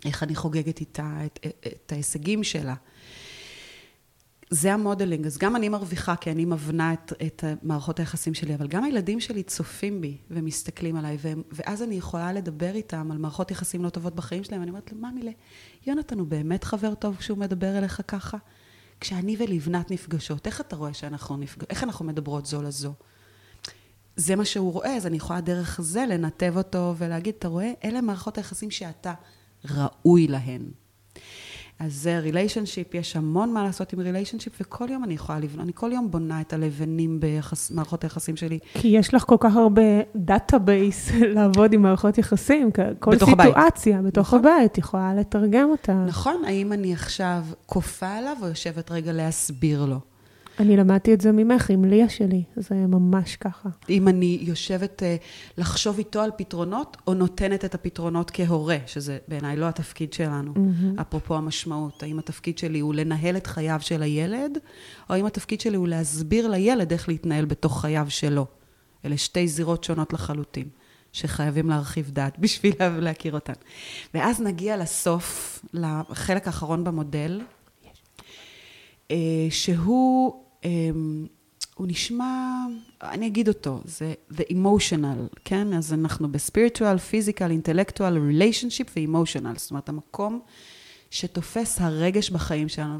איך 0.05 0.22
אני 0.22 0.35
חוגגת 0.35 0.81
איתה 0.81 1.18
את, 1.25 1.46
את, 1.66 1.92
ההישגים 1.92 2.44
שלה? 2.44 2.75
זה 4.51 4.72
המודלינג, 4.72 5.27
אז 5.27 5.38
גם 5.38 5.57
אני 5.57 5.68
מרוויחה 5.68 6.16
כי 6.16 6.31
אני 6.31 6.44
מבנה 6.44 6.92
את, 6.92 7.12
את 7.27 7.44
מערכות 7.62 7.98
היחסים 7.98 8.35
שלי, 8.35 8.55
אבל 8.55 8.66
גם 8.68 8.85
הילדים 8.85 9.20
שלי 9.20 9.42
צופים 9.42 10.01
בי 10.01 10.16
ומסתכלים 10.31 10.96
עליי, 10.96 11.16
והם, 11.20 11.42
ואז 11.53 11.83
אני 11.83 11.94
יכולה 11.94 12.33
לדבר 12.33 12.75
איתם 12.75 13.11
על 13.12 13.18
מערכות 13.18 13.51
יחסים 13.51 13.85
לא 13.85 13.88
טובות 13.88 14.14
בחיים 14.14 14.44
שלהם, 14.44 14.61
ואני 14.61 14.70
אומרת 14.70 14.92
לו, 14.92 14.98
מאמילה, 14.98 15.31
יונתן 15.87 16.18
הוא 16.18 16.27
באמת 16.27 16.64
חבר 16.64 16.94
טוב 16.94 17.16
כשהוא 17.16 17.38
מדבר 17.38 17.79
אליך 17.79 18.03
ככה? 18.09 18.38
כשאני 19.01 19.37
ולבנת 19.38 19.90
נפגשות, 19.90 20.46
איך 20.46 20.61
אתה 20.61 20.77
רואה 20.77 20.94
שאנחנו 20.94 21.37
נפגשות, 21.37 21.70
איך 21.70 21.85
אנחנו 21.85 22.05
מדברות 22.05 22.46
זו 22.46 22.62
לזו? 22.62 22.92
זה 24.16 24.37
מה 24.37 24.44
שהוא 24.44 24.72
רואה, 24.72 24.96
אז 24.96 25.07
אני 25.07 25.16
יכולה 25.16 25.40
דרך 25.40 25.81
זה 25.83 26.05
לנתב 26.09 26.53
אותו 26.57 26.94
ולהגיד, 26.98 27.35
אתה 27.38 27.48
רואה, 27.48 27.72
אלה 27.85 28.01
מערכות 28.01 28.37
היחסים 28.37 28.70
שאתה 28.70 29.12
ראוי 29.70 30.27
להן. 30.27 30.62
אז 31.79 31.94
זה 31.94 32.18
relationship, 32.18 32.94
יש 32.94 33.16
המון 33.16 33.53
מה 33.53 33.64
לעשות 33.64 33.92
עם 33.92 34.01
relationship, 34.00 34.52
וכל 34.61 34.90
יום 34.90 35.05
אני 35.05 35.14
יכולה 35.14 35.38
לבנות, 35.38 35.64
אני 35.64 35.72
כל 35.75 35.92
יום 35.92 36.11
בונה 36.11 36.40
את 36.40 36.53
הלבנים 36.53 37.20
במערכות 37.20 38.05
היחסים 38.05 38.37
שלי. 38.37 38.59
כי 38.75 38.88
יש 38.88 39.14
לך 39.14 39.25
כל 39.25 39.37
כך 39.40 39.57
הרבה 39.57 39.83
database 40.16 41.11
לעבוד 41.35 41.72
עם 41.72 41.83
מערכות 41.83 42.18
יחסים, 42.18 42.70
כל 42.98 43.18
סיטואציה 43.18 43.98
הבית. 43.98 44.07
בתוך 44.07 44.27
נכון. 44.27 44.38
הבית 44.38 44.79
יכולה 44.79 45.14
לתרגם 45.14 45.70
אותה. 45.70 46.05
נכון, 46.07 46.42
האם 46.46 46.72
אני 46.72 46.92
עכשיו 46.92 47.44
כופה 47.66 48.09
עליו 48.09 48.37
או 48.42 48.48
יושבת 48.48 48.90
רגע 48.90 49.12
להסביר 49.12 49.85
לו? 49.85 50.12
אני 50.60 50.76
למדתי 50.76 51.14
את 51.14 51.20
זה 51.20 51.32
ממך, 51.32 51.70
עם 51.70 51.84
ליה 51.84 52.08
שלי, 52.08 52.42
זה 52.56 52.74
ממש 52.74 53.36
ככה. 53.36 53.68
אם 53.88 54.08
אני 54.08 54.38
יושבת 54.40 55.02
uh, 55.02 55.22
לחשוב 55.58 55.98
איתו 55.98 56.20
על 56.20 56.30
פתרונות, 56.36 56.96
או 57.06 57.14
נותנת 57.14 57.64
את 57.64 57.74
הפתרונות 57.74 58.30
כהורה, 58.34 58.76
שזה 58.86 59.18
בעיניי 59.28 59.56
לא 59.56 59.68
התפקיד 59.68 60.12
שלנו, 60.12 60.54
mm-hmm. 60.54 61.00
אפרופו 61.00 61.36
המשמעות. 61.36 62.02
האם 62.02 62.18
התפקיד 62.18 62.58
שלי 62.58 62.80
הוא 62.80 62.94
לנהל 62.94 63.36
את 63.36 63.46
חייו 63.46 63.78
של 63.80 64.02
הילד, 64.02 64.58
או 65.10 65.14
האם 65.14 65.26
התפקיד 65.26 65.60
שלי 65.60 65.76
הוא 65.76 65.88
להסביר 65.88 66.48
לילד 66.48 66.92
איך 66.92 67.08
להתנהל 67.08 67.44
בתוך 67.44 67.80
חייו 67.80 68.06
שלו. 68.08 68.46
אלה 69.04 69.16
שתי 69.16 69.48
זירות 69.48 69.84
שונות 69.84 70.12
לחלוטין, 70.12 70.68
שחייבים 71.12 71.68
להרחיב 71.68 72.10
דעת 72.10 72.38
בשביל 72.42 72.74
להכיר 72.80 73.34
אותן. 73.34 73.52
ואז 74.14 74.40
נגיע 74.40 74.76
לסוף, 74.76 75.58
לחלק 75.74 76.46
האחרון 76.46 76.84
במודל, 76.84 77.40
אה, 79.10 79.16
שהוא 79.50 80.41
הוא 81.75 81.87
נשמע, 81.87 82.64
אני 83.03 83.27
אגיד 83.27 83.48
אותו, 83.48 83.81
זה 83.85 84.14
the 84.33 84.42
emotional, 84.51 85.37
כן? 85.44 85.72
אז 85.72 85.92
אנחנו 85.92 86.33
ב-spiritual, 86.33 86.98
physical, 87.11 87.68
intellectual, 87.68 88.14
relationship 88.31 88.90
ו-emotional, 88.96 89.59
זאת 89.59 89.70
אומרת, 89.70 89.88
המקום 89.88 90.40
שתופס 91.11 91.81
הרגש 91.81 92.31
בחיים 92.31 92.68
שלנו, 92.68 92.98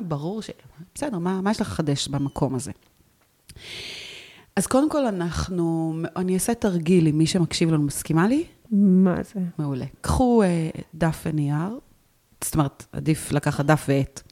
וברור 0.00 0.42
ש... 0.42 0.50
בסדר, 0.94 1.18
מה, 1.18 1.40
מה 1.40 1.50
יש 1.50 1.60
לך 1.60 1.68
לחדש 1.68 2.08
במקום 2.08 2.54
הזה? 2.54 2.72
אז 4.56 4.66
קודם 4.66 4.90
כל 4.90 5.06
אנחנו, 5.06 5.94
אני 6.16 6.34
אעשה 6.34 6.54
תרגיל 6.54 7.06
עם 7.06 7.18
מי 7.18 7.26
שמקשיב 7.26 7.72
לנו, 7.72 7.82
מסכימה 7.82 8.28
לי? 8.28 8.44
מה 8.70 9.22
זה? 9.22 9.40
מעולה. 9.58 9.86
קחו 10.00 10.42
uh, 10.42 10.80
דף 10.94 11.22
ונייר, 11.26 11.78
זאת 12.44 12.54
אומרת, 12.54 12.86
עדיף 12.92 13.32
לקחת 13.32 13.64
דף 13.64 13.84
ועט. 13.88 14.22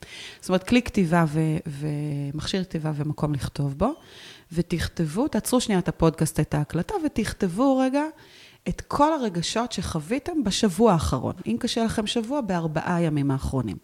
זאת 0.40 0.49
אומרת, 0.49 0.64
כלי 0.64 0.83
כתיבה 0.83 1.25
ו- 1.29 1.57
ומכשיר 1.66 2.64
כתיבה 2.64 2.92
ומקום 2.94 3.35
לכתוב 3.35 3.79
בו, 3.79 3.94
ותכתבו, 4.53 5.29
תעצרו 5.29 5.61
שנייה 5.61 5.79
את 5.79 5.88
הפודקאסט, 5.88 6.40
את 6.40 6.55
ההקלטה, 6.55 6.94
ותכתבו 7.07 7.79
רגע 7.79 8.03
את 8.68 8.81
כל 8.81 9.12
הרגשות 9.12 9.73
שחוויתם 9.73 10.44
בשבוע 10.44 10.92
האחרון. 10.92 11.35
אם 11.46 11.57
קשה 11.61 11.85
לכם 11.85 12.07
שבוע, 12.07 12.40
בארבעה 12.40 13.03
ימים 13.03 13.31
האחרונים. 13.31 13.77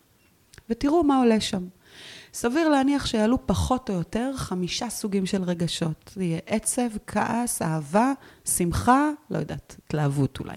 ותראו 0.71 1.03
מה 1.03 1.19
עולה 1.19 1.41
שם. 1.41 1.69
סביר 2.35 2.69
להניח 2.69 3.07
שיעלו 3.07 3.47
פחות 3.47 3.91
או 3.91 3.95
יותר 3.95 4.33
חמישה 4.37 4.91
סוגים 4.91 5.27
של 5.27 5.43
רגשות. 5.43 6.11
זה 6.15 6.25
יהיה 6.25 6.39
עצב, 6.47 6.89
כעס, 7.07 7.63
אהבה, 7.63 8.13
שמחה, 8.45 9.11
לא 9.31 9.39
יודעת, 9.39 9.77
התלהבות 9.85 10.39
אולי. 10.41 10.57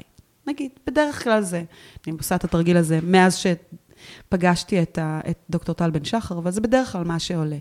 נגיד, 0.50 0.72
בדרך 0.88 1.24
כלל 1.24 1.41
זה. 1.41 1.64
אני 2.08 2.16
עושה 2.18 2.36
את 2.36 2.43
התרגיל 2.43 2.78
הזה 2.78 3.00
מאז 3.04 3.36
שפגשתי 3.36 4.82
את, 4.82 4.97
ה, 4.97 5.20
את 5.30 5.38
דוקטור 5.50 5.76
טל 5.76 5.89
בן 5.89 6.06
שחר, 6.06 6.38
אבל 6.38 6.52
זה 6.52 6.62
בדרך 6.62 6.91
כלל 6.91 7.04
מה 7.04 7.20
שעולה. 7.20 7.58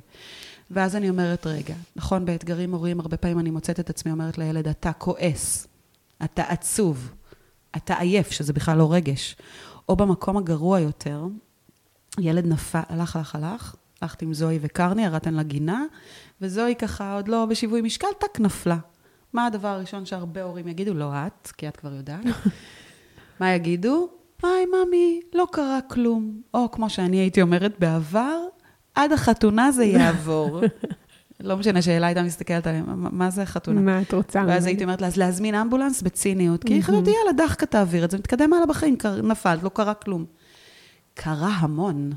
ואז 0.70 0.96
אני 0.96 1.10
אומרת, 1.10 1.46
רגע, 1.46 1.74
נכון, 1.96 2.24
באתגרים 2.24 2.74
הוריים 2.74 3.00
הרבה 3.00 3.16
פעמים 3.16 3.38
אני 3.38 3.50
מוצאת 3.50 3.80
את 3.80 3.90
עצמי 3.90 4.12
אומרת 4.12 4.38
לילד, 4.38 4.68
אתה 4.68 4.92
כועס, 4.92 5.66
אתה 6.24 6.42
עצוב, 6.42 7.10
אתה 7.76 7.94
עייף, 7.98 8.30
שזה 8.30 8.52
בכלל 8.52 8.78
לא 8.78 8.92
רגש. 8.92 9.36
או 9.88 9.96
במקום 9.96 10.36
הגרוע 10.36 10.80
יותר, 10.80 11.26
ילד 12.18 12.46
נפל, 12.46 12.80
הלך, 12.88 13.16
הלך, 13.16 13.34
הלך, 13.34 13.74
הלכתי 14.00 14.24
עם 14.24 14.34
זוהי 14.34 14.58
וקרני, 14.62 15.04
ירדתן 15.04 15.34
לגינה, 15.34 15.84
וזוהי 16.40 16.76
ככה 16.76 17.14
עוד 17.14 17.28
לא 17.28 17.46
בשיווי 17.46 17.80
משקל, 17.80 18.08
טק, 18.18 18.40
נפלה. 18.40 18.78
מה 19.32 19.46
הדבר 19.46 19.68
הראשון 19.68 20.06
שהרבה 20.06 20.42
הורים 20.42 20.68
יגידו? 20.68 20.94
לא 20.94 21.12
את, 21.14 21.52
כי 21.56 21.68
את 21.68 21.76
כבר 21.76 21.94
יודעת. 21.94 22.24
מה 23.40 23.54
יגידו? 23.54 24.08
היי, 24.42 24.66
ממי, 24.66 25.20
לא 25.34 25.46
קרה 25.52 25.78
כלום. 25.88 26.40
או 26.54 26.70
כמו 26.70 26.90
שאני 26.90 27.16
הייתי 27.16 27.42
אומרת 27.42 27.74
בעבר, 27.78 28.38
עד 28.94 29.12
החתונה 29.12 29.72
זה 29.72 29.84
יעבור. 29.94 30.60
לא 31.40 31.56
משנה 31.56 31.82
שאלה 31.82 32.06
הייתה 32.06 32.22
מסתכלת 32.22 32.66
עליהם, 32.66 33.18
מה, 33.18 33.30
זה 33.30 33.46
חתונה? 33.46 33.80
מה 33.80 34.02
את 34.02 34.14
רוצה? 34.14 34.44
ואז 34.48 34.66
הייתי 34.66 34.84
אומרת 34.84 35.00
לה, 35.00 35.06
אז 35.06 35.16
להזמין 35.16 35.54
אמבולנס 35.54 36.02
בציניות, 36.02 36.64
כי 36.64 36.82
חשבתי, 36.82 37.10
יאללה, 37.10 37.32
דחקה 37.46 37.66
תעביר 37.66 38.04
את 38.04 38.10
זה, 38.10 38.18
מתקדם 38.18 38.52
הלאה 38.52 38.66
בחיים, 38.66 38.96
נפלת, 39.22 39.62
לא 39.62 39.68
קרה 39.68 39.94
כלום. 39.94 40.24
קרה 41.14 41.48
המון. 41.48 42.12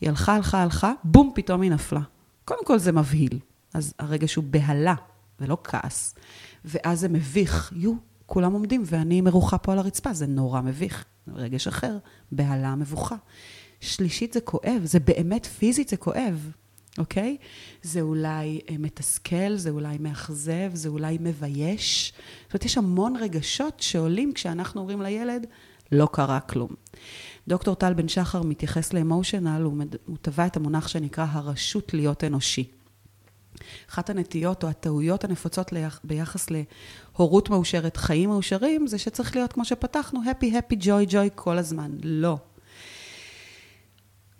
היא 0.00 0.08
הלכה, 0.08 0.34
הלכה, 0.34 0.62
הלכה, 0.62 0.92
בום, 1.04 1.30
פתאום 1.34 1.62
היא 1.62 1.70
נפלה. 1.70 2.00
קודם 2.44 2.64
כל 2.64 2.78
זה 2.78 2.92
מבהיל. 2.92 3.38
אז 3.74 3.94
הרגע 3.98 4.28
שהוא 4.28 4.44
בהלה 4.50 4.94
ולא 5.40 5.58
כעס, 5.64 6.14
ואז 6.64 7.00
זה 7.00 7.08
מביך, 7.08 7.72
יו, 7.76 7.94
כולם 8.26 8.52
עומדים 8.52 8.82
ואני 8.86 9.20
מרוחה 9.20 9.58
פה 9.58 9.72
על 9.72 9.78
הרצפה, 9.78 10.12
זה 10.12 10.26
נורא 10.26 10.60
מביך. 10.60 11.04
רגש 11.34 11.66
אחר, 11.68 11.98
בהלה, 12.32 12.74
מבוכה. 12.74 13.16
שלישית 13.80 14.32
זה 14.32 14.40
כואב, 14.40 14.80
זה 14.84 15.00
באמת 15.00 15.46
פיזית 15.46 15.88
זה 15.88 15.96
כואב, 15.96 16.50
אוקיי? 16.98 17.36
זה 17.82 18.00
אולי 18.00 18.60
אה, 18.70 18.78
מתסכל, 18.78 19.56
זה 19.56 19.70
אולי 19.70 19.98
מאכזב, 20.00 20.70
זה 20.74 20.88
אולי 20.88 21.18
מבייש. 21.20 22.12
זאת 22.42 22.52
אומרת, 22.54 22.64
יש 22.64 22.78
המון 22.78 23.16
רגשות 23.16 23.80
שעולים 23.80 24.32
כשאנחנו 24.32 24.80
אומרים 24.80 25.02
לילד, 25.02 25.46
לא 25.92 26.08
קרה 26.12 26.40
כלום. 26.40 26.70
דוקטור 27.48 27.74
טל 27.74 27.94
בן 27.94 28.08
שחר 28.08 28.42
מתייחס 28.42 28.92
לאמושיונל, 28.92 29.62
הוא. 29.62 29.82
הוא 30.06 30.16
טבע 30.22 30.46
את 30.46 30.56
המונח 30.56 30.88
שנקרא 30.88 31.26
הרשות 31.30 31.94
להיות 31.94 32.24
אנושי. 32.24 32.70
אחת 33.90 34.10
הנטיות 34.10 34.64
או 34.64 34.68
הטעויות 34.68 35.24
הנפוצות. 35.24 35.72
ביחס 36.04 36.46
להורות 36.50 37.50
מאושרת, 37.50 37.96
חיים 37.96 38.28
מאושרים, 38.28 38.86
זה 38.86 38.98
שצריך 38.98 39.36
להיות 39.36 39.52
כמו 39.52 39.64
שפתחנו, 39.64 40.20
happy, 40.20 40.46
happy, 40.46 40.76
joy, 40.82 41.10
joy 41.10 41.30
כל 41.34 41.58
הזמן. 41.58 41.90
לא. 42.02 42.38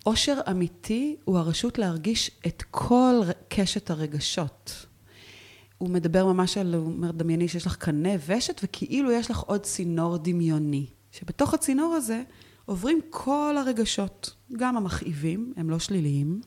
אושר 0.07 0.41
אמיתי 0.51 1.17
הוא 1.25 1.39
הרשות 1.39 1.79
להרגיש 1.79 2.31
את 2.47 2.63
כל 2.71 3.21
קשת 3.49 3.91
הרגשות. 3.91 4.87
הוא 5.79 5.91
מדבר 5.91 6.27
ממש 6.27 6.59
על, 6.59 6.75
הוא 6.75 6.87
אומר, 6.87 7.11
דמייני 7.11 7.49
שיש 7.49 7.67
לך 7.67 7.77
קנה 7.77 8.11
ושת, 8.27 8.61
וכאילו 8.65 9.13
יש 9.13 9.31
לך 9.31 9.41
עוד 9.41 9.61
צינור 9.61 10.17
דמיוני. 10.17 10.87
שבתוך 11.13 11.55
הצינור 11.55 11.95
הזה 11.95 12.23
עוברים 12.65 13.01
כל 13.11 13.57
הרגשות, 13.59 14.35
גם 14.53 14.77
המכאיבים, 14.77 15.53
הם 15.57 15.71
לא 15.71 15.79
שליליים, 15.79 16.41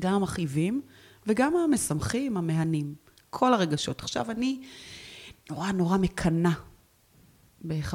גם 0.00 0.14
המכאיבים 0.14 0.82
וגם 1.26 1.56
המשמחים, 1.56 2.36
המהנים. 2.36 2.94
כל 3.30 3.54
הרגשות. 3.54 4.00
עכשיו 4.00 4.30
אני 4.30 4.60
נורא 5.50 5.72
נורא 5.72 5.96
מקנאה 5.96 6.52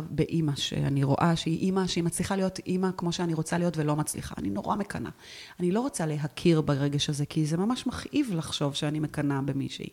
באימא, 0.09 0.55
שאני 0.55 1.03
רואה 1.03 1.35
שהיא 1.35 1.59
אימא, 1.59 1.87
שהיא 1.87 2.03
מצליחה 2.03 2.35
להיות 2.35 2.59
אימא 2.59 2.89
כמו 2.97 3.11
שאני 3.11 3.33
רוצה 3.33 3.57
להיות 3.57 3.77
ולא 3.77 3.95
מצליחה. 3.95 4.35
אני 4.37 4.49
נורא 4.49 4.75
מקנאה. 4.75 5.11
אני 5.59 5.71
לא 5.71 5.81
רוצה 5.81 6.05
להכיר 6.05 6.61
ברגש 6.61 7.09
הזה, 7.09 7.25
כי 7.25 7.45
זה 7.45 7.57
ממש 7.57 7.87
מכאיב 7.87 8.29
לחשוב 8.33 8.75
שאני 8.75 8.99
מקנאה 8.99 9.41
במישהי. 9.41 9.89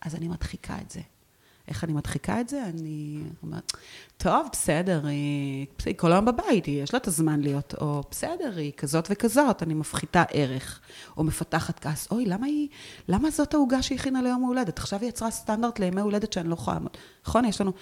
אז 0.00 0.14
אני 0.14 0.28
מדחיקה 0.28 0.78
את 0.80 0.90
זה. 0.90 1.00
איך 1.68 1.84
אני 1.84 1.92
מדחיקה 1.92 2.40
את 2.40 2.48
זה? 2.48 2.64
אני 2.64 3.22
אומרת, 3.42 3.72
טוב, 4.16 4.48
בסדר, 4.52 5.06
היא, 5.06 5.66
היא 5.86 5.94
כל 5.96 6.12
היום 6.12 6.24
בבית, 6.24 6.68
יש 6.68 6.94
לה 6.94 6.98
את 6.98 7.06
הזמן 7.06 7.40
להיות, 7.40 7.74
או 7.80 8.02
בסדר, 8.10 8.56
היא 8.56 8.72
כזאת 8.76 9.08
וכזאת, 9.10 9.62
אני 9.62 9.74
מפחיתה 9.74 10.24
ערך, 10.30 10.80
או 11.16 11.24
מפתחת 11.24 11.78
כעס, 11.78 12.08
אוי, 12.10 12.26
למה 12.26 12.46
היא, 12.46 12.68
למה 13.08 13.30
זאת 13.30 13.54
העוגה 13.54 13.82
שהיא 13.82 13.98
הכינה 13.98 14.22
ליום 14.22 14.44
ההולדת? 14.44 14.78
עכשיו 14.78 15.00
היא 15.00 15.08
יצרה 15.08 15.30
סטנדרט 15.30 15.78
לימי 15.78 16.00
הולדת 16.00 16.32
שאני 16.32 16.48
לא 16.48 16.54
יכולה 16.54 16.76
לעמוד. 16.76 16.96
נכון, 17.26 17.44
יש 17.44 17.60
לנו, 17.60 17.72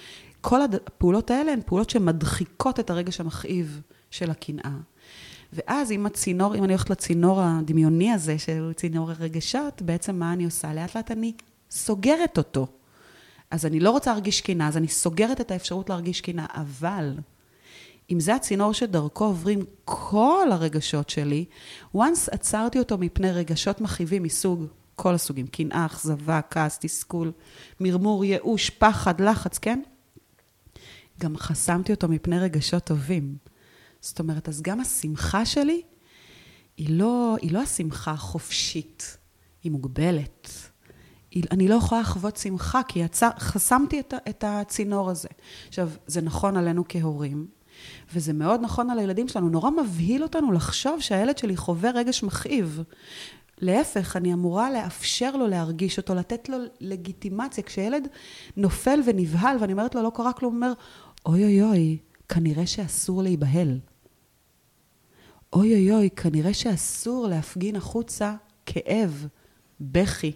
כל 0.40 0.60
הפעולות 0.62 1.30
האלה 1.30 1.52
הן 1.52 1.60
פעולות 1.66 1.90
שמדחיקות 1.90 2.80
את 2.80 2.90
הרגש 2.90 3.20
המכאיב 3.20 3.80
של 4.10 4.30
הקנאה. 4.30 4.76
ואז 5.52 5.92
אם 5.92 6.06
הצינור, 6.06 6.54
אם 6.54 6.64
אני 6.64 6.72
הולכת 6.72 6.90
לצינור 6.90 7.40
הדמיוני 7.42 8.12
הזה, 8.12 8.38
שהוא 8.38 8.72
צינור 8.72 9.10
הרגשות, 9.10 9.82
בעצם 9.82 10.18
מה 10.18 10.32
אני 10.32 10.44
עושה? 10.44 10.74
לאט 10.74 10.96
לאט 10.96 11.10
אני 11.10 11.32
סוגרת 11.70 12.38
אותו. 12.38 12.66
אז 13.52 13.66
אני 13.66 13.80
לא 13.80 13.90
רוצה 13.90 14.10
להרגיש 14.10 14.40
קינה, 14.40 14.68
אז 14.68 14.76
אני 14.76 14.88
סוגרת 14.88 15.40
את 15.40 15.50
האפשרות 15.50 15.90
להרגיש 15.90 16.20
קינה, 16.20 16.46
אבל 16.54 17.18
אם 18.10 18.20
זה 18.20 18.34
הצינור 18.34 18.72
שדרכו 18.72 19.24
עוברים 19.24 19.64
כל 19.84 20.48
הרגשות 20.50 21.10
שלי, 21.10 21.44
once 21.96 22.28
עצרתי 22.30 22.78
אותו 22.78 22.98
מפני 22.98 23.32
רגשות 23.32 23.80
מכאיבים 23.80 24.22
מסוג, 24.22 24.66
כל 24.96 25.14
הסוגים, 25.14 25.46
קנאה, 25.46 25.86
אכזבה, 25.86 26.40
כעס, 26.50 26.78
תסכול, 26.78 27.32
מרמור, 27.80 28.24
ייאוש, 28.24 28.70
פחד, 28.70 29.20
לחץ, 29.20 29.58
כן? 29.58 29.82
גם 31.20 31.36
חסמתי 31.36 31.92
אותו 31.92 32.08
מפני 32.08 32.38
רגשות 32.38 32.84
טובים. 32.84 33.36
זאת 34.00 34.18
אומרת, 34.18 34.48
אז 34.48 34.62
גם 34.62 34.80
השמחה 34.80 35.46
שלי 35.46 35.82
היא 36.76 36.98
לא, 36.98 37.36
היא 37.42 37.52
לא 37.52 37.62
השמחה 37.62 38.10
החופשית, 38.10 39.16
היא 39.62 39.72
מוגבלת. 39.72 40.71
אני 41.50 41.68
לא 41.68 41.74
יכולה 41.74 42.00
לחוות 42.00 42.36
שמחה, 42.36 42.82
כי 42.88 42.98
יצא, 42.98 43.30
חסמתי 43.38 44.00
את, 44.00 44.14
את 44.28 44.44
הצינור 44.46 45.10
הזה. 45.10 45.28
עכשיו, 45.68 45.90
זה 46.06 46.20
נכון 46.20 46.56
עלינו 46.56 46.84
כהורים, 46.88 47.46
וזה 48.14 48.32
מאוד 48.32 48.60
נכון 48.60 48.90
על 48.90 48.98
הילדים 48.98 49.28
שלנו. 49.28 49.48
נורא 49.48 49.70
מבהיל 49.70 50.22
אותנו 50.22 50.52
לחשוב 50.52 51.00
שהילד 51.00 51.38
שלי 51.38 51.56
חווה 51.56 51.90
רגש 51.90 52.22
מכאיב. 52.22 52.82
להפך, 53.58 54.16
אני 54.16 54.32
אמורה 54.32 54.70
לאפשר 54.70 55.36
לו 55.36 55.46
להרגיש 55.46 55.98
אותו, 55.98 56.14
לתת 56.14 56.48
לו 56.48 56.56
לגיטימציה. 56.80 57.64
כשילד 57.64 58.08
נופל 58.56 59.00
ונבהל, 59.06 59.56
ואני 59.60 59.72
אומרת 59.72 59.94
לו, 59.94 60.02
לא 60.02 60.12
קרה 60.14 60.32
כלום, 60.32 60.54
הוא 60.54 60.62
אומר, 60.62 60.72
אוי 61.26 61.44
אוי 61.44 61.62
אוי, 61.62 61.98
כנראה 62.28 62.66
שאסור 62.66 63.22
להיבהל. 63.22 63.78
אוי 65.52 65.74
אוי 65.74 65.92
אוי, 65.92 66.10
כנראה 66.10 66.54
שאסור 66.54 67.28
להפגין 67.28 67.76
החוצה 67.76 68.34
כאב, 68.66 69.26
בכי. 69.80 70.32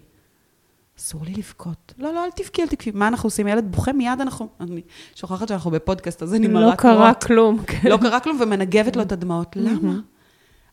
אסור 0.99 1.25
לי 1.25 1.33
לבכות. 1.33 1.95
לא, 1.99 2.15
לא, 2.15 2.25
אל 2.25 2.31
תבכי, 2.31 2.63
אל 2.63 2.69
תבכי. 2.69 2.91
מה 2.91 3.09
אנחנו 3.09 3.27
עושים? 3.27 3.49
ילד 3.49 3.73
בוכה, 3.73 3.93
מיד 3.93 4.21
אנחנו... 4.21 4.49
אני 4.61 4.81
שוכחת 5.15 5.49
שאנחנו 5.49 5.71
בפודקאסט, 5.71 6.23
אז 6.23 6.35
אני 6.35 6.49
מראה 6.49 6.67
לא 6.67 6.75
קרה 6.75 7.15
כלום. 7.15 7.63
כן. 7.67 7.89
לא 7.89 7.97
קרה 7.97 8.21
כלום, 8.21 8.41
ומנגבת 8.41 8.97
לו 8.97 9.03
את 9.03 9.13
הדמעות. 9.13 9.57
למה? 9.57 9.95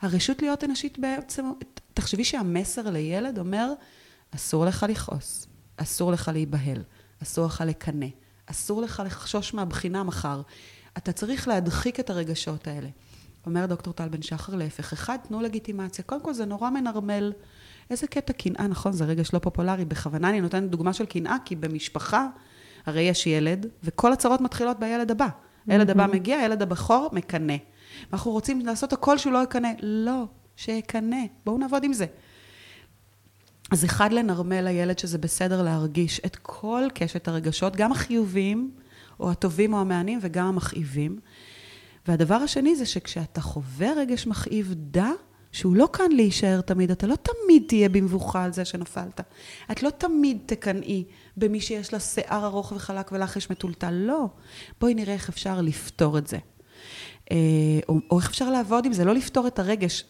הרשות 0.02 0.42
להיות 0.42 0.64
אנושית 0.64 1.00
בעצם... 1.00 1.46
תחשבי 1.94 2.24
שהמסר 2.24 2.90
לילד 2.90 3.40
אומר, 3.40 3.74
אסור 4.36 4.66
לך 4.66 4.86
לכעוס, 4.90 5.48
אסור 5.78 6.12
לך 6.12 6.32
להיבהל, 6.34 6.82
אסור 7.24 7.46
לך 7.46 7.64
לקנא, 7.68 8.06
אסור 8.46 8.82
לך 8.82 9.04
לחשוש 9.06 9.54
מהבחינה 9.54 10.04
מחר. 10.04 10.42
אתה 10.98 11.12
צריך 11.12 11.48
להדחיק 11.48 12.00
את 12.00 12.10
הרגשות 12.10 12.68
האלה. 12.68 12.88
אומר 13.46 13.66
דוקטור 13.66 13.94
טל 13.94 14.10
בן 14.10 14.22
שחר, 14.22 14.56
להפך, 14.56 14.94
אחד, 14.94 15.18
תנו 15.28 15.42
לגיטימציה. 15.42 16.04
קודם 16.04 16.22
כל, 16.22 16.34
זה 16.34 16.46
נורא 16.46 16.70
מנרמל. 16.70 17.34
איזה 17.90 18.08
קטע 18.08 18.34
קנאה, 18.34 18.68
נכון, 18.68 18.92
זה 18.92 19.06
רגש 19.06 19.34
לא 19.34 19.40
פופולרי. 19.40 19.86
בכוונה 19.86 20.30
אני 20.30 20.42
נותנת 20.42 20.70
דוגמה 20.70 20.94
של 20.94 21.06
קנאה, 21.06 21.36
כי 21.46 21.56
במשפחה, 21.56 22.28
הרי 22.86 23.02
יש 23.02 23.28
ילד, 23.28 23.66
וכל 23.84 24.14
הצרות 24.14 24.42
מתחילות 24.42 24.80
בילד 24.80 25.12
הבא. 25.12 25.28
הילד 25.68 25.90
הבא 25.90 26.08
מגיע, 26.14 26.38
הילד 26.38 26.62
הבכור 26.62 27.10
מקנא. 27.12 27.56
ואנחנו 28.10 28.32
רוצים 28.32 28.66
לעשות 28.66 28.94
הכל 28.94 29.18
שהוא 29.18 29.34
לא 29.34 29.44
יקנא. 29.44 29.70
לא, 29.82 30.26
שיקנא. 30.56 31.26
בואו 31.46 31.58
נעבוד 31.58 31.84
עם 31.84 31.94
זה. 31.94 32.06
אז 33.72 33.86
אחד, 33.86 34.14
לנרמל 34.14 34.62
לילד 34.62 35.00
שזה 35.00 35.18
בסדר 35.18 35.62
להרגיש 35.62 36.22
את 36.26 36.36
כל 36.36 36.84
קשת 36.94 37.28
הרגשות, 37.28 37.76
גם 37.76 37.92
החיוביים, 37.92 38.72
או 39.20 39.32
הטובים 39.32 39.74
או 39.74 39.80
המענים, 39.80 40.20
וגם 40.22 40.46
המכאיבים. 40.46 41.20
והדבר 42.08 42.36
השני 42.36 42.76
זה 42.76 42.86
שכשאתה 42.86 43.42
חווה 43.42 43.94
רגש 43.98 44.28
מכאיב, 44.28 44.74
דע 44.78 45.10
שהוא 45.52 45.76
לא 45.76 45.90
כאן 45.94 46.12
להישאר 46.12 46.62
תמיד, 46.62 46.92
אתה 46.92 47.08
לא 47.08 47.16
תמיד 47.16 47.64
תהיה 47.68 47.90
במבוכה 47.90 48.44
על 48.44 48.54
זה 48.54 48.66
שנפלת. 48.66 49.22
את 49.72 49.84
לא 49.84 49.90
תמיד 49.90 50.38
תקנאי 50.46 51.04
במי 51.38 51.62
שיש 51.62 51.94
לה 51.94 52.00
שיער 52.00 52.46
ארוך 52.46 52.72
וחלק 52.76 53.12
ולך 53.12 53.36
יש 53.36 53.50
מטולטל, 53.50 53.92
לא. 53.92 54.26
בואי 54.82 54.94
נראה 54.94 55.14
איך 55.14 55.30
אפשר 55.30 55.62
לפתור 55.62 56.18
את 56.18 56.28
זה. 56.28 56.38
אה, 57.32 57.38
או, 57.90 58.00
או 58.12 58.20
איך 58.20 58.30
אפשר 58.30 58.50
לעבוד 58.50 58.86
עם 58.86 58.94
זה, 58.94 59.06
לא 59.06 59.14
לפתור 59.14 59.48
את 59.48 59.60
הרגש. 59.60 60.04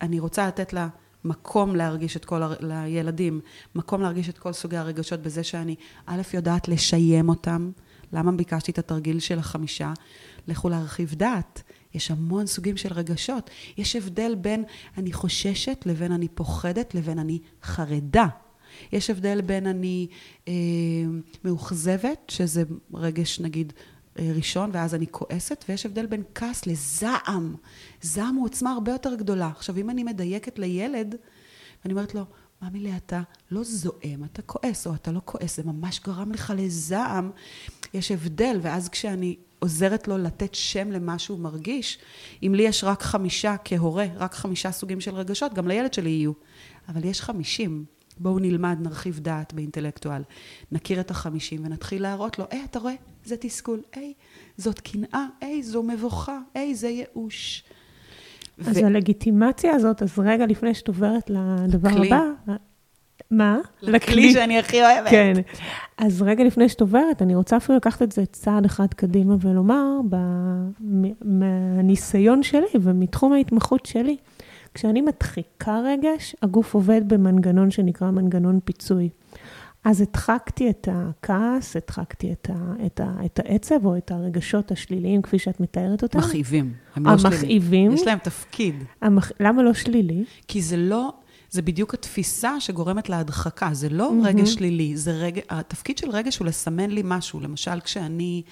אני 0.00 0.20
רוצה 0.20 0.46
לתת 0.46 0.72
לה 0.72 0.88
מקום 1.24 1.76
להרגיש 1.76 2.16
את 2.16 2.24
כל, 2.24 2.42
ה... 2.42 2.48
לילדים, 2.60 3.40
מקום 3.74 4.02
להרגיש 4.02 4.28
את 4.28 4.38
כל 4.38 4.52
סוגי 4.52 4.76
הרגשות 4.76 5.20
בזה 5.20 5.44
שאני, 5.44 5.74
א', 6.06 6.22
יודעת 6.34 6.68
לשיים 6.68 7.28
אותם. 7.28 7.70
למה 8.14 8.32
ביקשתי 8.32 8.70
את 8.70 8.78
התרגיל 8.78 9.20
של 9.20 9.38
החמישה? 9.38 9.92
לכו 10.48 10.68
להרחיב 10.68 11.14
דעת. 11.14 11.62
יש 11.94 12.10
המון 12.10 12.46
סוגים 12.46 12.76
של 12.76 12.92
רגשות. 12.92 13.50
יש 13.76 13.96
הבדל 13.96 14.34
בין 14.34 14.64
אני 14.98 15.12
חוששת 15.12 15.82
לבין 15.86 16.12
אני 16.12 16.28
פוחדת 16.28 16.94
לבין 16.94 17.18
אני 17.18 17.38
חרדה. 17.62 18.26
יש 18.92 19.10
הבדל 19.10 19.40
בין 19.40 19.66
אני 19.66 20.06
אה, 20.48 20.52
מאוכזבת, 21.44 22.18
שזה 22.28 22.62
רגש 22.94 23.40
נגיד 23.40 23.72
אה, 24.18 24.30
ראשון, 24.34 24.70
ואז 24.72 24.94
אני 24.94 25.06
כועסת, 25.10 25.64
ויש 25.68 25.86
הבדל 25.86 26.06
בין 26.06 26.22
כעס 26.34 26.66
לזעם. 26.66 27.54
זעם 28.02 28.34
הוא 28.34 28.44
עוצמה 28.44 28.72
הרבה 28.72 28.92
יותר 28.92 29.14
גדולה. 29.14 29.50
עכשיו, 29.56 29.76
אם 29.78 29.90
אני 29.90 30.04
מדייקת 30.04 30.58
לילד, 30.58 31.14
ואני 31.84 31.94
אומרת 31.94 32.14
לו, 32.14 32.24
ממי 32.70 32.96
אתה 32.96 33.22
לא 33.50 33.62
זועם, 33.64 34.24
אתה 34.24 34.42
כועס, 34.42 34.86
או 34.86 34.94
אתה 34.94 35.12
לא 35.12 35.20
כועס, 35.24 35.56
זה 35.56 35.62
ממש 35.62 36.00
גרם 36.00 36.32
לך 36.32 36.52
לזעם, 36.56 37.30
יש 37.94 38.10
הבדל, 38.10 38.58
ואז 38.62 38.88
כשאני 38.88 39.36
עוזרת 39.58 40.08
לו 40.08 40.18
לתת 40.18 40.54
שם 40.54 40.90
למה 40.90 41.18
שהוא 41.18 41.38
מרגיש. 41.38 41.98
אם 42.42 42.54
לי 42.54 42.62
יש 42.62 42.84
רק 42.84 43.02
חמישה 43.02 43.56
כהורה, 43.64 44.06
רק 44.16 44.34
חמישה 44.34 44.72
סוגים 44.72 45.00
של 45.00 45.14
רגשות, 45.14 45.54
גם 45.54 45.68
לילד 45.68 45.94
שלי 45.94 46.10
יהיו. 46.10 46.32
אבל 46.88 47.04
יש 47.04 47.22
חמישים. 47.22 47.84
בואו 48.18 48.38
נלמד, 48.38 48.78
נרחיב 48.80 49.18
דעת 49.18 49.52
באינטלקטואל. 49.52 50.22
נכיר 50.72 51.00
את 51.00 51.10
החמישים 51.10 51.64
ונתחיל 51.64 52.02
להראות 52.02 52.38
לו, 52.38 52.44
היי, 52.50 52.64
אתה 52.64 52.78
רואה? 52.78 52.94
זה 53.24 53.36
תסכול. 53.36 53.82
היי, 53.92 54.12
זאת 54.56 54.80
קנאה. 54.80 55.26
היי, 55.40 55.62
זו 55.62 55.82
מבוכה. 55.82 56.38
היי, 56.54 56.74
זה 56.74 56.88
ייאוש. 56.88 57.64
אז 58.66 58.78
ו... 58.78 58.86
הלגיטימציה 58.86 59.72
הזאת, 59.72 60.02
אז 60.02 60.18
רגע 60.18 60.46
לפני 60.46 60.74
שאת 60.74 60.88
עוברת 60.88 61.30
לדבר 61.30 61.90
לכלי. 61.90 62.06
הבא, 62.06 62.56
מה? 63.30 63.58
לכלי 63.82 64.32
שאני 64.32 64.58
הכי 64.58 64.82
אוהבת. 64.82 65.10
כן. 65.10 65.32
אז 65.98 66.22
רגע 66.22 66.44
לפני 66.44 66.68
שאת 66.68 66.80
עוברת, 66.80 67.22
אני 67.22 67.34
רוצה 67.34 67.56
אפילו 67.56 67.76
לקחת 67.76 68.02
את 68.02 68.12
זה 68.12 68.26
צעד 68.26 68.64
אחד 68.64 68.94
קדימה 68.94 69.34
ולומר, 69.40 70.00
מהניסיון 71.24 72.42
שלי 72.42 72.66
ומתחום 72.80 73.32
ההתמחות 73.32 73.86
שלי, 73.86 74.16
כשאני 74.74 75.00
מדחיקה 75.00 75.80
רגש, 75.84 76.36
הגוף 76.42 76.74
עובד 76.74 77.08
במנגנון 77.08 77.70
שנקרא 77.70 78.10
מנגנון 78.10 78.60
פיצוי. 78.64 79.08
אז 79.84 80.00
הדחקתי 80.00 80.70
את 80.70 80.88
הכעס, 80.92 81.76
הדחקתי 81.76 82.32
את, 82.32 82.50
ה, 82.50 82.86
את, 82.86 83.00
ה, 83.00 83.24
את 83.24 83.40
העצב 83.44 83.86
או 83.86 83.96
את 83.96 84.10
הרגשות 84.10 84.70
השליליים, 84.70 85.22
כפי 85.22 85.38
שאת 85.38 85.60
מתארת 85.60 86.02
אותם. 86.02 86.18
מכאיבים. 86.18 86.72
הם 86.96 87.06
לא 87.06 87.10
המכאיבים. 87.10 87.92
יש 87.92 88.06
להם 88.06 88.18
תפקיד. 88.18 88.74
המח... 89.00 89.32
למה 89.40 89.62
לא 89.62 89.74
שלילי? 89.74 90.24
כי 90.48 90.62
זה 90.62 90.76
לא, 90.76 91.12
זה 91.50 91.62
בדיוק 91.62 91.94
התפיסה 91.94 92.60
שגורמת 92.60 93.08
להדחקה. 93.08 93.68
זה 93.72 93.88
לא 93.88 94.10
mm-hmm. 94.10 94.26
רגש 94.26 94.54
שלילי, 94.54 94.96
זה 94.96 95.12
רגש, 95.12 95.42
התפקיד 95.50 95.98
של 95.98 96.10
רגש 96.10 96.38
הוא 96.38 96.46
לסמן 96.46 96.90
לי 96.90 97.02
משהו. 97.04 97.40
למשל, 97.40 97.80
כשאני... 97.80 98.42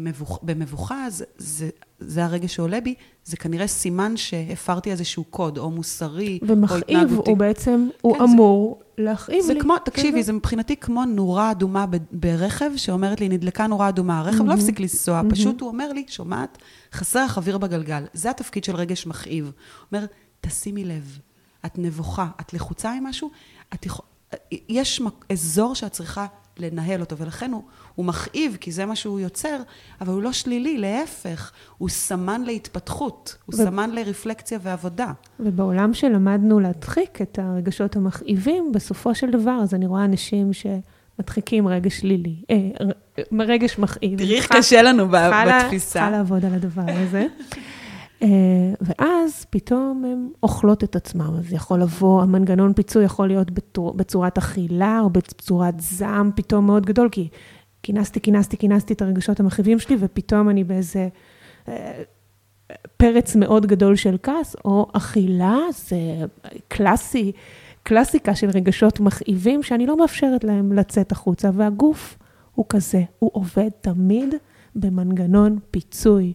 מבוכ... 0.00 0.38
במבוכה, 0.42 1.10
זה, 1.10 1.24
זה, 1.38 1.68
זה 1.98 2.24
הרגע 2.24 2.48
שעולה 2.48 2.80
בי, 2.80 2.94
זה 3.24 3.36
כנראה 3.36 3.66
סימן 3.66 4.16
שהפרתי 4.16 4.90
איזשהו 4.90 5.24
קוד, 5.24 5.58
או 5.58 5.70
מוסרי, 5.70 6.38
או 6.42 6.52
התנהגותי. 6.52 6.96
ומכאיב, 6.96 7.12
הוא 7.12 7.36
בעצם, 7.36 7.88
הוא 8.00 8.16
כן, 8.18 8.22
אמור 8.22 8.82
זה, 8.96 9.02
להכאיב 9.02 9.44
זה 9.44 9.54
לי. 9.54 9.60
כמו, 9.60 9.74
תקשיבי, 9.84 10.18
כזה. 10.18 10.22
זה 10.22 10.32
מבחינתי 10.32 10.76
כמו 10.76 11.04
נורה 11.04 11.50
אדומה 11.50 11.86
ב, 11.86 11.96
ברכב, 12.12 12.70
שאומרת 12.76 13.20
לי, 13.20 13.28
נדלקה 13.28 13.66
נורה 13.66 13.88
אדומה. 13.88 14.18
הרכב 14.18 14.40
mm-hmm. 14.40 14.48
לא 14.48 14.52
הפסיק 14.52 14.80
לנסוע, 14.80 15.20
mm-hmm. 15.20 15.30
פשוט 15.30 15.60
הוא 15.60 15.68
אומר 15.68 15.92
לי, 15.92 16.04
שומעת, 16.08 16.58
חסר 16.92 17.24
לך 17.24 17.36
אוויר 17.36 17.58
בגלגל. 17.58 18.04
זה 18.12 18.30
התפקיד 18.30 18.64
של 18.64 18.76
רגש 18.76 19.06
מכאיב. 19.06 19.44
הוא 19.44 19.52
אומר, 19.92 20.06
תשימי 20.40 20.84
לב, 20.84 21.18
את 21.66 21.78
נבוכה, 21.78 22.26
את 22.40 22.54
לחוצה 22.54 22.92
עם 22.92 23.04
משהו, 23.04 23.30
את 23.74 23.86
יכול... 23.86 24.04
יש 24.68 25.02
אזור 25.32 25.74
שאת 25.74 25.92
צריכה 25.92 26.26
לנהל 26.58 27.00
אותו, 27.00 27.16
ולכן 27.16 27.52
הוא, 27.52 27.62
הוא 27.94 28.06
מכאיב, 28.06 28.56
כי 28.60 28.72
זה 28.72 28.86
מה 28.86 28.96
שהוא 28.96 29.20
יוצר, 29.20 29.56
אבל 30.00 30.12
הוא 30.12 30.22
לא 30.22 30.32
שלילי, 30.32 30.78
להפך, 30.78 31.52
הוא 31.78 31.88
סמן 31.88 32.42
להתפתחות, 32.42 33.36
הוא 33.46 33.54
ו... 33.54 33.58
סמן 33.58 33.90
לרפלקציה 33.90 34.58
ועבודה. 34.62 35.12
ובעולם 35.40 35.94
שלמדנו 35.94 36.60
להדחיק 36.60 37.22
את 37.22 37.38
הרגשות 37.42 37.96
המכאיבים, 37.96 38.72
בסופו 38.72 39.14
של 39.14 39.30
דבר, 39.30 39.58
אז 39.62 39.74
אני 39.74 39.86
רואה 39.86 40.04
אנשים 40.04 40.50
שמדחיקים 40.52 41.68
רגש 41.68 41.98
שלילי, 41.98 42.36
אה, 42.50 42.56
רגש 43.38 43.78
מכאיב. 43.78 44.18
תראי 44.18 44.36
איך 44.36 44.52
קשה 44.52 44.82
לנו 44.82 45.08
בתפיסה. 45.08 45.92
צריכה 45.92 46.10
לעבוד 46.10 46.44
על 46.44 46.54
הדבר 46.54 46.82
הזה. 46.86 47.26
אה, 48.22 48.28
ואז 48.80 49.46
פתאום 49.50 50.04
הן 50.04 50.28
אוכלות 50.42 50.84
את 50.84 50.96
עצמם, 50.96 51.34
אז 51.38 51.52
יכול 51.52 51.80
לבוא, 51.80 52.22
המנגנון 52.22 52.72
פיצוי 52.72 53.04
יכול 53.04 53.28
להיות 53.28 53.50
בצור, 53.50 53.94
בצורת 53.94 54.38
אכילה 54.38 55.00
או 55.00 55.10
בצורת 55.10 55.80
זעם 55.80 56.30
פתאום 56.36 56.66
מאוד 56.66 56.86
גדול, 56.86 57.08
כי 57.08 57.28
כינסתי, 57.82 58.20
כינסתי, 58.20 58.56
כינסתי 58.56 58.92
את 58.92 59.02
הרגשות 59.02 59.40
המכאיבים 59.40 59.78
שלי, 59.78 59.96
ופתאום 60.00 60.48
אני 60.48 60.64
באיזה 60.64 61.08
אה, 61.68 62.02
פרץ 62.96 63.36
מאוד 63.36 63.66
גדול 63.66 63.96
של 63.96 64.16
כעס, 64.22 64.56
או 64.64 64.86
אכילה, 64.92 65.58
זה 65.70 65.96
קלאסי, 66.68 67.32
קלאסיקה 67.82 68.34
של 68.34 68.50
רגשות 68.50 69.00
מכאיבים, 69.00 69.62
שאני 69.62 69.86
לא 69.86 69.96
מאפשרת 69.96 70.44
להם 70.44 70.72
לצאת 70.72 71.12
החוצה, 71.12 71.50
והגוף 71.54 72.18
הוא 72.54 72.66
כזה, 72.68 73.02
הוא 73.18 73.30
עובד 73.32 73.68
תמיד 73.80 74.34
במנגנון 74.76 75.58
פיצוי. 75.70 76.32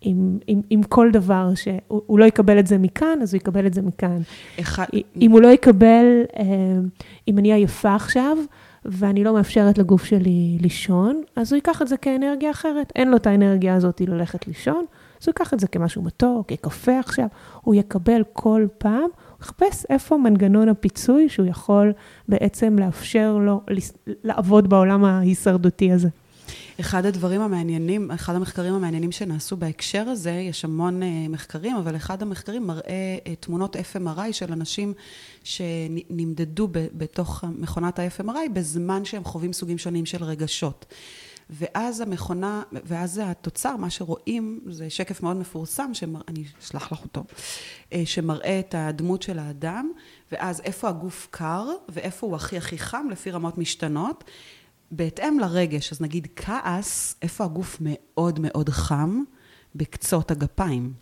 עם, 0.00 0.38
עם, 0.46 0.60
עם 0.70 0.82
כל 0.82 1.10
דבר, 1.12 1.50
שהוא 1.54 2.18
לא 2.18 2.24
יקבל 2.24 2.58
את 2.58 2.66
זה 2.66 2.78
מכאן, 2.78 3.18
אז 3.22 3.34
הוא 3.34 3.40
יקבל 3.40 3.66
את 3.66 3.74
זה 3.74 3.82
מכאן. 3.82 4.18
אחד... 4.60 4.84
אם 5.20 5.30
הוא 5.30 5.40
לא 5.40 5.48
יקבל, 5.48 6.22
אה, 6.38 6.44
אם 7.28 7.38
אני 7.38 7.52
עייפה 7.52 7.94
עכשיו, 7.94 8.36
ואני 8.84 9.24
לא 9.24 9.34
מאפשרת 9.34 9.78
לגוף 9.78 10.04
שלי 10.04 10.58
לישון, 10.60 11.22
אז 11.36 11.52
הוא 11.52 11.56
ייקח 11.56 11.82
את 11.82 11.88
זה 11.88 11.96
כאנרגיה 11.96 12.50
אחרת. 12.50 12.92
אין 12.96 13.10
לו 13.10 13.16
את 13.16 13.26
האנרגיה 13.26 13.74
הזאת 13.74 14.00
ללכת 14.00 14.46
לישון, 14.46 14.84
אז 15.20 15.28
הוא 15.28 15.32
ייקח 15.38 15.54
את 15.54 15.60
זה 15.60 15.66
כמשהו 15.66 16.02
מתוק, 16.02 16.48
כקפה 16.48 16.98
עכשיו. 16.98 17.26
הוא 17.60 17.74
יקבל 17.74 18.22
כל 18.32 18.66
פעם, 18.78 19.02
הוא 19.02 19.40
יחפש 19.40 19.86
איפה 19.90 20.16
מנגנון 20.16 20.68
הפיצוי 20.68 21.28
שהוא 21.28 21.46
יכול 21.46 21.92
בעצם 22.28 22.76
לאפשר 22.78 23.38
לו 23.40 23.60
לעבוד 24.24 24.68
בעולם 24.68 25.04
ההישרדותי 25.04 25.92
הזה. 25.92 26.08
אחד 26.80 27.06
הדברים 27.06 27.40
המעניינים, 27.40 28.10
אחד 28.10 28.34
המחקרים 28.34 28.74
המעניינים 28.74 29.12
שנעשו 29.12 29.56
בהקשר 29.56 30.08
הזה, 30.08 30.30
יש 30.30 30.64
המון 30.64 31.02
uh, 31.02 31.06
מחקרים, 31.28 31.76
אבל 31.76 31.96
אחד 31.96 32.22
המחקרים 32.22 32.66
מראה 32.66 33.18
uh, 33.24 33.28
תמונות 33.40 33.76
FMRI 33.76 34.32
של 34.32 34.52
אנשים 34.52 34.92
שנמדדו 35.44 36.68
בתוך 36.72 37.44
מכונת 37.58 37.98
ה-FMRI 37.98 38.48
בזמן 38.52 39.04
שהם 39.04 39.24
חווים 39.24 39.52
סוגים 39.52 39.78
שונים 39.78 40.06
של 40.06 40.24
רגשות. 40.24 40.86
ואז 41.50 42.00
המכונה, 42.00 42.62
ואז 42.72 43.20
התוצר, 43.24 43.76
מה 43.76 43.90
שרואים, 43.90 44.60
זה 44.66 44.90
שקף 44.90 45.22
מאוד 45.22 45.36
מפורסם, 45.36 45.90
שמר, 45.94 46.20
אני 46.28 46.44
אשלח 46.60 46.92
לך 46.92 47.02
אותו, 47.02 47.24
אה, 47.92 48.02
שמראה 48.04 48.60
את 48.60 48.74
הדמות 48.78 49.22
של 49.22 49.38
האדם, 49.38 49.90
ואז 50.32 50.60
איפה 50.60 50.88
הגוף 50.88 51.28
קר, 51.30 51.68
ואיפה 51.88 52.26
הוא 52.26 52.36
הכי 52.36 52.56
הכי 52.56 52.78
חם, 52.78 53.06
לפי 53.10 53.30
רמות 53.30 53.58
משתנות. 53.58 54.24
בהתאם 54.90 55.38
לרגש, 55.38 55.92
אז 55.92 56.00
נגיד 56.00 56.28
כעס, 56.36 57.16
איפה 57.22 57.44
הגוף 57.44 57.76
מאוד 57.80 58.38
מאוד 58.40 58.68
חם? 58.68 59.22
בקצות 59.74 60.30
הגפיים. 60.30 60.92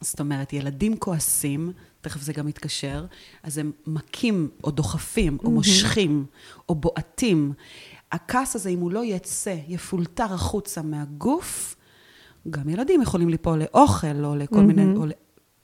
זאת 0.00 0.20
אומרת, 0.20 0.52
ילדים 0.52 0.96
כועסים, 0.96 1.72
תכף 2.00 2.20
זה 2.20 2.32
גם 2.32 2.46
מתקשר, 2.46 3.06
אז 3.42 3.58
הם 3.58 3.72
מכים 3.86 4.50
או 4.64 4.70
דוחפים 4.70 5.38
או 5.44 5.50
מושכים 5.50 6.26
או 6.68 6.74
בועטים. 6.74 7.52
הכעס 8.12 8.56
הזה, 8.56 8.70
אם 8.70 8.78
הוא 8.78 8.92
לא 8.92 9.04
יצא, 9.04 9.56
יפולטר 9.68 10.34
החוצה 10.34 10.82
מהגוף, 10.82 11.76
גם 12.50 12.68
ילדים 12.68 13.02
יכולים 13.02 13.28
ליפול 13.28 13.58
לאוכל 13.58 14.24
או 14.24 14.36
לכל 14.36 14.60
מיני, 14.60 14.96
או, 14.96 15.04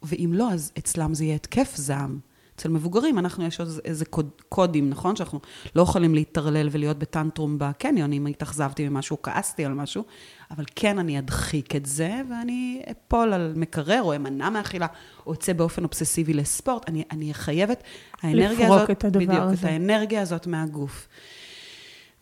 ואם 0.02 0.30
לא, 0.34 0.52
אז 0.52 0.72
אצלם 0.78 1.14
זה 1.14 1.24
יהיה 1.24 1.34
התקף 1.34 1.72
זעם. 1.76 2.18
אצל 2.61 2.68
מבוגרים, 2.68 3.18
אנחנו, 3.18 3.46
יש 3.46 3.61
איזה 3.84 4.04
קוד, 4.04 4.30
קודים, 4.48 4.90
נכון? 4.90 5.16
שאנחנו 5.16 5.40
לא 5.76 5.82
יכולים 5.82 6.14
להתערלל 6.14 6.68
ולהיות 6.70 6.98
בטנטרום 6.98 7.56
בקניון, 7.58 8.12
אם 8.12 8.26
התאכזבתי 8.26 8.88
ממשהו, 8.88 9.22
כעסתי 9.22 9.64
על 9.64 9.72
משהו, 9.72 10.04
אבל 10.50 10.64
כן 10.76 10.98
אני 10.98 11.18
אדחיק 11.18 11.76
את 11.76 11.86
זה, 11.86 12.20
ואני 12.30 12.82
אפול 12.90 13.32
על 13.32 13.52
מקרר, 13.56 14.02
או 14.02 14.16
אמנע 14.16 14.50
מאכילה, 14.50 14.86
או 15.26 15.32
אצא 15.32 15.52
באופן 15.52 15.84
אובססיבי 15.84 16.34
לספורט. 16.34 16.88
אני, 16.88 17.04
אני 17.11 17.34
חייבת, 17.34 17.82
האנרגיה 18.22 18.66
הזאת... 18.66 18.76
לפרוק 18.76 18.90
את 18.90 19.04
הדבר 19.04 19.24
בדיוק, 19.24 19.42
הזה. 19.42 19.54
את 19.54 19.64
האנרגיה 19.64 20.22
הזאת 20.22 20.46
מהגוף. 20.46 21.08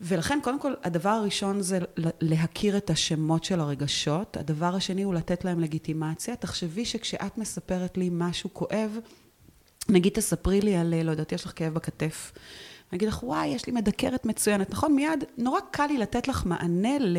ולכן, 0.01 0.39
קודם 0.43 0.59
כל, 0.59 0.73
הדבר 0.83 1.09
הראשון 1.09 1.61
זה 1.61 1.79
להכיר 2.21 2.77
את 2.77 2.89
השמות 2.89 3.43
של 3.43 3.59
הרגשות. 3.59 4.37
הדבר 4.37 4.75
השני 4.75 5.03
הוא 5.03 5.13
לתת 5.13 5.45
להם 5.45 5.59
לגיטימציה. 5.59 6.35
תחשבי 6.35 6.85
שכשאת 6.85 7.37
מספרת 7.37 7.97
לי 7.97 8.09
משהו 8.11 8.49
כואב, 8.53 8.97
נגיד 9.89 10.13
תספרי 10.13 10.61
לי 10.61 10.75
על, 10.75 11.01
לא 11.03 11.11
יודעת, 11.11 11.31
יש 11.31 11.45
לך 11.45 11.51
כאב 11.55 11.73
בכתף. 11.73 12.31
אני 12.91 12.97
אגיד 12.97 13.07
לך, 13.07 13.23
וואי, 13.23 13.47
יש 13.47 13.67
לי 13.67 13.73
מדקרת 13.73 14.25
מצוינת. 14.25 14.69
נכון, 14.69 14.95
מיד, 14.95 15.23
נורא 15.37 15.59
קל 15.71 15.85
לי 15.85 15.97
לתת 15.97 16.27
לך 16.27 16.45
מענה 16.45 16.99
ל, 16.99 17.17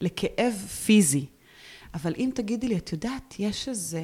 לכאב 0.00 0.52
פיזי. 0.84 1.26
אבל 1.94 2.14
אם 2.18 2.30
תגידי 2.34 2.68
לי, 2.68 2.76
את 2.76 2.92
יודעת, 2.92 3.34
יש 3.38 3.68
איזה... 3.68 4.00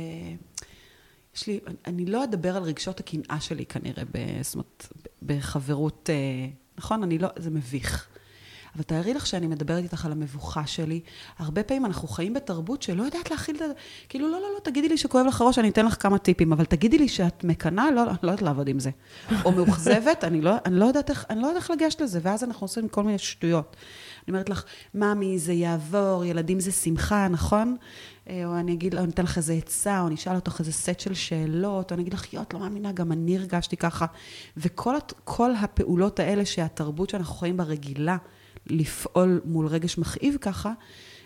יש 1.37 1.47
לי, 1.47 1.61
אני 1.87 2.07
לא 2.07 2.25
אדבר 2.25 2.57
על 2.57 2.63
רגשות 2.63 3.01
הקנאה 3.01 3.41
שלי 3.41 3.67
כנראה, 3.67 4.03
זאת 4.43 4.55
אומרת, 4.55 4.87
בחברות, 5.23 6.11
אה, 6.13 6.49
נכון? 6.79 7.03
אני 7.03 7.19
לא, 7.19 7.29
זה 7.37 7.51
מביך. 7.51 8.09
אבל 8.79 8.85
תארי 8.85 9.15
לך 9.15 9.27
שאני 9.27 9.47
מדברת 9.47 9.83
איתך 9.83 10.07
על 10.07 10.13
המבוכה 10.13 10.67
שלי. 10.67 11.01
הרבה 11.39 11.63
פעמים 11.63 11.87
אנחנו 11.87 12.09
חיים 12.09 12.35
בתרבות 12.35 12.83
שלא 12.83 13.03
יודעת 13.03 13.31
להכיל 13.31 13.55
את 13.55 13.59
זה. 13.59 13.73
כאילו, 14.09 14.29
לא, 14.29 14.41
לא, 14.41 14.49
לא, 14.55 14.61
תגידי 14.65 14.89
לי 14.89 14.99
שכואב 14.99 15.27
לך 15.27 15.43
ראש, 15.43 15.59
אני 15.59 15.69
אתן 15.69 15.87
לך 15.87 16.03
כמה 16.03 16.19
טיפים, 16.19 16.53
אבל 16.53 16.65
תגידי 16.65 16.99
לי 16.99 17.09
שאת 17.09 17.45
מקנאה, 17.45 17.91
לא, 17.91 18.05
לא 18.05 18.13
יודעת 18.23 18.43
לעבוד 18.43 18.69
עם 18.69 18.79
זה. 18.79 18.91
או 19.45 19.53
מאוכזבת, 19.53 20.25
אני 20.25 20.41
לא, 20.41 20.55
אני 20.67 20.79
לא 20.79 20.91
אני 21.31 21.41
לא 21.43 21.47
יודעת 21.47 21.63
איך 21.63 21.71
לגשת 21.71 22.01
לזה, 22.01 22.21
ואז 22.23 22.45
אנחנו 22.45 22.65
עושים 22.65 22.89
כל 22.89 23.03
מיני 23.03 23.19
שטויות. 23.19 23.77
אני 23.77 24.33
אומרת 24.33 24.49
לך, 24.49 24.65
ממי, 24.95 25.39
זה 25.39 25.53
יעבור, 25.53 26.25
ילדים 26.25 26.61
זה 26.61 26.73
שמחה, 26.73 27.29
נכון? 27.29 27.77
אה, 28.29 28.47
או 28.47 28.59
אני 28.59 28.73
אגיד, 28.73 28.95
או 28.95 29.01
אני 29.01 29.11
אתן 29.11 29.23
לך 29.23 29.37
איזה 29.37 29.53
עצה, 29.53 30.01
או 30.01 30.07
אני 30.07 30.15
אשאל 30.15 30.35
אותך 30.35 30.57
איזה 30.61 30.73
סט 30.73 31.01
של 31.01 31.15
שאלות, 31.15 31.91
או 31.91 31.95
אני 31.95 32.03
אגיד 32.03 32.15
לך, 32.15 32.35
יואט, 32.35 32.55
לא 32.55 32.61
מאמינה, 32.61 32.93
גם 32.93 33.13
אני 33.13 33.39
הרגשתי 33.39 33.77
ככה. 33.77 34.07
וכל 34.57 35.55
הפעולות 35.63 36.21
האלה 36.21 36.45
שהתרבות 36.45 37.11
שאנחנו 37.11 37.35
חיים 37.35 37.57
בה 37.57 37.65
רגילה, 37.65 38.17
לפעול 38.71 39.41
מול 39.45 39.67
רגש 39.67 39.99
מכאיב 39.99 40.37
ככה, 40.41 40.73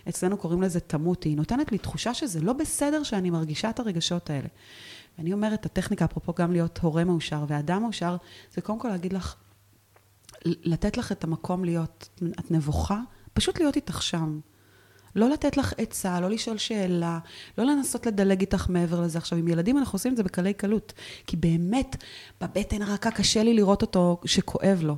אצלנו 0.09 0.37
קוראים 0.37 0.63
לזה 0.63 0.81
תמותי, 0.81 1.29
היא 1.29 1.37
נותנת 1.37 1.73
לי 1.73 1.79
תחושה 1.79 2.15
שזה 2.15 2.41
לא 2.41 2.53
בסדר 2.53 3.03
שאני 3.03 3.31
מרגישה 3.31 3.71
את 3.71 3.81
הרגשות 3.81 4.31
האלה. 4.31 4.49
ואני 5.19 5.33
אומרת, 5.33 5.67
הטכניקה, 5.67 6.05
אפרופו 6.05 6.33
גם 6.35 6.53
להיות 6.53 6.79
הורה 6.79 7.05
מאושר 7.05 7.45
ואדם 7.49 7.83
מאושר, 7.83 8.17
זה 8.55 8.61
קודם 8.61 8.79
כל 8.79 8.89
להגיד 8.89 9.13
לך, 9.13 9.35
לתת 10.45 10.97
לך 10.97 11.13
את 11.13 11.25
המקום 11.25 11.65
להיות, 11.65 12.09
את 12.39 12.51
נבוכה, 12.51 13.01
פשוט 13.35 13.59
להיות 13.59 13.77
איתך 13.77 14.03
שם. 14.03 14.41
לא 15.17 15.31
לתת 15.31 15.57
לך 15.57 15.75
עצה, 15.79 16.21
לא 16.21 16.31
לשאול 16.31 16.59
שאלה, 16.59 17.19
לא 17.59 17.65
לנסות 17.65 18.07
לדלג 18.07 18.41
איתך 18.41 18.67
מעבר 18.69 19.01
לזה. 19.01 19.19
עכשיו, 19.19 19.39
עם 19.39 19.49
ילדים 19.49 19.79
אנחנו 19.79 19.97
עושים 19.97 20.13
את 20.13 20.17
זה 20.17 20.23
בקלי 20.23 20.55
קלות, 20.55 20.93
כי 21.27 21.37
באמת, 21.37 21.97
בבטן 22.41 22.83
הרכה 22.83 23.11
קשה 23.11 23.43
לי 23.43 23.55
לראות 23.55 23.83
אותו 23.83 24.21
שכואב 24.25 24.81
לו. 24.83 24.97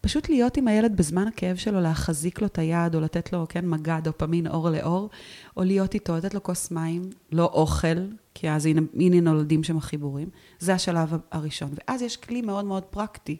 פשוט 0.00 0.28
להיות 0.28 0.56
עם 0.56 0.68
הילד 0.68 0.96
בזמן 0.96 1.28
הכאב 1.28 1.56
שלו, 1.56 1.80
להחזיק 1.80 2.40
לו 2.40 2.46
את 2.46 2.58
היד, 2.58 2.94
או 2.94 3.00
לתת 3.00 3.32
לו, 3.32 3.46
כן, 3.48 3.68
מגע 3.68 4.00
דופמין 4.00 4.46
אור 4.46 4.70
לאור, 4.70 5.10
או 5.56 5.62
להיות 5.62 5.94
איתו, 5.94 6.16
לתת 6.16 6.34
לו 6.34 6.42
כוס 6.42 6.70
מים, 6.70 7.10
לא 7.32 7.44
אוכל, 7.44 8.06
כי 8.34 8.50
אז 8.50 8.66
הנה, 8.66 8.80
הנה 8.94 9.20
נולדים 9.20 9.64
שם 9.64 9.76
החיבורים. 9.76 10.28
זה 10.58 10.74
השלב 10.74 11.14
הראשון. 11.30 11.70
ואז 11.74 12.02
יש 12.02 12.16
כלי 12.16 12.42
מאוד 12.42 12.64
מאוד 12.64 12.82
פרקטי, 12.82 13.36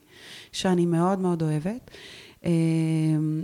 שאני 0.52 0.86
מאוד 0.86 1.18
מאוד 1.18 1.42
אוהבת, 1.42 1.90
אמ, 2.44 3.42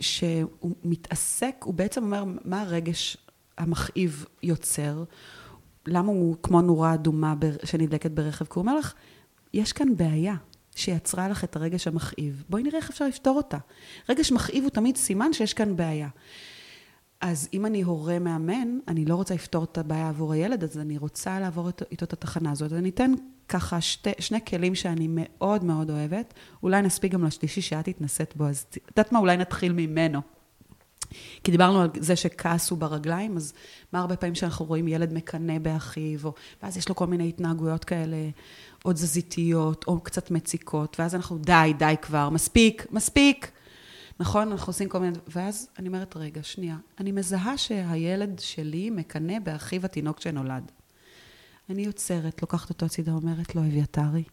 שהוא 0.00 0.74
מתעסק, 0.84 1.54
הוא 1.64 1.74
בעצם 1.74 2.02
אומר 2.02 2.24
מה 2.44 2.62
הרגש 2.62 3.16
המכאיב 3.58 4.24
יוצר, 4.42 5.04
למה 5.86 6.08
הוא 6.08 6.36
כמו 6.42 6.60
נורה 6.62 6.94
אדומה 6.94 7.34
שנדלקת 7.64 8.10
ברכב, 8.10 8.44
כי 8.44 8.52
הוא 8.54 8.62
אומר 8.62 8.78
לך, 8.78 8.94
יש 9.54 9.72
כאן 9.72 9.96
בעיה. 9.96 10.34
שיצרה 10.78 11.28
לך 11.28 11.44
את 11.44 11.56
הרגש 11.56 11.86
המכאיב. 11.86 12.44
בואי 12.48 12.62
נראה 12.62 12.78
איך 12.78 12.90
אפשר 12.90 13.06
לפתור 13.06 13.36
אותה. 13.36 13.58
רגש 14.08 14.32
מכאיב 14.32 14.64
הוא 14.64 14.70
תמיד 14.70 14.96
סימן 14.96 15.32
שיש 15.32 15.54
כאן 15.54 15.76
בעיה. 15.76 16.08
אז 17.20 17.48
אם 17.54 17.66
אני 17.66 17.82
הורה 17.82 18.18
מאמן, 18.18 18.78
אני 18.88 19.04
לא 19.04 19.14
רוצה 19.14 19.34
לפתור 19.34 19.64
את 19.64 19.78
הבעיה 19.78 20.08
עבור 20.08 20.32
הילד, 20.32 20.64
אז 20.64 20.78
אני 20.78 20.98
רוצה 20.98 21.40
לעבור 21.40 21.68
איתו 21.90 22.04
את 22.04 22.12
התחנה 22.12 22.50
הזאת. 22.50 22.72
אני 22.72 22.88
אתן 22.88 23.12
ככה 23.48 23.80
שתי, 23.80 24.10
שני 24.18 24.44
כלים 24.44 24.74
שאני 24.74 25.06
מאוד 25.10 25.64
מאוד 25.64 25.90
אוהבת. 25.90 26.34
אולי 26.62 26.82
נספיק 26.82 27.12
גם 27.12 27.24
לשלישי 27.24 27.60
שאת 27.60 27.88
התנסית 27.88 28.36
בו, 28.36 28.44
אז 28.44 28.64
את 28.70 28.78
יודעת 28.90 29.12
מה? 29.12 29.18
אולי 29.18 29.36
נתחיל 29.36 29.72
ממנו. 29.72 30.20
כי 31.44 31.50
דיברנו 31.50 31.80
על 31.80 31.88
זה 31.96 32.16
שכעס 32.16 32.70
הוא 32.70 32.78
ברגליים, 32.78 33.36
אז 33.36 33.52
מה 33.92 34.00
הרבה 34.00 34.16
פעמים 34.16 34.34
שאנחנו 34.34 34.64
רואים 34.64 34.88
ילד 34.88 35.12
מקנא 35.12 35.58
באחיו, 35.58 36.18
או, 36.24 36.32
ואז 36.62 36.76
יש 36.76 36.88
לו 36.88 36.94
כל 36.94 37.06
מיני 37.06 37.28
התנהגויות 37.28 37.84
כאלה, 37.84 38.16
או 38.84 38.92
תזזיתיות, 38.92 39.84
או 39.88 40.00
קצת 40.00 40.30
מציקות, 40.30 40.96
ואז 41.00 41.14
אנחנו, 41.14 41.38
די, 41.38 41.72
די 41.78 41.94
כבר, 42.02 42.30
מספיק, 42.30 42.86
מספיק. 42.90 43.50
נכון? 44.20 44.52
אנחנו 44.52 44.70
עושים 44.70 44.88
כל 44.88 44.98
מיני... 44.98 45.18
ואז 45.28 45.68
אני 45.78 45.88
אומרת, 45.88 46.16
רגע, 46.16 46.42
שנייה, 46.42 46.76
אני 47.00 47.12
מזהה 47.12 47.58
שהילד 47.58 48.38
שלי 48.38 48.90
מקנא 48.90 49.38
באחיו 49.38 49.84
התינוק 49.84 50.20
שנולד. 50.20 50.72
אני 51.70 51.82
יוצרת, 51.82 52.42
לוקחת 52.42 52.70
אותו 52.70 52.86
הצידה, 52.86 53.12
אומרת 53.12 53.54
לו, 53.54 53.62
אביתרי, 53.62 54.24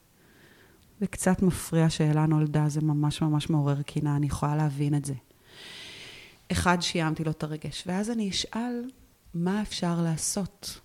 זה 1.00 1.08
קצת 1.08 1.42
מפריע 1.42 1.90
שאלה 1.90 2.26
נולדה, 2.26 2.70
זה 2.70 2.82
ממש 2.82 3.22
ממש 3.22 3.50
מעורר 3.50 3.82
קינה, 3.82 4.16
אני 4.16 4.26
יכולה 4.26 4.56
להבין 4.56 4.96
את 4.96 5.06
זה. 5.06 5.14
אחד, 6.52 6.82
שיימתי 6.82 7.24
לו 7.24 7.32
את 7.32 7.44
הרגש, 7.44 7.84
ואז 7.88 8.12
אני 8.12 8.30
אשאל, 8.30 8.90
מה 9.34 9.62
אפשר 9.62 10.02
לעשות 10.02 10.80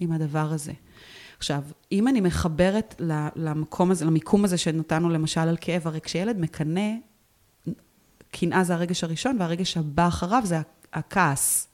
עם 0.00 0.12
הדבר 0.12 0.52
הזה? 0.52 0.72
עכשיו, 1.42 1.62
אם 1.92 2.08
אני 2.08 2.20
מחברת 2.20 2.94
למקום 3.36 3.90
הזה, 3.90 4.04
למיקום 4.04 4.44
הזה 4.44 4.58
שנתנו 4.58 5.08
למשל 5.08 5.40
על 5.40 5.56
כאב, 5.60 5.86
הרי 5.86 6.00
כשילד 6.00 6.38
מקנא, 6.38 6.90
קנאה 8.30 8.64
זה 8.64 8.74
הרגש 8.74 9.04
הראשון, 9.04 9.36
והרגש 9.40 9.76
הבא 9.76 10.08
אחריו 10.08 10.42
זה 10.44 10.60
הכעס. 10.92 11.68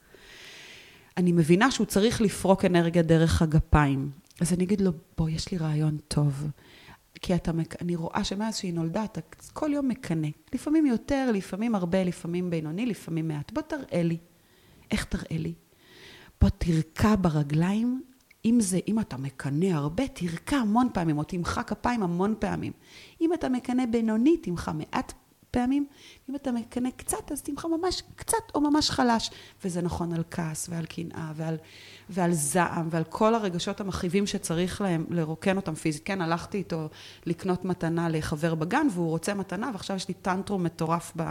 אני 1.17 1.33
מבינה 1.33 1.71
שהוא 1.71 1.87
צריך 1.87 2.21
לפרוק 2.21 2.65
אנרגיה 2.65 3.03
דרך 3.03 3.43
הגפיים. 3.43 4.11
אז 4.41 4.53
אני 4.53 4.65
אגיד 4.65 4.81
לו, 4.81 4.91
בוא, 5.19 5.29
יש 5.29 5.53
לי 5.53 5.59
רעיון 5.59 5.99
טוב. 6.09 6.51
כי 7.15 7.35
אתה, 7.35 7.51
אני 7.81 7.97
רואה 7.97 8.25
שמאז 8.25 8.57
שהיא 8.57 8.75
נולדה, 8.75 9.05
אתה 9.05 9.21
כל 9.53 9.71
יום 9.73 9.89
מקנא. 9.89 10.29
לפעמים 10.55 10.87
יותר, 10.87 11.31
לפעמים 11.35 11.75
הרבה, 11.75 12.05
לפעמים 12.05 12.51
בינוני, 12.51 12.87
לפעמים 12.87 13.29
מעט. 13.29 13.53
בוא 13.53 13.63
תראה 13.63 14.03
לי. 14.03 14.17
איך 14.91 15.05
תראה 15.05 15.39
לי? 15.39 15.55
בוא 16.41 16.49
תרקע 16.59 17.15
ברגליים 17.21 18.03
אם 18.45 18.59
זה, 18.61 18.79
אם 18.89 19.01
אתה 19.01 19.17
מקנא 19.17 19.67
הרבה, 19.67 20.09
תרקע 20.09 20.57
המון 20.57 20.89
פעמים, 20.95 21.19
או 21.19 21.25
תמחא 21.25 21.63
כפיים 21.63 22.03
המון 22.03 22.35
פעמים. 22.39 22.73
אם 23.21 23.35
אתה 23.35 23.49
מקנא 23.49 23.87
בינוני, 23.87 24.37
תמחא 24.37 24.71
מעט 24.75 25.13
פעמים. 25.51 25.87
אם 26.31 26.35
אתה 26.35 26.53
מקנא 26.53 26.91
קצת, 26.97 27.33
אז 27.33 27.43
תמחא 27.43 27.69
ממש 27.69 28.03
קצת 28.17 28.37
או 28.55 28.61
ממש 28.61 28.91
חלש. 28.91 29.31
וזה 29.65 29.83
נכון 29.83 30.13
על 30.13 30.23
כעס 30.31 30.69
ועל 30.71 30.87
קנאה 30.87 31.33
ועל, 31.35 31.57
ועל 32.11 32.33
זעם 32.33 32.89
ועל 32.91 33.05
כל 33.05 33.35
הרגשות 33.35 33.81
המכאיבים 33.81 34.27
שצריך 34.27 34.81
להם 34.81 35.07
לרוקן 35.11 35.57
אותם 35.57 35.75
פיזית. 35.75 36.03
כן, 36.05 36.21
הלכתי 36.21 36.59
איתו 36.59 36.89
לקנות 37.27 37.65
מתנה 37.65 38.09
לחבר 38.09 38.55
בגן, 38.55 38.87
והוא 38.93 39.09
רוצה 39.09 39.35
מתנה, 39.35 39.71
ועכשיו 39.73 39.97
יש 39.97 40.09
לי 40.09 40.15
טנטרום 40.15 40.65
מטורף 40.65 41.13
ב... 41.17 41.23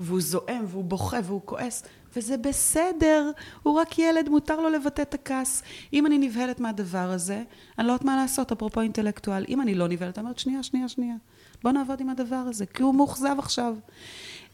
והוא 0.00 0.20
זועם, 0.20 0.64
והוא 0.68 0.84
בוכה, 0.84 1.18
והוא 1.24 1.40
כועס. 1.44 1.82
וזה 2.16 2.36
בסדר, 2.36 3.30
הוא 3.62 3.80
רק 3.80 3.98
ילד, 3.98 4.28
מותר 4.28 4.60
לו 4.60 4.70
לבטא 4.70 5.02
את 5.02 5.14
הכעס. 5.14 5.62
אם 5.92 6.06
אני 6.06 6.18
נבהלת 6.18 6.60
מהדבר 6.60 7.10
הזה, 7.10 7.42
אני 7.78 7.86
לא 7.86 7.92
יודעת 7.92 8.04
מה 8.04 8.16
לעשות, 8.16 8.52
אפרופו 8.52 8.80
אינטלקטואל. 8.80 9.44
אם 9.48 9.60
אני 9.60 9.74
לא 9.74 9.88
נבהלת, 9.88 10.18
אני 10.18 10.24
אומרת, 10.24 10.38
שנייה, 10.38 10.62
שנייה, 10.62 10.88
שנייה. 10.88 11.14
בוא 11.62 11.72
נעבוד 11.72 12.00
עם 12.00 12.10
הדבר 12.10 12.36
הזה, 12.36 12.66
כי 12.66 12.82
הוא 12.82 12.94
מאוכזב 12.94 13.34
עכשיו. 13.38 13.74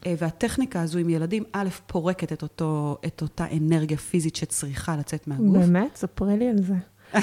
אה, 0.05 0.13
והטכניקה 0.17 0.81
הזו 0.81 0.99
עם 0.99 1.09
ילדים, 1.09 1.43
א', 1.51 1.69
פורקת 1.87 2.33
את, 2.33 2.43
אותו, 2.43 2.97
את 3.05 3.21
אותה 3.21 3.45
אנרגיה 3.57 3.97
פיזית 3.97 4.35
שצריכה 4.35 4.97
לצאת 4.97 5.27
מהגוף. 5.27 5.57
באמת? 5.57 5.95
ספרי 5.95 6.37
לי 6.37 6.49
על 6.49 6.57
זה. 6.63 6.75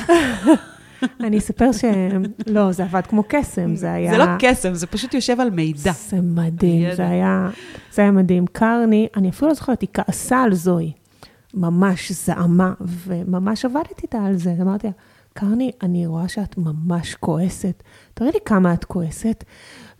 אני 1.20 1.38
אספר 1.38 1.72
ש... 1.72 1.84
לא, 2.46 2.72
זה 2.72 2.84
עבד 2.84 3.06
כמו 3.06 3.22
קסם, 3.28 3.76
זה 3.76 3.92
היה... 3.92 4.12
זה 4.12 4.18
לא 4.18 4.24
קסם, 4.38 4.74
זה 4.74 4.86
פשוט 4.86 5.14
יושב 5.14 5.40
על 5.40 5.50
מידע. 5.50 5.92
זה 5.92 6.20
מדהים, 6.22 6.94
זה 6.94 7.08
היה, 7.08 7.50
זה 7.92 8.02
היה 8.02 8.10
מדהים. 8.10 8.46
קרני, 8.46 9.08
אני 9.16 9.28
אפילו 9.28 9.48
לא 9.48 9.54
זוכרת, 9.54 9.80
היא 9.80 9.88
כעסה 9.92 10.42
על 10.42 10.54
זוהי. 10.54 10.92
ממש 11.54 12.12
זעמה, 12.12 12.72
וממש 12.80 13.64
עבדתי 13.64 14.02
איתה 14.02 14.24
על 14.24 14.36
זה. 14.36 14.54
אמרתי 14.62 14.86
לה, 14.86 14.92
קרני, 15.32 15.70
אני 15.82 16.06
רואה 16.06 16.28
שאת 16.28 16.58
ממש 16.58 17.14
כועסת. 17.14 17.82
תראי 18.14 18.30
לי 18.30 18.38
כמה 18.44 18.74
את 18.74 18.84
כועסת. 18.84 19.44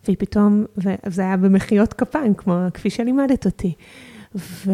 והיא 0.05 0.17
פתאום, 0.19 0.65
וזה 0.77 1.23
היה 1.23 1.37
במחיאות 1.37 1.93
כפיים, 1.93 2.35
כמו, 2.35 2.55
כפי 2.75 2.91
שלימדת 2.91 3.47
אותי. 3.47 3.75
ו... 4.35 4.73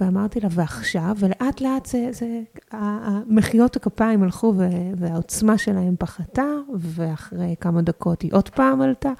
ואמרתי 0.00 0.40
לה, 0.40 0.48
ועכשיו? 0.50 1.16
ולאט 1.18 1.60
לאט 1.60 1.86
זה, 1.86 2.08
זה, 2.12 2.40
המחיאות 2.70 3.76
הכפיים 3.76 4.22
הלכו 4.22 4.54
ו... 4.56 4.68
והעוצמה 4.96 5.58
שלהם 5.58 5.94
פחתה, 5.98 6.46
ואחרי 6.74 7.54
כמה 7.60 7.82
דקות 7.82 8.22
היא 8.22 8.30
עוד 8.34 8.48
פעם 8.48 8.80
עלתה, 8.82 9.12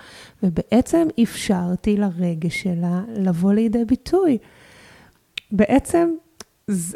ובעצם 0.43 1.09
אפשרתי 1.23 1.97
לרגש 1.97 2.63
שלה 2.63 3.03
לבוא 3.09 3.53
לידי 3.53 3.85
ביטוי. 3.85 4.39
בעצם 5.51 6.11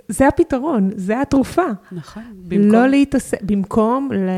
זה 0.09 0.29
הפתרון, 0.29 0.91
זה 0.97 1.21
התרופה. 1.21 1.67
נכון. 1.93 2.23
במקום... 2.35 2.73
לא 2.73 2.89
להתעסק, 2.89 3.43
במקום, 3.43 4.09
ל... 4.13 4.29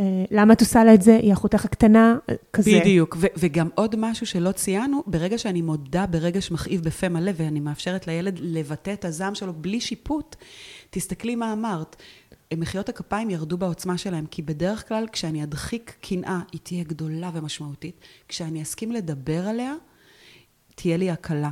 אה, 0.00 0.24
למה 0.30 0.52
את 0.52 0.60
עושה 0.60 0.84
לה 0.84 0.94
את 0.94 1.02
זה? 1.02 1.16
היא 1.16 1.32
אחותך 1.32 1.64
הקטנה, 1.64 2.16
כזה. 2.52 2.70
בדיוק. 2.80 3.16
ו- 3.20 3.26
וגם 3.36 3.68
עוד 3.74 3.96
משהו 3.98 4.26
שלא 4.26 4.52
ציינו, 4.52 5.02
ברגע 5.06 5.38
שאני 5.38 5.62
מודה 5.62 6.06
ברגש 6.06 6.50
מכאיב 6.50 6.82
בפה 6.82 7.08
מלא, 7.08 7.32
ואני 7.36 7.60
מאפשרת 7.60 8.06
לילד 8.06 8.38
לבטא 8.42 8.92
את 8.92 9.04
הזעם 9.04 9.34
שלו 9.34 9.52
בלי 9.52 9.80
שיפוט, 9.80 10.36
תסתכלי 10.90 11.34
מה 11.34 11.52
אמרת. 11.52 11.96
מחיאות 12.54 12.88
הכפיים 12.88 13.30
ירדו 13.30 13.58
בעוצמה 13.58 13.98
שלהם, 13.98 14.26
כי 14.26 14.42
בדרך 14.42 14.88
כלל 14.88 15.06
כשאני 15.12 15.42
אדחיק 15.42 15.94
קנאה, 16.00 16.40
היא 16.52 16.60
תהיה 16.62 16.84
גדולה 16.84 17.30
ומשמעותית. 17.34 18.00
כשאני 18.28 18.62
אסכים 18.62 18.92
לדבר 18.92 19.48
עליה, 19.48 19.74
תהיה 20.74 20.96
לי 20.96 21.10
הקלה. 21.10 21.50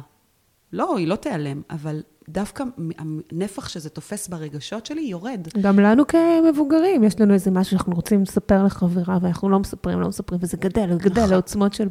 לא, 0.72 0.96
היא 0.96 1.06
לא 1.06 1.16
תיעלם, 1.16 1.62
אבל 1.70 2.02
דווקא 2.32 2.64
הנפח 2.98 3.68
שזה 3.68 3.88
תופס 3.88 4.28
ברגשות 4.28 4.86
שלי 4.86 5.00
יורד. 5.00 5.48
גם 5.60 5.80
לנו 5.80 6.04
כמבוגרים, 6.06 7.04
יש 7.04 7.20
לנו 7.20 7.34
איזה 7.34 7.50
משהו 7.50 7.70
שאנחנו 7.70 7.92
רוצים 7.92 8.22
לספר 8.22 8.64
לחברה, 8.64 9.18
ואנחנו 9.22 9.48
לא 9.48 9.58
מספרים, 9.58 10.00
לא 10.00 10.08
מספרים, 10.08 10.40
וזה 10.42 10.56
גדל, 10.56 10.98
גדל 10.98 11.20
נכון. 11.20 11.30
לעוצמות 11.30 11.74
של... 11.74 11.88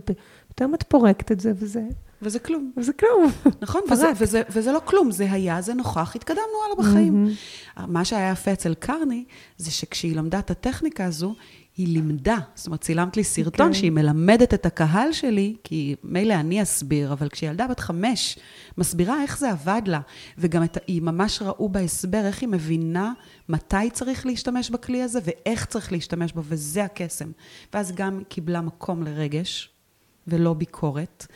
פתאום 0.48 0.76
את 0.76 0.84
פורקת 0.84 1.32
את 1.32 1.40
זה, 1.40 1.52
וזה... 1.56 1.82
וזה 2.22 2.40
כלום. 2.40 2.72
וזה 2.78 2.94
כלום. 2.94 3.32
נכון, 3.62 3.82
וזה, 3.92 4.12
וזה, 4.20 4.42
וזה 4.50 4.72
לא 4.72 4.82
כלום, 4.86 5.12
זה 5.12 5.32
היה, 5.32 5.62
זה 5.62 5.74
נוכח, 5.74 6.16
התקדמנו 6.16 6.42
הלאה 6.66 6.76
בחיים. 6.78 7.28
Mm-hmm. 7.28 7.82
מה 7.88 8.06
שהיה 8.06 8.32
יפה 8.32 8.54
אצל 8.54 8.74
קרני, 8.74 9.26
זה 9.58 9.72
שכשהיא 9.72 10.16
למדה 10.16 10.40
את 10.40 10.52
הטכניקה 10.52 11.06
הזו, 11.06 11.36
היא 11.80 11.88
לימדה, 11.88 12.38
זאת 12.56 12.68
אומרת, 12.68 12.82
צילמת 12.82 13.18
לי 13.18 13.24
סרטון 13.24 13.66
okay. 13.66 13.68
אוקיי. 13.68 13.80
שהיא 13.80 13.92
מלמדת 13.92 14.54
את 14.54 14.66
הקהל 14.66 15.12
שלי, 15.12 15.56
כי 15.64 15.96
מילא 16.04 16.34
אני 16.34 16.62
אסביר, 16.62 17.14
אבל 17.14 17.30
כשילדה 17.30 17.68
בת 17.68 17.80
חמש 17.80 18.40
מסבירה 18.78 19.22
איך 19.22 19.38
זה 19.38 19.52
עבד 19.52 19.82
לה, 19.86 20.00
וגם 20.38 20.64
את, 20.64 20.78
היא 20.88 21.02
ממש 21.02 21.42
ראו 21.42 21.70
בהסבר 21.70 22.26
איך 22.26 22.42
היא 22.42 22.50
מבינה 22.50 23.14
מתי 23.50 23.90
צריך 23.94 24.26
להשתמש 24.26 24.70
בכלי 24.70 25.02
הזה 25.02 25.20
ואיך 25.24 25.66
צריך 25.66 25.92
להשתמש 25.92 26.34
בו, 26.34 26.42
וזה 26.44 26.84
הקסם. 26.84 27.32
ואז 27.74 27.92
גם 27.92 28.18
היא 28.18 28.26
קיבלה 28.26 28.62
מקום 28.62 29.04
לרגש, 29.04 29.70
ולא 30.28 30.54
ביקורת, 30.54 31.28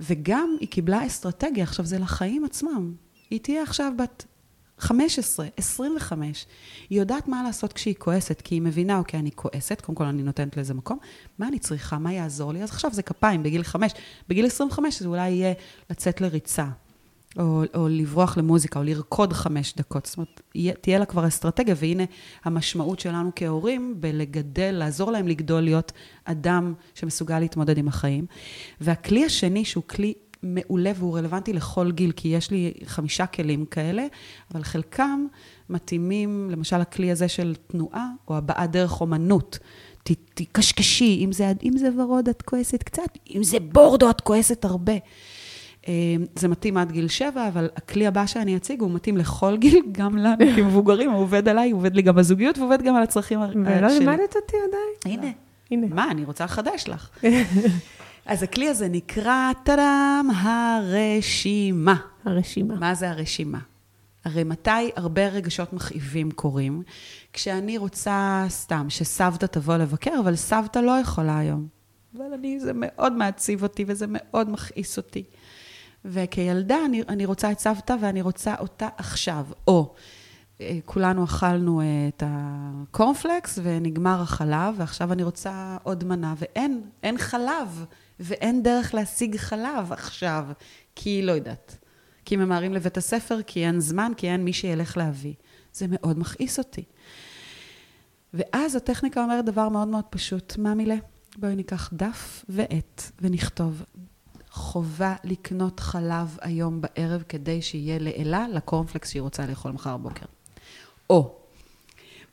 וגם 0.00 0.56
היא 0.60 0.68
קיבלה 0.68 1.06
אסטרטגיה, 1.06 1.64
עכשיו 1.64 1.86
זה 1.86 1.98
לחיים 1.98 2.44
עצמם. 2.44 2.92
היא 3.30 3.40
תהיה 3.40 3.62
עכשיו 3.62 3.92
בת 3.98 4.26
15, 4.82 5.46
25. 5.56 6.46
היא 6.90 6.98
יודעת 6.98 7.28
מה 7.28 7.42
לעשות 7.42 7.72
כשהיא 7.72 7.94
כועסת, 7.98 8.40
כי 8.40 8.54
היא 8.54 8.62
מבינה, 8.62 8.98
אוקיי, 8.98 9.20
אני 9.20 9.30
כועסת, 9.34 9.80
קודם 9.80 9.96
כל 9.96 10.04
אני 10.04 10.22
נותנת 10.22 10.56
לזה 10.56 10.74
מקום, 10.74 10.98
מה 11.38 11.48
אני 11.48 11.58
צריכה, 11.58 11.98
מה 11.98 12.12
יעזור 12.12 12.52
לי? 12.52 12.62
אז 12.62 12.70
עכשיו 12.70 12.92
זה 12.92 13.02
כפיים, 13.02 13.42
בגיל 13.42 13.62
5. 13.62 13.92
בגיל 14.28 14.46
25 14.46 15.02
זה 15.02 15.08
אולי 15.08 15.30
יהיה 15.30 15.52
לצאת 15.90 16.20
לריצה, 16.20 16.66
או, 17.38 17.62
או 17.74 17.88
לברוח 17.88 18.36
למוזיקה, 18.38 18.78
או 18.78 18.84
לרקוד 18.84 19.32
חמש 19.32 19.74
דקות. 19.76 20.06
זאת 20.06 20.16
אומרת, 20.16 20.40
תהיה 20.80 20.98
לה 20.98 21.04
כבר 21.04 21.26
אסטרטגיה, 21.28 21.74
והנה 21.78 22.04
המשמעות 22.44 23.00
שלנו 23.00 23.30
כהורים 23.36 23.94
בלגדל, 24.00 24.70
לעזור 24.78 25.12
להם 25.12 25.28
לגדול, 25.28 25.60
להיות 25.60 25.92
אדם 26.24 26.74
שמסוגל 26.94 27.38
להתמודד 27.38 27.78
עם 27.78 27.88
החיים. 27.88 28.26
והכלי 28.80 29.24
השני, 29.24 29.64
שהוא 29.64 29.84
כלי 29.86 30.14
מעולה 30.42 30.92
והוא 30.96 31.18
רלוונטי 31.18 31.52
לכל 31.52 31.92
גיל, 31.92 32.12
כי 32.12 32.28
יש 32.28 32.50
לי 32.50 32.72
חמישה 32.84 33.26
כלים 33.26 33.64
כאלה, 33.64 34.06
אבל 34.54 34.62
חלקם 34.62 35.26
מתאימים, 35.70 36.48
למשל 36.50 36.80
הכלי 36.80 37.10
הזה 37.10 37.28
של 37.28 37.54
תנועה, 37.66 38.08
או 38.28 38.36
הבעת 38.36 38.70
דרך 38.70 39.00
אומנות. 39.00 39.58
תקשקשי, 40.34 41.20
אם 41.24 41.32
זה, 41.32 41.52
אם 41.62 41.76
זה 41.76 41.88
ורוד 41.98 42.28
את 42.28 42.42
כועסת 42.42 42.82
קצת, 42.82 43.18
אם 43.34 43.42
זה 43.42 43.60
בורדו 43.60 44.10
את 44.10 44.20
כועסת 44.20 44.64
הרבה. 44.64 44.92
אה, 45.88 46.16
זה 46.34 46.48
מתאים 46.48 46.76
עד 46.76 46.92
גיל 46.92 47.08
שבע, 47.08 47.48
אבל 47.48 47.68
הכלי 47.76 48.06
הבא 48.06 48.26
שאני 48.26 48.56
אציג 48.56 48.80
הוא 48.80 48.90
מתאים 48.90 49.16
לכל 49.16 49.56
גיל, 49.56 49.82
גם 49.92 50.16
לנו 50.16 50.46
כמבוגרים, 50.56 51.10
הוא 51.12 51.22
עובד 51.22 51.48
עליי, 51.48 51.70
הוא 51.70 51.78
עובד 51.78 51.94
לי 51.94 52.02
גם 52.02 52.14
בזוגיות, 52.14 52.56
הוא 52.56 52.64
עובד 52.64 52.82
גם 52.82 52.96
על 52.96 53.02
הצרכים 53.02 53.38
שלי. 53.52 53.60
ולא 53.64 53.88
לימדת 53.88 54.36
אותי 54.36 54.56
עדיין. 54.68 55.18
הנה. 55.18 55.32
הנה. 55.70 55.86
מה, 55.94 56.10
אני 56.10 56.24
רוצה 56.24 56.44
לחדש 56.44 56.84
לך. 56.88 57.08
אז 58.26 58.42
הכלי 58.42 58.68
הזה 58.68 58.88
נקרא, 58.88 59.52
טאדאם, 59.64 60.30
הרשימה. 60.30 61.96
הרשימה. 62.24 62.74
מה 62.74 62.94
זה 62.94 63.10
הרשימה? 63.10 63.58
הרי 64.24 64.44
מתי 64.44 64.90
הרבה 64.96 65.28
רגשות 65.28 65.72
מכאיבים 65.72 66.30
קורים? 66.30 66.82
כשאני 67.32 67.78
רוצה 67.78 68.44
סתם 68.48 68.86
שסבתא 68.90 69.46
תבוא 69.46 69.76
לבקר, 69.76 70.14
אבל 70.20 70.36
סבתא 70.36 70.78
לא 70.78 70.92
יכולה 70.92 71.38
היום. 71.38 71.66
אבל 72.16 72.32
אני, 72.34 72.60
זה 72.60 72.72
מאוד 72.74 73.12
מעציב 73.12 73.62
אותי 73.62 73.84
וזה 73.86 74.06
מאוד 74.08 74.50
מכעיס 74.50 74.96
אותי. 74.96 75.24
וכילדה 76.04 76.76
אני, 76.84 77.02
אני 77.08 77.24
רוצה 77.24 77.52
את 77.52 77.58
סבתא 77.58 77.96
ואני 78.00 78.22
רוצה 78.22 78.54
אותה 78.60 78.88
עכשיו. 78.96 79.46
או 79.68 79.94
כולנו 80.84 81.24
אכלנו 81.24 81.80
אה, 81.80 81.86
את 82.08 82.22
הקורנפלקס 82.26 83.58
ונגמר 83.62 84.22
החלב, 84.22 84.74
ועכשיו 84.76 85.12
אני 85.12 85.22
רוצה 85.22 85.76
עוד 85.82 86.04
מנה, 86.04 86.34
ואין, 86.38 86.82
אין 87.02 87.18
חלב. 87.18 87.84
ואין 88.20 88.62
דרך 88.62 88.94
להשיג 88.94 89.36
חלב 89.36 89.92
עכשיו, 89.92 90.46
כי 90.96 91.22
לא 91.22 91.32
יודעת. 91.32 91.78
כי 92.24 92.36
ממהרים 92.36 92.74
לבית 92.74 92.96
הספר, 92.96 93.42
כי 93.46 93.66
אין 93.66 93.80
זמן, 93.80 94.12
כי 94.16 94.30
אין 94.30 94.44
מי 94.44 94.52
שילך 94.52 94.96
להביא. 94.96 95.34
זה 95.72 95.86
מאוד 95.88 96.18
מכעיס 96.18 96.58
אותי. 96.58 96.84
ואז 98.34 98.76
הטכניקה 98.76 99.22
אומרת 99.22 99.44
דבר 99.44 99.68
מאוד 99.68 99.88
מאוד 99.88 100.04
פשוט, 100.10 100.58
מה 100.58 100.74
מילה? 100.74 100.94
בואי 101.36 101.56
ניקח 101.56 101.90
דף 101.92 102.44
ועט 102.48 103.02
ונכתוב. 103.20 103.82
חובה 104.50 105.14
לקנות 105.24 105.80
חלב 105.80 106.38
היום 106.40 106.80
בערב 106.80 107.22
כדי 107.28 107.62
שיהיה 107.62 107.98
לאלה 107.98 108.46
לקורנפלקס 108.48 109.10
שהיא 109.10 109.22
רוצה 109.22 109.46
לאכול 109.46 109.72
מחר 109.72 109.96
בבוקר. 109.96 110.26
או 111.12 111.34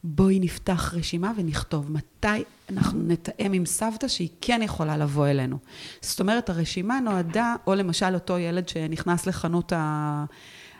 בואי 0.03 0.39
נפתח 0.39 0.93
רשימה 0.97 1.31
ונכתוב 1.37 1.91
מתי 1.91 2.43
אנחנו 2.69 2.99
נתאם 3.03 3.53
עם 3.53 3.65
סבתא 3.65 4.07
שהיא 4.07 4.29
כן 4.41 4.61
יכולה 4.63 4.97
לבוא 4.97 5.27
אלינו. 5.27 5.57
זאת 6.01 6.19
אומרת, 6.19 6.49
הרשימה 6.49 6.99
נועדה, 6.99 7.55
או 7.67 7.75
למשל 7.75 8.13
אותו 8.13 8.39
ילד 8.39 8.69
שנכנס 8.69 9.27
לחנות 9.27 9.73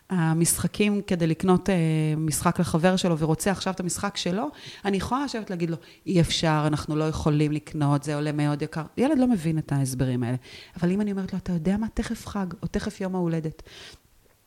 המשחקים 0.10 1.02
כדי 1.02 1.28
לקנות 1.28 1.70
אה, 1.70 1.76
משחק 2.18 2.60
לחבר 2.60 2.96
שלו 2.96 3.18
ורוצה 3.18 3.52
עכשיו 3.52 3.74
את 3.74 3.80
המשחק 3.80 4.18
שלו, 4.18 4.48
אני 4.86 4.98
יכולה 4.98 5.26
לשבת 5.26 5.50
להגיד 5.50 5.70
לו, 5.70 5.78
אי 6.06 6.22
אפשר, 6.22 6.64
אנחנו 6.68 6.96
לא 6.96 7.04
יכולים 7.04 7.52
לקנות, 7.52 8.04
זה 8.04 8.16
עולה 8.16 8.32
מאוד 8.32 8.62
יקר. 8.62 8.84
ילד 8.98 9.18
לא 9.18 9.28
מבין 9.28 9.58
את 9.58 9.72
ההסברים 9.72 10.24
האלה. 10.24 10.38
אבל 10.80 10.92
אם 10.92 11.02
אני 11.02 11.12
אומרת 11.12 11.34
לו, 11.34 11.40
אתה 11.40 11.52
יודע 11.52 11.78
מה, 11.78 11.88
תכף 11.94 12.28
חג, 12.28 12.48
או 12.64 12.68
תכף 12.68 13.02
יום 13.02 13.16
ההולדת. 13.16 13.64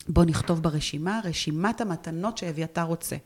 בוא 0.09 0.25
נכתוב 0.25 0.63
ברשימה, 0.63 1.21
רשימת 1.25 1.81
המתנות 1.81 2.39
שאביתר 2.39 2.83
רוצה. 2.83 3.17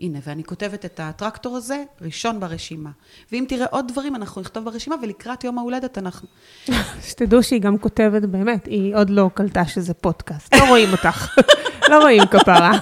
הנה, 0.00 0.18
ואני 0.22 0.44
כותבת 0.44 0.84
את 0.84 1.00
הטרקטור 1.02 1.56
הזה 1.56 1.82
ראשון 2.00 2.40
ברשימה. 2.40 2.90
ואם 3.32 3.44
תראה 3.48 3.66
עוד 3.70 3.88
דברים, 3.88 4.16
אנחנו 4.16 4.40
נכתוב 4.40 4.64
ברשימה, 4.64 4.96
ולקראת 5.02 5.44
יום 5.44 5.58
ההולדת 5.58 5.98
אנחנו... 5.98 6.28
שתדעו 7.08 7.42
שהיא 7.42 7.60
גם 7.60 7.78
כותבת, 7.78 8.22
באמת, 8.22 8.66
היא 8.66 8.96
עוד 8.96 9.10
לא 9.10 9.30
קלטה 9.34 9.66
שזה 9.66 9.94
פודקאסט. 9.94 10.54
לא 10.54 10.68
רואים 10.68 10.92
אותך. 10.92 11.38
לא 11.90 11.98
רואים 12.02 12.26
כפרה. 12.26 12.72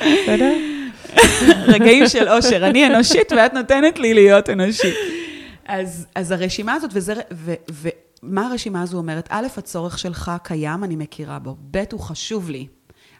בסדר? 0.00 0.56
רגעים 1.66 2.08
של 2.08 2.28
אושר. 2.28 2.66
אני 2.66 2.86
אנושית 2.86 3.32
ואת 3.32 3.54
נותנת 3.54 3.98
לי 3.98 4.14
להיות 4.14 4.50
אנושית. 4.50 4.94
אז, 5.66 6.06
אז 6.14 6.30
הרשימה 6.30 6.74
הזאת, 6.74 6.90
וזה, 6.94 7.14
ו, 7.32 7.54
ומה 8.22 8.46
הרשימה 8.46 8.82
הזו 8.82 8.98
אומרת? 8.98 9.28
א', 9.30 9.46
הצורך 9.56 9.98
שלך 9.98 10.32
קיים, 10.42 10.84
אני 10.84 10.96
מכירה 10.96 11.38
בו. 11.38 11.56
ב', 11.70 11.82
הוא 11.92 12.00
חשוב 12.00 12.50
לי. 12.50 12.66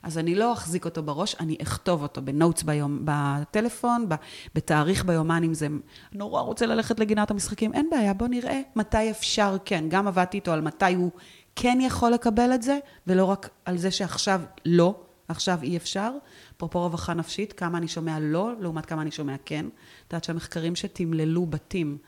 אז 0.03 0.19
אני 0.19 0.35
לא 0.35 0.53
אחזיק 0.53 0.85
אותו 0.85 1.03
בראש, 1.03 1.35
אני 1.41 1.57
אכתוב 1.63 2.03
אותו 2.03 2.23
בנוטס 2.23 2.63
ביום, 2.63 3.01
בטלפון, 3.05 4.07
בתאריך 4.55 5.05
ביומן, 5.05 5.45
אם 5.45 5.55
זה 5.55 5.69
נורא 6.13 6.41
רוצה 6.41 6.67
ללכת 6.67 7.01
לגינת 7.01 7.31
המשחקים, 7.31 7.75
אין 7.75 7.91
בעיה, 7.91 8.15
בוא 8.15 8.29
נראה 8.29 8.61
מתי 8.77 9.11
אפשר 9.11 9.57
כן. 9.65 9.85
גם 9.89 10.09
עבדתי 10.09 10.37
איתו 10.37 10.53
על 10.53 10.61
מתי 10.61 10.95
הוא 10.95 11.11
כן 11.57 11.79
יכול 11.81 12.11
לקבל 12.11 12.55
את 12.55 12.63
זה, 12.63 12.79
ולא 13.07 13.25
רק 13.25 13.49
על 13.65 13.77
זה 13.77 13.91
שעכשיו 13.91 14.41
לא, 14.67 14.95
עכשיו 15.29 15.59
אי 15.63 15.77
אפשר. 15.77 16.11
אפרופו 16.57 16.81
רווחה 16.81 17.15
נפשית, 17.15 17.53
כמה 17.53 17.79
אני 17.79 17.89
שומע 17.89 18.19
לא, 18.21 18.53
לעומת 18.61 18.87
כמה 18.87 19.03
אני 19.03 19.11
שומע 19.11 19.35
כן. 19.45 19.67
את 19.67 20.13
יודעת 20.13 20.25
שהמחקרים 20.25 20.77
שתמללו 20.77 21.47
בתים, 21.47 21.99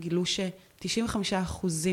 גילו 0.00 0.26
ש... 0.26 0.40
95% 0.84 0.86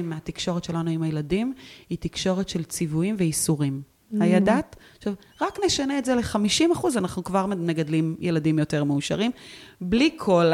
מהתקשורת 0.03 0.63
שלנו 0.63 0.89
עם 0.89 1.03
הילדים 1.03 1.53
היא 1.89 1.97
תקשורת 2.01 2.49
של 2.49 2.63
ציוויים 2.63 3.15
ואיסורים. 3.17 3.81
Mm. 4.13 4.23
הידעת? 4.23 4.75
עכשיו, 4.97 5.13
רק 5.41 5.59
נשנה 5.65 5.97
את 5.97 6.05
זה 6.05 6.15
ל-50 6.15 6.73
אחוז, 6.73 6.97
אנחנו 6.97 7.23
כבר 7.23 7.45
מגדלים 7.45 8.15
ילדים 8.19 8.59
יותר 8.59 8.83
מאושרים, 8.83 9.31
בלי 9.81 10.09
כל 10.17 10.51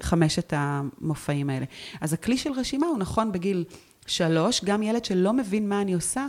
חמשת 0.00 0.52
המופעים 0.56 1.50
האלה. 1.50 1.64
אז 2.00 2.12
הכלי 2.12 2.36
של 2.36 2.52
רשימה 2.52 2.86
הוא 2.86 2.98
נכון 2.98 3.32
בגיל 3.32 3.64
שלוש, 4.06 4.64
גם 4.64 4.82
ילד 4.82 5.04
שלא 5.04 5.32
מבין 5.32 5.68
מה 5.68 5.80
אני 5.80 5.94
עושה, 5.94 6.26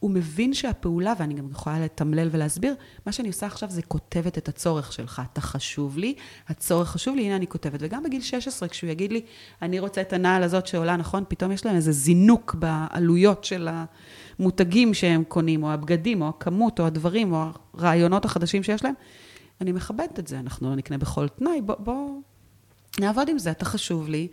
הוא 0.00 0.10
מבין 0.10 0.54
שהפעולה, 0.54 1.14
ואני 1.18 1.34
גם 1.34 1.50
יכולה 1.50 1.80
לתמלל 1.80 2.28
ולהסביר, 2.32 2.74
מה 3.06 3.12
שאני 3.12 3.28
עושה 3.28 3.46
עכשיו 3.46 3.70
זה 3.70 3.82
כותבת 3.82 4.38
את 4.38 4.48
הצורך 4.48 4.92
שלך. 4.92 5.22
אתה 5.32 5.40
חשוב 5.40 5.98
לי, 5.98 6.14
הצורך 6.48 6.88
חשוב 6.88 7.16
לי, 7.16 7.22
הנה 7.26 7.36
אני 7.36 7.46
כותבת. 7.46 7.80
וגם 7.82 8.02
בגיל 8.02 8.20
16, 8.20 8.68
כשהוא 8.68 8.90
יגיד 8.90 9.12
לי, 9.12 9.20
אני 9.62 9.80
רוצה 9.80 10.00
את 10.00 10.12
הנעל 10.12 10.42
הזאת 10.42 10.66
שעולה, 10.66 10.96
נכון? 10.96 11.24
פתאום 11.28 11.52
יש 11.52 11.66
להם 11.66 11.76
איזה 11.76 11.92
זינוק 11.92 12.54
בעלויות 12.54 13.44
של 13.44 13.68
המותגים 14.38 14.94
שהם 14.94 15.24
קונים, 15.24 15.62
או 15.62 15.72
הבגדים, 15.72 16.22
או 16.22 16.28
הכמות, 16.28 16.80
או 16.80 16.86
הדברים, 16.86 17.32
או 17.32 17.44
הרעיונות 17.74 18.24
החדשים 18.24 18.62
שיש 18.62 18.84
להם. 18.84 18.94
אני 19.60 19.72
מכבדת 19.72 20.18
את 20.18 20.26
זה, 20.26 20.38
אנחנו 20.38 20.70
לא 20.70 20.76
נקנה 20.76 20.98
בכל 20.98 21.28
תנאי, 21.28 21.60
בוא, 21.60 21.74
בוא 21.78 22.20
נעבוד 23.00 23.28
עם 23.28 23.38
זה, 23.38 23.50
אתה 23.50 23.64
חשוב 23.64 24.08
לי. 24.08 24.28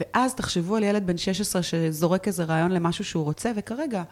ואז 0.00 0.34
תחשבו 0.34 0.76
על 0.76 0.82
ילד 0.82 1.06
בן 1.06 1.16
16 1.16 1.62
שזורק 1.62 2.26
איזה 2.26 2.44
רעיון 2.44 2.72
למשהו 2.72 3.04
שהוא 3.04 3.24
רוצה, 3.24 3.52
וכרגע 3.56 4.02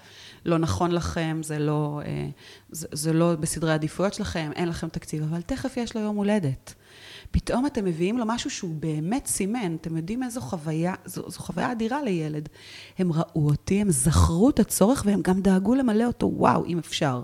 לא 0.44 0.58
נכון 0.58 0.90
לכם, 0.90 1.40
זה 1.42 1.58
לא, 1.58 2.00
אה, 2.04 2.28
זה, 2.70 2.86
זה 2.92 3.12
לא 3.12 3.34
בסדרי 3.34 3.70
העדיפויות 3.70 4.14
שלכם, 4.14 4.50
אין 4.56 4.68
לכם 4.68 4.88
תקציב, 4.88 5.22
אבל 5.22 5.42
תכף 5.42 5.76
יש 5.76 5.94
לו 5.96 6.00
יום 6.00 6.16
הולדת. 6.16 6.74
פתאום 7.30 7.66
אתם 7.66 7.84
מביאים 7.84 8.18
לו 8.18 8.24
משהו 8.26 8.50
שהוא 8.50 8.74
באמת 8.74 9.26
סימן, 9.26 9.76
אתם 9.80 9.96
יודעים 9.96 10.22
איזו 10.22 10.40
חוויה, 10.40 10.94
זו, 11.04 11.30
זו 11.30 11.40
חוויה 11.40 11.72
אדירה 11.72 12.02
לילד. 12.02 12.48
הם 12.98 13.12
ראו 13.12 13.46
אותי, 13.50 13.80
הם 13.80 13.90
זכרו 13.90 14.50
את 14.50 14.60
הצורך 14.60 15.02
והם 15.06 15.22
גם 15.22 15.40
דאגו 15.40 15.74
למלא 15.74 16.04
אותו, 16.04 16.30
וואו, 16.34 16.64
אם 16.66 16.78
אפשר. 16.78 17.22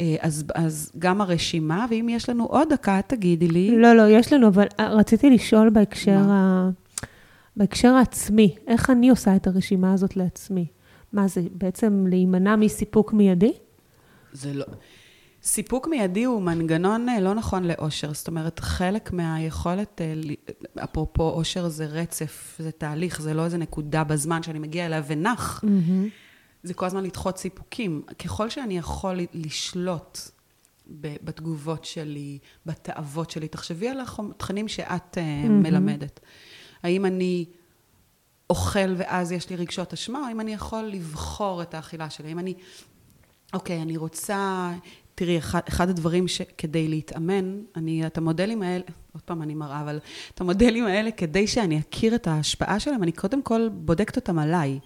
אה, 0.00 0.16
אז, 0.20 0.44
אז 0.54 0.92
גם 0.98 1.20
הרשימה, 1.20 1.86
ואם 1.90 2.08
יש 2.08 2.28
לנו 2.28 2.44
עוד 2.44 2.68
דקה, 2.72 3.00
תגידי 3.06 3.48
לי. 3.48 3.76
לא, 3.76 3.92
לא, 3.92 4.10
יש 4.10 4.32
לנו, 4.32 4.48
אבל 4.48 4.66
אה, 4.80 4.94
רציתי 4.94 5.30
לשאול 5.30 5.70
בהקשר, 5.70 6.18
ה... 6.30 6.70
בהקשר 7.56 7.88
העצמי, 7.88 8.56
איך 8.66 8.90
אני 8.90 9.10
עושה 9.10 9.36
את 9.36 9.46
הרשימה 9.46 9.92
הזאת 9.92 10.16
לעצמי? 10.16 10.66
מה 11.12 11.28
זה, 11.28 11.40
בעצם 11.52 12.06
להימנע 12.08 12.56
מסיפוק 12.56 13.12
מיידי? 13.12 13.52
זה 14.32 14.54
לא... 14.54 14.64
סיפוק 15.42 15.88
מיידי 15.88 16.24
הוא 16.24 16.42
מנגנון 16.42 17.08
אה, 17.08 17.20
לא 17.20 17.34
נכון 17.34 17.64
לאושר. 17.64 18.12
זאת 18.12 18.28
אומרת, 18.28 18.60
חלק 18.60 19.12
מהיכולת, 19.12 20.00
אפרופו 20.84 21.30
אושר 21.30 21.68
זה 21.68 21.86
רצף, 21.86 22.56
זה 22.58 22.70
תהליך, 22.70 23.20
זה 23.20 23.34
לא 23.34 23.44
איזה 23.44 23.58
נקודה 23.58 24.04
בזמן 24.04 24.42
שאני 24.42 24.58
מגיע 24.58 24.86
אליה 24.86 25.02
ונח. 25.06 25.64
Mm-hmm. 25.64 26.29
זה 26.62 26.74
כל 26.74 26.86
הזמן 26.86 27.04
לדחות 27.04 27.38
סיפוקים. 27.38 28.02
ככל 28.18 28.50
שאני 28.50 28.78
יכול 28.78 29.20
לשלוט 29.32 30.18
בתגובות 30.96 31.84
שלי, 31.84 32.38
בתאוות 32.66 33.30
שלי, 33.30 33.48
תחשבי 33.48 33.88
על 33.88 34.00
התכנים 34.00 34.68
שאת 34.68 35.18
mm-hmm. 35.18 35.50
מלמדת. 35.50 36.20
האם 36.82 37.06
אני 37.06 37.44
אוכל 38.50 38.94
ואז 38.96 39.32
יש 39.32 39.50
לי 39.50 39.56
רגשות 39.56 39.92
אשמה, 39.92 40.18
או 40.18 40.24
האם 40.24 40.40
אני 40.40 40.52
יכול 40.52 40.82
לבחור 40.82 41.62
את 41.62 41.74
האכילה 41.74 42.10
שלי? 42.10 42.28
האם 42.28 42.38
אני 42.38 42.54
אוקיי, 43.52 43.82
אני 43.82 43.96
רוצה... 43.96 44.72
תראי, 45.14 45.38
אחד, 45.38 45.60
אחד 45.68 45.88
הדברים 45.88 46.28
שכדי 46.28 46.88
להתאמן, 46.88 47.62
אני, 47.76 48.06
את 48.06 48.18
המודלים 48.18 48.62
האלה, 48.62 48.84
עוד 49.12 49.22
פעם 49.22 49.42
אני 49.42 49.54
מראה, 49.54 49.80
אבל 49.80 49.98
את 50.34 50.40
המודלים 50.40 50.86
האלה, 50.86 51.10
כדי 51.10 51.46
שאני 51.46 51.78
אכיר 51.78 52.14
את 52.14 52.26
ההשפעה 52.26 52.80
שלהם, 52.80 53.02
אני 53.02 53.12
קודם 53.12 53.42
כל 53.42 53.68
בודקת 53.72 54.16
אותם 54.16 54.38
עליי. 54.38 54.78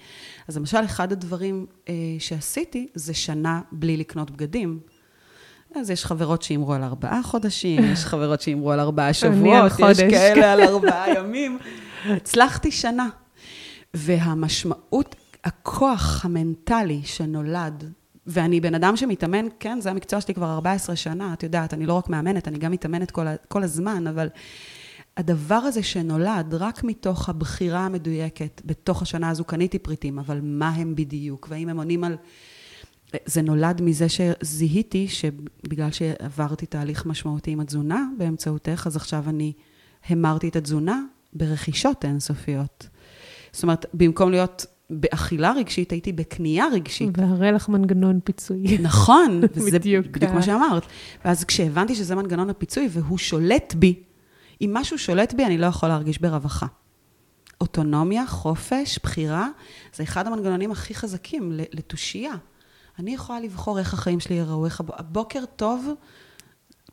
אז 0.48 0.56
למשל, 0.56 0.84
אחד 0.84 1.12
הדברים 1.12 1.66
אה, 1.88 1.94
שעשיתי, 2.18 2.86
זה 2.94 3.14
שנה 3.14 3.60
בלי 3.72 3.96
לקנות 3.96 4.30
בגדים. 4.30 4.80
אז 5.76 5.90
יש 5.90 6.04
חברות 6.04 6.42
שאימרו 6.42 6.72
על 6.72 6.82
ארבעה 6.82 7.22
חודשים, 7.22 7.84
יש 7.84 8.04
חברות 8.10 8.40
שאימרו 8.40 8.72
על 8.72 8.80
ארבעה 8.80 9.12
שבועות, 9.12 9.72
יש 9.90 10.00
כאלה 10.00 10.52
על 10.52 10.60
ארבעה 10.68 11.14
ימים. 11.14 11.58
הצלחתי 12.04 12.70
שנה. 12.70 13.08
והמשמעות, 13.94 15.14
הכוח 15.44 16.24
המנטלי 16.24 17.00
שנולד 17.04 17.92
ואני 18.26 18.60
בן 18.60 18.74
אדם 18.74 18.96
שמתאמן, 18.96 19.46
כן, 19.60 19.80
זה 19.80 19.90
המקצוע 19.90 20.20
שלי 20.20 20.34
כבר 20.34 20.52
14 20.52 20.96
שנה, 20.96 21.32
את 21.32 21.42
יודעת, 21.42 21.74
אני 21.74 21.86
לא 21.86 21.92
רק 21.92 22.08
מאמנת, 22.08 22.48
אני 22.48 22.58
גם 22.58 22.72
מתאמנת 22.72 23.10
כל, 23.10 23.26
כל 23.48 23.62
הזמן, 23.62 24.06
אבל 24.06 24.28
הדבר 25.16 25.54
הזה 25.54 25.82
שנולד 25.82 26.54
רק 26.54 26.84
מתוך 26.84 27.28
הבחירה 27.28 27.80
המדויקת, 27.80 28.62
בתוך 28.64 29.02
השנה 29.02 29.30
הזו 29.30 29.44
קניתי 29.44 29.78
פריטים, 29.78 30.18
אבל 30.18 30.40
מה 30.42 30.68
הם 30.68 30.94
בדיוק, 30.94 31.46
והאם 31.50 31.68
הם 31.68 31.76
עונים 31.76 32.04
על... 32.04 32.16
זה 33.26 33.42
נולד 33.42 33.82
מזה 33.82 34.06
שזיהיתי 34.08 35.08
שבגלל 35.08 35.90
שעברתי 35.90 36.66
תהליך 36.66 37.06
משמעותי 37.06 37.50
עם 37.50 37.60
התזונה 37.60 38.04
באמצעותך, 38.18 38.84
אז 38.86 38.96
עכשיו 38.96 39.24
אני 39.28 39.52
המרתי 40.08 40.48
את 40.48 40.56
התזונה 40.56 41.02
ברכישות 41.32 42.04
אינסופיות. 42.04 42.88
זאת 43.52 43.62
אומרת, 43.62 43.86
במקום 43.94 44.30
להיות 44.30 44.66
באכילה 44.90 45.52
רגשית, 45.52 45.90
הייתי 45.90 46.12
בקנייה 46.12 46.66
רגשית. 46.72 47.18
והרי 47.18 47.52
לך 47.52 47.68
מנגנון 47.68 48.20
פיצוי. 48.24 48.78
נכון, 48.78 49.40
וזה 49.54 49.78
בדיוק, 49.78 50.06
בדיוק 50.06 50.32
מה 50.32 50.42
שאמרת. 50.42 50.82
ואז 51.24 51.44
כשהבנתי 51.44 51.94
שזה 51.94 52.14
מנגנון 52.14 52.50
הפיצוי 52.50 52.88
והוא 52.90 53.18
שולט 53.18 53.74
בי, 53.74 54.02
אם 54.60 54.70
משהו 54.72 54.98
שולט 54.98 55.34
בי, 55.34 55.44
אני 55.44 55.58
לא 55.58 55.66
יכול 55.66 55.88
להרגיש 55.88 56.18
ברווחה. 56.18 56.66
אוטונומיה, 57.60 58.26
חופש, 58.26 58.98
בחירה, 59.02 59.48
זה 59.94 60.02
אחד 60.02 60.26
המנגנונים 60.26 60.70
הכי 60.70 60.94
חזקים 60.94 61.52
לתושייה. 61.52 62.34
אני 62.98 63.14
יכולה 63.14 63.40
לבחור 63.40 63.78
איך 63.78 63.94
החיים 63.94 64.20
שלי 64.20 64.36
יראו, 64.36 64.64
איך 64.64 64.80
הבוקר 64.80 65.44
טוב, 65.56 65.88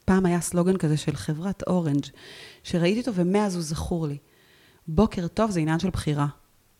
פעם 0.06 0.26
היה 0.26 0.42
סלוגן 0.42 0.78
כזה 0.78 0.98
של 0.98 1.16
חברת 1.16 1.64
אורנג', 1.68 2.06
שראיתי 2.64 3.00
אותו 3.00 3.14
ומאז 3.16 3.56
הוא 3.56 3.64
זכור 3.64 4.08
לי. 4.08 4.18
בוקר 4.88 5.28
טוב 5.28 5.52
זה 5.52 5.60
עניין 5.60 5.80
של 5.80 5.90
בחירה. 5.90 6.28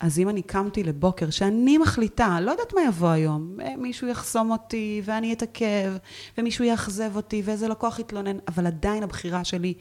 אז 0.02 0.20
אם 0.20 0.30
אני 0.30 0.42
קמתי 0.42 0.84
לבוקר 0.84 1.30
שאני 1.30 1.78
מחליטה, 1.78 2.40
לא 2.42 2.52
יודעת 2.52 2.74
מה 2.74 2.82
יבוא 2.82 3.10
היום, 3.10 3.58
אה, 3.62 3.76
מישהו 3.78 4.08
יחסום 4.08 4.52
אותי 4.52 5.02
ואני 5.06 5.34
אתעכב, 5.34 5.94
ומישהו 6.38 6.66
יאכזב 6.66 7.16
אותי 7.16 7.42
ואיזה 7.46 7.68
לקוח 7.68 8.00
יתלונן, 8.00 8.38
אבל 8.48 8.68
עדיין 8.68 9.04
הבחירה 9.04 9.44
שלי 9.44 9.74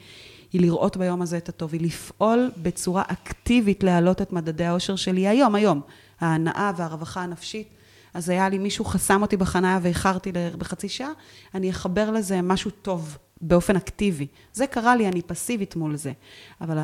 היא 0.52 0.60
לראות 0.60 0.96
ביום 0.96 1.22
הזה 1.22 1.36
את 1.36 1.48
הטוב, 1.48 1.72
היא 1.72 1.80
לפעול 1.80 2.50
בצורה 2.62 3.02
אקטיבית 3.06 3.82
להעלות 3.82 4.22
את 4.22 4.32
מדדי 4.32 4.64
האושר 4.64 4.96
שלי 4.96 5.28
היום, 5.28 5.54
היום. 5.54 5.80
ההנאה 6.20 6.72
והרווחה 6.76 7.22
הנפשית. 7.22 7.68
אז 8.14 8.28
היה 8.28 8.48
לי 8.48 8.58
מישהו 8.58 8.84
חסם 8.84 9.22
אותי 9.22 9.36
בחניה 9.36 9.78
ואיחרתי 9.82 10.32
בחצי 10.32 10.88
שעה, 10.88 11.10
אני 11.54 11.70
אחבר 11.70 12.10
לזה 12.10 12.42
משהו 12.42 12.70
טוב 12.70 13.18
באופן 13.40 13.76
אקטיבי. 13.76 14.26
זה 14.52 14.66
קרה 14.66 14.96
לי, 14.96 15.08
אני 15.08 15.22
פסיבית 15.22 15.76
מול 15.76 15.96
זה. 15.96 16.12
אבל 16.60 16.78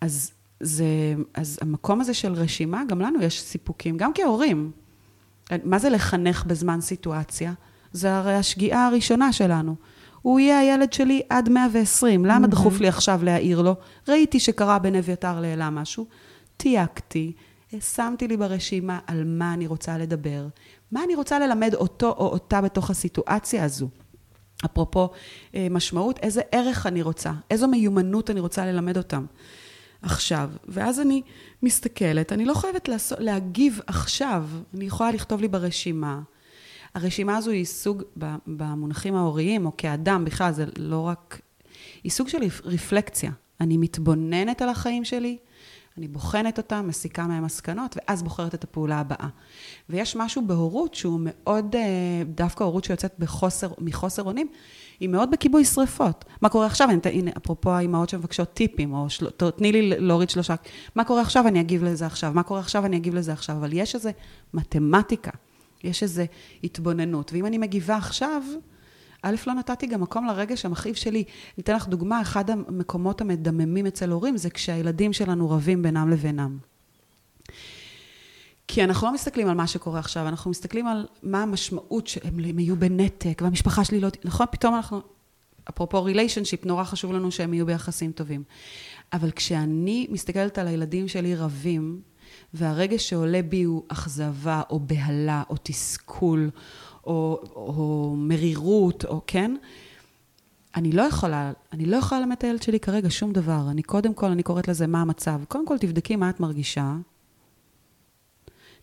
אז 0.00 0.32
זה, 0.64 1.14
אז 1.34 1.58
המקום 1.62 2.00
הזה 2.00 2.14
של 2.14 2.32
רשימה, 2.32 2.82
גם 2.88 3.00
לנו 3.00 3.22
יש 3.22 3.42
סיפוקים, 3.42 3.96
גם 3.96 4.10
כהורים. 4.14 4.70
מה 5.64 5.78
זה 5.78 5.88
לחנך 5.88 6.44
בזמן 6.46 6.80
סיטואציה? 6.80 7.52
זה 7.92 8.14
הרי 8.14 8.34
השגיאה 8.34 8.86
הראשונה 8.86 9.32
שלנו. 9.32 9.74
הוא 10.22 10.40
יהיה 10.40 10.58
הילד 10.58 10.92
שלי 10.92 11.22
עד 11.28 11.48
120, 11.48 12.24
למה 12.24 12.46
דחוף 12.46 12.80
לי 12.80 12.88
עכשיו 12.88 13.20
להעיר 13.24 13.62
לו? 13.62 13.74
ראיתי 14.08 14.40
שקרה 14.40 14.78
בין 14.78 14.94
אביתר 14.94 15.40
לאלה 15.40 15.70
משהו, 15.70 16.06
תייגתי, 16.56 17.32
שמתי 17.80 18.28
לי 18.28 18.36
ברשימה 18.36 18.98
על 19.06 19.24
מה 19.24 19.54
אני 19.54 19.66
רוצה 19.66 19.98
לדבר, 19.98 20.46
מה 20.92 21.04
אני 21.04 21.14
רוצה 21.14 21.38
ללמד 21.38 21.74
אותו 21.74 22.08
או 22.08 22.26
אותה 22.26 22.60
בתוך 22.60 22.90
הסיטואציה 22.90 23.64
הזו. 23.64 23.88
אפרופו 24.64 25.08
אה, 25.54 25.66
משמעות, 25.70 26.18
איזה 26.18 26.40
ערך 26.52 26.86
אני 26.86 27.02
רוצה, 27.02 27.32
איזו 27.50 27.68
מיומנות 27.68 28.30
אני 28.30 28.40
רוצה 28.40 28.66
ללמד 28.66 28.96
אותם. 28.96 29.26
עכשיו. 30.04 30.50
ואז 30.68 31.00
אני 31.00 31.22
מסתכלת, 31.62 32.32
אני 32.32 32.44
לא 32.44 32.54
חייבת 32.54 32.88
לעשות, 32.88 33.18
להגיב 33.20 33.80
עכשיו, 33.86 34.48
אני 34.74 34.84
יכולה 34.84 35.10
לכתוב 35.10 35.40
לי 35.40 35.48
ברשימה. 35.48 36.20
הרשימה 36.94 37.36
הזו 37.36 37.50
היא 37.50 37.64
סוג, 37.64 38.02
במונחים 38.46 39.14
ההוריים, 39.14 39.66
או 39.66 39.76
כאדם 39.76 40.24
בכלל, 40.24 40.52
זה 40.52 40.64
לא 40.78 41.00
רק... 41.00 41.40
היא 42.04 42.12
סוג 42.12 42.28
של 42.28 42.38
רפלקציה. 42.64 43.30
אני 43.60 43.76
מתבוננת 43.76 44.62
על 44.62 44.68
החיים 44.68 45.04
שלי, 45.04 45.36
אני 45.98 46.08
בוחנת 46.08 46.58
אותם, 46.58 46.84
מסיקה 46.88 47.26
מהם 47.26 47.44
מסקנות, 47.44 47.96
ואז 47.96 48.22
בוחרת 48.22 48.54
את 48.54 48.64
הפעולה 48.64 49.00
הבאה. 49.00 49.28
ויש 49.90 50.16
משהו 50.16 50.46
בהורות 50.46 50.94
שהוא 50.94 51.20
מאוד, 51.22 51.76
אה, 51.76 52.22
דווקא 52.26 52.64
הורות 52.64 52.84
שיוצאת 52.84 53.14
בחוסר, 53.18 53.68
מחוסר 53.78 54.22
אונים, 54.22 54.48
היא 55.00 55.08
מאוד 55.08 55.30
בכיבוי 55.30 55.64
שריפות. 55.64 56.24
מה 56.40 56.48
קורה 56.48 56.66
עכשיו? 56.66 56.88
אני, 56.90 56.98
הנה, 57.04 57.30
אפרופו 57.36 57.70
האימהות 57.70 58.08
שמבקשות 58.08 58.52
טיפים, 58.54 58.92
או 58.92 59.10
של, 59.10 59.30
תני 59.30 59.72
לי 59.72 59.88
להוריד 60.00 60.30
שלושה, 60.30 60.54
מה 60.94 61.04
קורה 61.04 61.20
עכשיו? 61.20 61.48
אני 61.48 61.60
אגיב 61.60 61.84
לזה 61.84 62.06
עכשיו. 62.06 62.32
מה 62.34 62.42
קורה 62.42 62.60
עכשיו? 62.60 62.86
אני 62.86 62.96
אגיב 62.96 63.14
לזה 63.14 63.32
עכשיו. 63.32 63.56
אבל 63.56 63.72
יש 63.72 63.94
איזו 63.94 64.10
מתמטיקה, 64.54 65.30
יש 65.84 66.02
איזו 66.02 66.22
התבוננות. 66.64 67.32
ואם 67.32 67.46
אני 67.46 67.58
מגיבה 67.58 67.96
עכשיו, 67.96 68.42
א', 69.24 69.36
לא 69.46 69.54
נתתי 69.54 69.86
גם 69.86 70.00
מקום 70.00 70.26
לרגש 70.26 70.64
המכאיב 70.64 70.94
שלי. 70.94 71.24
אני 71.56 71.62
אתן 71.62 71.76
לך 71.76 71.88
דוגמה, 71.88 72.20
אחד 72.20 72.50
המקומות 72.50 73.20
המדממים 73.20 73.86
אצל 73.86 74.10
הורים 74.10 74.36
זה 74.36 74.50
כשהילדים 74.50 75.12
שלנו 75.12 75.50
רבים 75.50 75.82
בינם 75.82 76.10
לבינם. 76.10 76.58
כי 78.68 78.84
אנחנו 78.84 79.06
לא 79.06 79.14
מסתכלים 79.14 79.48
על 79.48 79.54
מה 79.54 79.66
שקורה 79.66 79.98
עכשיו, 79.98 80.28
אנחנו 80.28 80.50
מסתכלים 80.50 80.86
על 80.86 81.06
מה 81.22 81.42
המשמעות 81.42 82.06
שהם 82.06 82.58
יהיו 82.58 82.76
בנתק, 82.76 83.42
והמשפחה 83.42 83.84
שלי 83.84 84.00
לא... 84.00 84.08
נכון? 84.24 84.46
פתאום 84.50 84.74
אנחנו... 84.74 85.00
אפרופו 85.70 86.04
ריליישנשיפ, 86.04 86.66
נורא 86.66 86.84
חשוב 86.84 87.12
לנו 87.12 87.30
שהם 87.30 87.54
יהיו 87.54 87.66
ביחסים 87.66 88.12
טובים. 88.12 88.42
אבל 89.12 89.30
כשאני 89.30 90.06
מסתכלת 90.10 90.58
על 90.58 90.66
הילדים 90.66 91.08
שלי 91.08 91.34
רבים, 91.34 92.00
והרגש 92.54 93.08
שעולה 93.08 93.42
בי 93.42 93.62
הוא 93.62 93.82
אכזבה, 93.88 94.62
או 94.70 94.80
בהלה, 94.80 95.42
או 95.50 95.54
תסכול, 95.62 96.50
או, 97.06 97.42
או 97.54 98.14
מרירות, 98.18 99.04
או 99.04 99.20
כן, 99.26 99.56
אני 100.76 100.92
לא 100.92 101.02
יכולה, 101.02 101.52
אני 101.72 101.86
לא 101.86 101.96
יכולה 101.96 102.20
ללמד 102.20 102.36
את 102.38 102.44
הילד 102.44 102.62
שלי 102.62 102.80
כרגע 102.80 103.10
שום 103.10 103.32
דבר. 103.32 103.66
אני 103.70 103.82
קודם 103.82 104.14
כל, 104.14 104.26
אני 104.26 104.42
קוראת 104.42 104.68
לזה 104.68 104.86
מה 104.86 105.00
המצב. 105.00 105.40
קודם 105.48 105.66
כל, 105.66 105.78
תבדקי 105.78 106.16
מה 106.16 106.30
את 106.30 106.40
מרגישה. 106.40 106.94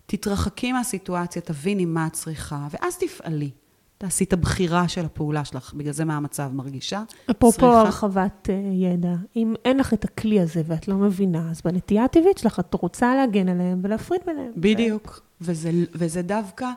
תתרחקי 0.06 0.72
מהסיטואציה, 0.72 1.42
תביני 1.42 1.86
מה 1.86 2.08
את 2.08 2.14
צריכה, 2.14 2.68
ואז 2.72 2.98
תפעלי. 2.98 3.50
תעשי 3.98 4.24
את 4.24 4.34
הבחירה 4.34 4.88
של 4.88 5.06
הפעולה 5.06 5.46
שלך, 5.46 5.74
בגלל 5.74 5.94
זה 5.94 6.06
מה 6.06 6.18
המצב 6.18 6.50
מרגישה. 6.54 7.04
אפרופו. 7.32 7.66
הרחבת 7.66 8.50
uh, 8.50 8.52
ידע, 8.74 9.14
אם 9.36 9.54
אין 9.66 9.78
לך 9.78 9.94
את 9.94 10.06
הכלי 10.06 10.42
הזה 10.42 10.62
ואת 10.66 10.88
לא 10.88 10.96
מבינה, 10.96 11.52
אז 11.52 11.62
בנטייה 11.66 12.04
הטבעית 12.04 12.38
שלך 12.38 12.60
את 12.60 12.74
רוצה 12.74 13.16
להגן 13.16 13.50
עליהם 13.50 13.80
ולהפריד 13.84 14.22
ביניהם. 14.26 14.52
בדיוק, 14.58 15.22
וזה, 15.42 15.72
וזה 15.94 16.22
דווקא, 16.22 16.68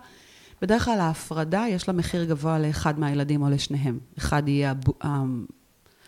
בדרך 0.65 0.85
כלל 0.85 1.01
ההפרדה, 1.01 1.65
יש 1.69 1.89
לה 1.89 1.95
מחיר 1.95 2.25
גבוה 2.25 2.59
לאחד 2.59 2.99
מהילדים 2.99 3.43
או 3.43 3.51
לשניהם. 3.51 3.99
אחד 4.19 4.49
יהיה 4.49 4.73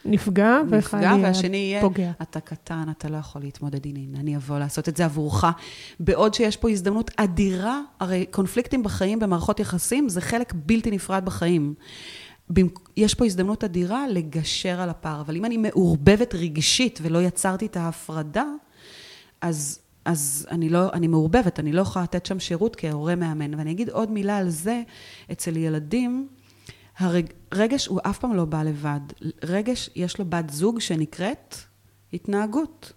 נפגע, 0.04 0.60
ואחד 0.70 0.98
יהיה 0.98 1.14
פוגע. 1.14 1.26
והשני 1.26 1.56
יהיה, 1.56 1.80
אתה 2.22 2.40
קטן, 2.40 2.84
אתה 2.90 3.08
לא 3.08 3.16
יכול 3.16 3.42
להתמודד, 3.42 3.86
הנה, 3.86 4.20
אני 4.20 4.36
אבוא 4.36 4.58
לעשות 4.58 4.88
את 4.88 4.96
זה 4.96 5.04
עבורך. 5.04 5.44
בעוד 6.00 6.34
שיש 6.34 6.56
פה 6.56 6.70
הזדמנות 6.70 7.10
אדירה, 7.16 7.80
הרי 8.00 8.26
קונפליקטים 8.30 8.82
בחיים, 8.82 9.18
במערכות 9.18 9.60
יחסים, 9.60 10.08
זה 10.08 10.20
חלק 10.20 10.52
בלתי 10.56 10.90
נפרד 10.90 11.24
בחיים. 11.24 11.74
יש 12.96 13.14
פה 13.14 13.24
הזדמנות 13.24 13.64
אדירה 13.64 14.08
לגשר 14.08 14.80
על 14.80 14.90
הפער, 14.90 15.20
אבל 15.20 15.36
אם 15.36 15.44
אני 15.44 15.56
מעורבבת 15.56 16.34
רגשית 16.34 16.98
ולא 17.02 17.22
יצרתי 17.22 17.66
את 17.66 17.76
ההפרדה, 17.76 18.46
אז, 19.40 19.78
אז 20.06 20.46
אני 20.50 20.68
לא, 20.68 20.92
אני 20.92 21.08
מעורבבת, 21.08 21.60
אני 21.60 21.72
לא 21.72 21.80
יכולה 21.80 22.02
לתת 22.02 22.26
שם 22.26 22.38
שירות 22.38 22.76
כהורה 22.76 23.14
מאמן. 23.14 23.54
ואני 23.54 23.70
אגיד 23.70 23.90
עוד 23.90 24.10
מילה 24.10 24.38
על 24.38 24.48
זה, 24.48 24.82
אצל 25.32 25.56
ילדים, 25.56 26.28
הרגש 26.98 27.86
הוא 27.86 28.00
אף 28.02 28.18
פעם 28.18 28.34
לא 28.34 28.44
בא 28.44 28.62
לבד. 28.62 29.00
רגש, 29.44 29.90
יש 29.96 30.18
לו 30.18 30.24
בת 30.28 30.50
זוג 30.50 30.80
שנקראת 30.80 31.56
התנהגות. 32.12 32.92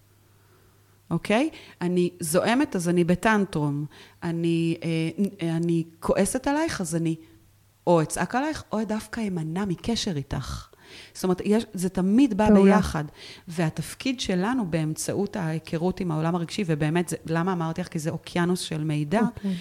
אוקיי? 1.11 1.49
אני 1.81 2.09
זועמת, 2.19 2.75
אז 2.75 2.89
אני 2.89 3.03
בטנטרום. 3.03 3.85
אני, 4.23 4.77
אה, 4.83 5.57
אני 5.57 5.83
כועסת 5.99 6.47
עלייך, 6.47 6.81
אז 6.81 6.95
אני 6.95 7.15
או 7.87 8.01
אצעק 8.01 8.35
עלייך, 8.35 8.63
או 8.71 8.83
דווקא 8.83 9.21
אמנע 9.27 9.65
מקשר 9.65 10.17
איתך. 10.17 10.68
זאת 11.13 11.23
אומרת, 11.23 11.41
יש, 11.45 11.65
זה 11.73 11.89
תמיד 11.89 12.37
בא 12.37 12.47
פעולה. 12.47 12.75
ביחד. 12.75 13.03
והתפקיד 13.47 14.19
שלנו 14.19 14.65
באמצעות 14.65 15.35
ההיכרות 15.35 15.99
עם 15.99 16.11
העולם 16.11 16.35
הרגשי, 16.35 16.63
ובאמת, 16.65 17.09
זה, 17.09 17.15
למה 17.25 17.53
אמרתי 17.53 17.81
לך? 17.81 17.87
כי 17.87 17.99
זה 17.99 18.09
אוקיינוס 18.09 18.59
של 18.59 18.83
מידע. 18.83 19.21
אוקיי. 19.21 19.55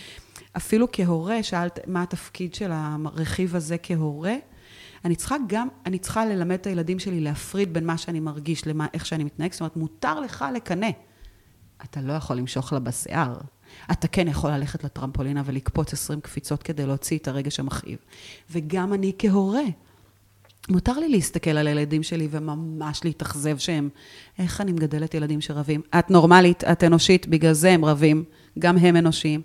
אפילו 0.57 0.87
כהורה, 0.93 1.43
שאלת 1.43 1.79
מה 1.87 2.03
התפקיד 2.03 2.55
של 2.55 2.71
הרכיב 2.73 3.57
הזה 3.57 3.77
כהורה, 3.83 4.35
אני 5.05 5.17
צריכה 5.17 5.37
גם, 5.47 5.69
אני 5.87 5.99
צריכה 5.99 6.27
ללמד 6.27 6.55
את 6.55 6.67
הילדים 6.67 6.99
שלי 6.99 7.21
להפריד 7.21 7.73
בין 7.75 7.87
מה 7.87 7.99
שאני 7.99 8.21
מרגיש 8.21 8.67
למה, 8.67 8.87
איך 8.95 9.07
שאני 9.07 9.25
מתנהג. 9.25 9.53
זאת 9.53 9.61
אומרת, 9.61 9.77
מותר 9.77 10.21
לך 10.21 10.45
לקנא. 10.55 10.91
אתה 11.85 12.01
לא 12.01 12.13
יכול 12.13 12.37
למשוך 12.37 12.73
לה 12.73 12.79
בשיער. 12.79 13.39
אתה 13.93 14.09
כן 14.09 14.29
יכול 14.29 14.51
ללכת 14.51 14.85
לטרמפולינה 14.85 15.43
ולקפוץ 15.45 15.93
20 15.93 16.21
קפיצות 16.21 16.63
כדי 16.63 16.87
להוציא 16.87 17.19
את 17.19 17.29
הרגש 17.29 17.61
המכאיב. 17.61 17.99
וגם 18.51 18.95
אני 18.95 19.13
כהורה. 19.19 19.65
מותר 20.71 20.99
לי 20.99 21.09
להסתכל 21.09 21.51
על 21.51 21.67
הילדים 21.67 22.03
שלי 22.03 22.29
וממש 22.31 23.05
להתאכזב 23.05 23.59
שהם, 23.59 23.89
איך 24.39 24.61
אני 24.61 24.73
מגדלת 24.73 25.15
ילדים 25.15 25.41
שרבים? 25.41 25.81
את 25.99 26.11
נורמלית, 26.11 26.65
את 26.65 26.85
אנושית, 26.85 27.27
בגלל 27.27 27.53
זה 27.53 27.71
הם 27.71 27.85
רבים, 27.85 28.25
גם 28.59 28.77
הם 28.77 28.97
אנושיים. 28.97 29.43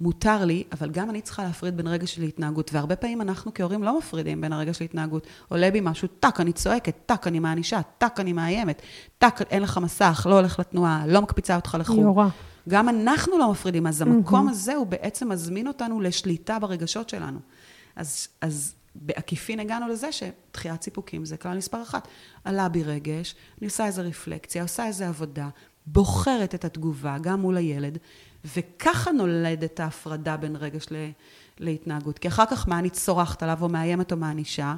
מותר 0.00 0.44
לי, 0.44 0.64
אבל 0.72 0.90
גם 0.90 1.10
אני 1.10 1.20
צריכה 1.20 1.44
להפריד 1.44 1.76
בין 1.76 1.86
רגש 1.86 2.18
להתנהגות, 2.18 2.70
והרבה 2.72 2.96
פעמים 2.96 3.20
אנחנו 3.20 3.54
כהורים 3.54 3.82
לא 3.82 3.98
מפרידים 3.98 4.40
בין 4.40 4.52
הרגש 4.52 4.80
להתנהגות. 4.80 5.26
עולה 5.48 5.70
בי 5.70 5.80
משהו, 5.82 6.08
טאק, 6.20 6.40
אני 6.40 6.52
צועקת, 6.52 6.94
טאק, 7.06 7.26
אני 7.26 7.38
מענישה, 7.38 7.80
טאק, 7.98 8.20
אני 8.20 8.32
מאיימת, 8.32 8.82
טאק, 9.18 9.42
אין 9.42 9.62
לך 9.62 9.78
מסך, 9.78 10.26
לא 10.30 10.34
הולך 10.34 10.58
לתנועה, 10.58 11.06
לא 11.06 11.22
מקפיצה 11.22 11.56
אותך 11.56 11.76
לחוג. 11.80 11.98
יורה. 11.98 12.28
גם 12.68 12.88
אנחנו 12.88 13.38
לא 13.38 13.50
מפרידים, 13.50 13.86
אז 13.86 14.02
המקום 14.02 14.48
הזה 14.48 14.74
הוא 14.74 14.86
בעצם 14.86 15.28
מזמין 15.28 15.68
אותנו 15.68 16.00
לשליטה 16.00 16.58
ברגשות 16.58 17.08
שלנו. 17.08 17.38
אז, 17.96 18.28
אז 18.40 18.74
בעקיפין 19.00 19.60
הגענו 19.60 19.88
לזה 19.88 20.08
שדחיית 20.12 20.82
סיפוקים 20.82 21.24
זה 21.24 21.36
כלל 21.36 21.56
מספר 21.56 21.82
אחת. 21.82 22.08
עלה 22.44 22.68
בי 22.68 22.82
רגש, 22.82 23.34
אני 23.58 23.66
עושה 23.66 23.86
איזה 23.86 24.02
רפלקציה, 24.02 24.62
עושה 24.62 24.86
איזה 24.86 25.08
עבודה, 25.08 25.48
בוחרת 25.86 26.54
את 26.54 26.64
התגובה, 26.64 27.16
גם 27.20 27.40
מול 27.40 27.56
הילד, 27.56 27.98
וככה 28.56 29.12
נולדת 29.12 29.80
ההפרדה 29.80 30.36
בין 30.36 30.56
רגש 30.56 30.86
ל, 30.90 30.96
להתנהגות. 31.58 32.18
כי 32.18 32.28
אחר 32.28 32.46
כך 32.46 32.68
מה 32.68 32.78
אני 32.78 32.90
צורחת 32.90 33.42
עליו 33.42 33.58
או 33.62 33.68
מאיימת 33.68 34.12
או 34.12 34.16
מענישה, 34.16 34.74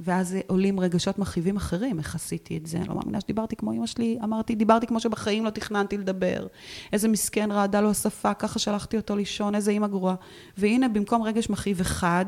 ואז 0.00 0.36
עולים 0.46 0.80
רגשות 0.80 1.18
מכאיבים 1.18 1.56
אחרים, 1.56 1.98
איך 1.98 2.14
עשיתי 2.14 2.56
את 2.56 2.66
זה? 2.66 2.78
אני 2.78 2.88
לא 2.88 2.94
מאמינה 2.94 3.20
שדיברתי 3.20 3.56
כמו 3.56 3.72
אמא 3.72 3.86
שלי, 3.86 4.18
אמרתי, 4.24 4.54
דיברתי 4.54 4.86
כמו 4.86 5.00
שבחיים 5.00 5.44
לא 5.44 5.50
תכננתי 5.50 5.98
לדבר. 5.98 6.46
איזה 6.92 7.08
מסכן 7.08 7.52
רעדה 7.52 7.80
לו 7.80 7.90
השפה, 7.90 8.34
ככה 8.34 8.58
שלחתי 8.58 8.96
אותו 8.96 9.16
לישון, 9.16 9.54
איזה 9.54 9.70
אימא 9.70 9.86
גרועה. 9.86 10.14
והנה, 10.58 10.88
במקום 10.88 11.22
רגש 11.22 11.50
מכאיב 11.50 11.80
אחד, 11.80 12.26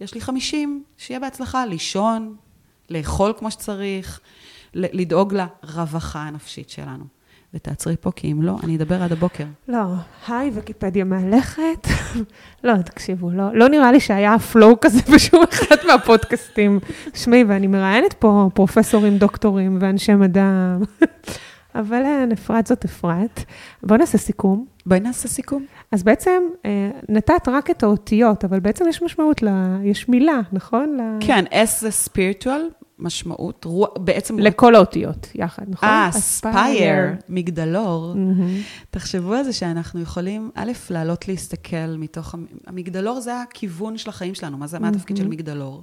יש 0.00 0.14
לי 0.14 0.20
חמישים, 0.20 0.84
שיהיה 0.96 1.20
בהצלחה, 1.20 1.66
לישון, 1.66 2.36
לאכול 2.90 3.32
כמו 3.38 3.50
שצריך, 3.50 4.20
לדאוג 4.74 5.34
לרווחה 5.34 6.22
הנפשית 6.22 6.70
שלנו. 6.70 7.04
ותעצרי 7.54 7.96
פה, 8.00 8.10
כי 8.16 8.32
אם 8.32 8.42
לא, 8.42 8.56
אני 8.62 8.76
אדבר 8.76 9.02
עד 9.02 9.12
הבוקר. 9.12 9.44
לא, 9.68 9.78
היי, 10.28 10.50
ויקיפדיה 10.50 11.04
מהלכת. 11.04 11.88
לא, 12.64 12.82
תקשיבו, 12.82 13.30
לא, 13.30 13.54
לא 13.54 13.68
נראה 13.68 13.92
לי 13.92 14.00
שהיה 14.00 14.38
פלואו 14.38 14.80
כזה 14.80 15.00
בשום 15.14 15.44
אחד 15.52 15.76
מהפודקאסטים. 15.86 16.80
שמעי, 17.14 17.44
ואני 17.44 17.66
מראיינת 17.66 18.12
פה 18.12 18.50
פרופסורים, 18.54 19.18
דוקטורים 19.18 19.78
ואנשי 19.80 20.14
מדע, 20.14 20.76
אבל 21.74 22.02
אין, 22.04 22.32
אפרת 22.32 22.66
זאת 22.66 22.84
אפרת. 22.84 23.44
בואו 23.82 23.98
נעשה 23.98 24.18
סיכום. 24.18 24.66
בואי 24.86 25.00
נעשה 25.00 25.28
סיכום. 25.28 25.66
אז 25.92 26.02
בעצם 26.02 26.42
אה, 26.64 26.90
נתת 27.08 27.48
רק 27.48 27.70
את 27.70 27.82
האותיות, 27.82 28.44
אבל 28.44 28.60
בעצם 28.60 28.84
יש 28.88 29.02
משמעות, 29.02 29.42
ל... 29.42 29.48
יש 29.84 30.08
מילה, 30.08 30.40
נכון? 30.52 30.98
כן, 31.20 31.44
S 31.50 31.80
זה 31.80 31.88
spiritual, 32.06 32.84
משמעות, 32.98 33.64
רוח, 33.64 33.88
בעצם... 33.98 34.38
לכל 34.38 34.74
האותיות 34.74 35.28
יחד, 35.34 35.62
נכון? 35.68 35.88
אה, 35.88 36.08
ספייר, 36.12 36.98
מגדלור. 37.28 38.14
Mm-hmm. 38.14 38.86
תחשבו 38.90 39.34
על 39.34 39.44
זה 39.44 39.52
שאנחנו 39.52 40.00
יכולים, 40.00 40.50
א', 40.54 40.72
לעלות 40.90 41.28
להסתכל 41.28 41.96
מתוך, 41.98 42.34
המגדלור 42.66 43.20
זה 43.20 43.40
הכיוון 43.40 43.98
של 43.98 44.10
החיים 44.10 44.34
שלנו, 44.34 44.58
מה 44.58 44.66
זה, 44.66 44.76
mm-hmm. 44.76 44.80
מה 44.80 44.88
התפקיד 44.88 45.16
של 45.16 45.28
מגדלור? 45.28 45.82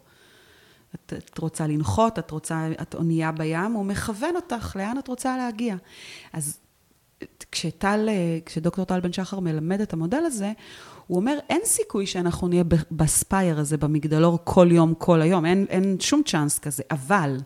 את, 0.95 1.13
את 1.13 1.37
רוצה 1.37 1.67
לנחות, 1.67 2.19
את 2.19 2.31
רוצה, 2.31 2.67
את 2.81 2.95
אונייה 2.95 3.31
בים, 3.31 3.71
הוא 3.71 3.85
מכוון 3.85 4.35
אותך 4.35 4.75
לאן 4.75 4.97
את 4.99 5.07
רוצה 5.07 5.37
להגיע. 5.37 5.75
אז 6.33 6.59
כשטל, 7.51 8.09
כשדוקטור 8.45 8.85
טל 8.85 8.99
בן 8.99 9.13
שחר 9.13 9.39
מלמד 9.39 9.81
את 9.81 9.93
המודל 9.93 10.23
הזה, 10.25 10.51
הוא 11.07 11.15
אומר, 11.15 11.37
אין 11.49 11.61
סיכוי 11.65 12.05
שאנחנו 12.05 12.47
נהיה 12.47 12.63
בספייר 12.91 13.59
הזה, 13.59 13.77
במגדלור, 13.77 14.39
כל 14.43 14.67
יום, 14.71 14.93
כל 14.97 15.21
היום, 15.21 15.45
אין, 15.45 15.65
אין 15.69 15.97
שום 15.99 16.21
צ'אנס 16.25 16.59
כזה, 16.59 16.83
אבל 16.91 17.37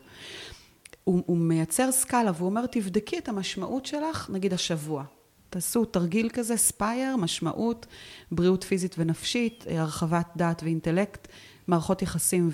הוא, 1.03 1.23
הוא 1.25 1.37
מייצר 1.37 1.91
סקאלה, 1.91 2.31
והוא 2.35 2.49
אומר, 2.49 2.65
תבדקי 2.65 3.17
את 3.17 3.29
המשמעות 3.29 3.85
שלך, 3.85 4.29
נגיד 4.33 4.53
השבוע. 4.53 5.03
תעשו 5.49 5.85
תרגיל 5.85 6.29
כזה, 6.29 6.57
ספייר, 6.57 7.15
משמעות, 7.15 7.85
בריאות 8.31 8.63
פיזית 8.63 8.95
ונפשית, 8.97 9.65
הרחבת 9.69 10.27
דעת 10.35 10.63
ואינטלקט, 10.63 11.27
מערכות 11.67 12.01
יחסים 12.01 12.49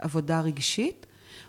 ועבודה 0.00 0.40
רגשית. 0.40 1.06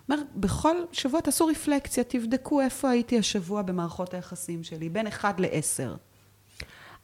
אומר, 0.10 0.22
בכל 0.36 0.76
שבוע 0.92 1.22
תעשו 1.22 1.46
רפלקציה, 1.46 2.04
תבדקו 2.04 2.62
איפה 2.62 2.90
הייתי 2.90 3.20
השבוע 3.20 3.62
במערכות 3.62 4.14
היחסים 4.14 4.64
שלי, 4.64 4.90
בין 4.90 5.08
1 5.08 5.40
ל-10. 5.40 5.98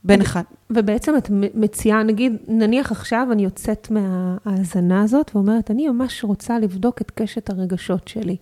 בין 0.03 0.21
אחד. 0.21 0.43
ובעצם 0.69 1.17
את 1.17 1.29
מציעה, 1.53 2.03
נגיד, 2.03 2.33
נניח 2.47 2.91
עכשיו 2.91 3.27
אני 3.31 3.43
יוצאת 3.43 3.91
מההאזנה 3.91 5.01
הזאת 5.01 5.31
ואומרת, 5.35 5.71
אני 5.71 5.87
ממש 5.87 6.23
רוצה 6.23 6.59
לבדוק 6.59 7.01
את 7.01 7.11
קשת 7.11 7.49
הרגשות 7.49 8.07
שלי. 8.07 8.37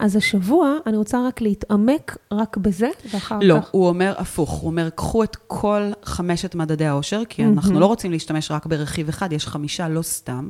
אז 0.00 0.16
השבוע 0.16 0.72
אני 0.86 0.96
רוצה 0.96 1.26
רק 1.26 1.40
להתעמק 1.40 2.16
רק 2.32 2.56
בזה, 2.56 2.88
ואחר 3.10 3.38
לא, 3.42 3.60
כך... 3.60 3.64
לא, 3.64 3.68
הוא 3.70 3.88
אומר 3.88 4.14
הפוך, 4.18 4.50
הוא 4.50 4.70
אומר, 4.70 4.90
קחו 4.90 5.24
את 5.24 5.36
כל 5.36 5.90
חמשת 6.02 6.54
מדדי 6.54 6.86
העושר, 6.86 7.22
כי 7.28 7.44
אנחנו 7.44 7.80
לא 7.80 7.86
רוצים 7.86 8.10
להשתמש 8.10 8.50
רק 8.50 8.66
ברכיב 8.66 9.08
אחד, 9.08 9.32
יש 9.32 9.46
חמישה, 9.46 9.88
לא 9.88 10.02
סתם. 10.02 10.48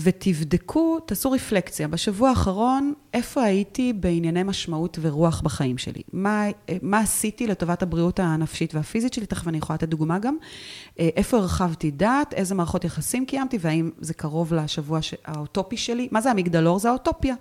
ותבדקו, 0.00 1.00
תעשו 1.00 1.30
רפלקציה. 1.30 1.88
בשבוע 1.88 2.28
האחרון, 2.28 2.92
איפה 3.14 3.42
הייתי 3.42 3.92
בענייני 3.92 4.42
משמעות 4.42 4.98
ורוח 5.00 5.40
בחיים 5.40 5.78
שלי? 5.78 6.02
מה, 6.12 6.46
מה 6.82 6.98
עשיתי 6.98 7.46
לטובת 7.46 7.82
הבריאות 7.82 8.20
הנפשית 8.20 8.74
והפיזית 8.74 9.12
שלי? 9.12 9.26
תכף 9.26 9.48
אני 9.48 9.58
יכולה 9.58 9.74
לתת 9.74 9.88
דוגמה 9.88 10.18
גם. 10.18 10.36
איפה 10.98 11.36
הרחבתי 11.36 11.90
דעת? 11.90 12.34
איזה 12.34 12.54
מערכות 12.54 12.84
יחסים 12.84 13.26
קיימתי? 13.26 13.58
והאם 13.60 13.90
זה 14.00 14.14
קרוב 14.14 14.54
לשבוע 14.54 14.98
האוטופי 15.24 15.76
שלי? 15.76 16.08
מה 16.10 16.20
זה 16.20 16.30
המגדלור? 16.30 16.78
זה 16.78 16.88
האוטופיה. 16.88 17.34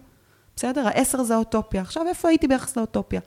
בסדר? 0.58 0.88
העשר 0.88 1.24
זה 1.24 1.36
האוטופיה. 1.36 1.82
עכשיו, 1.82 2.08
איפה 2.08 2.28
הייתי 2.30 2.48
ביחס 2.48 2.78
לאוטופיה? 2.78 3.22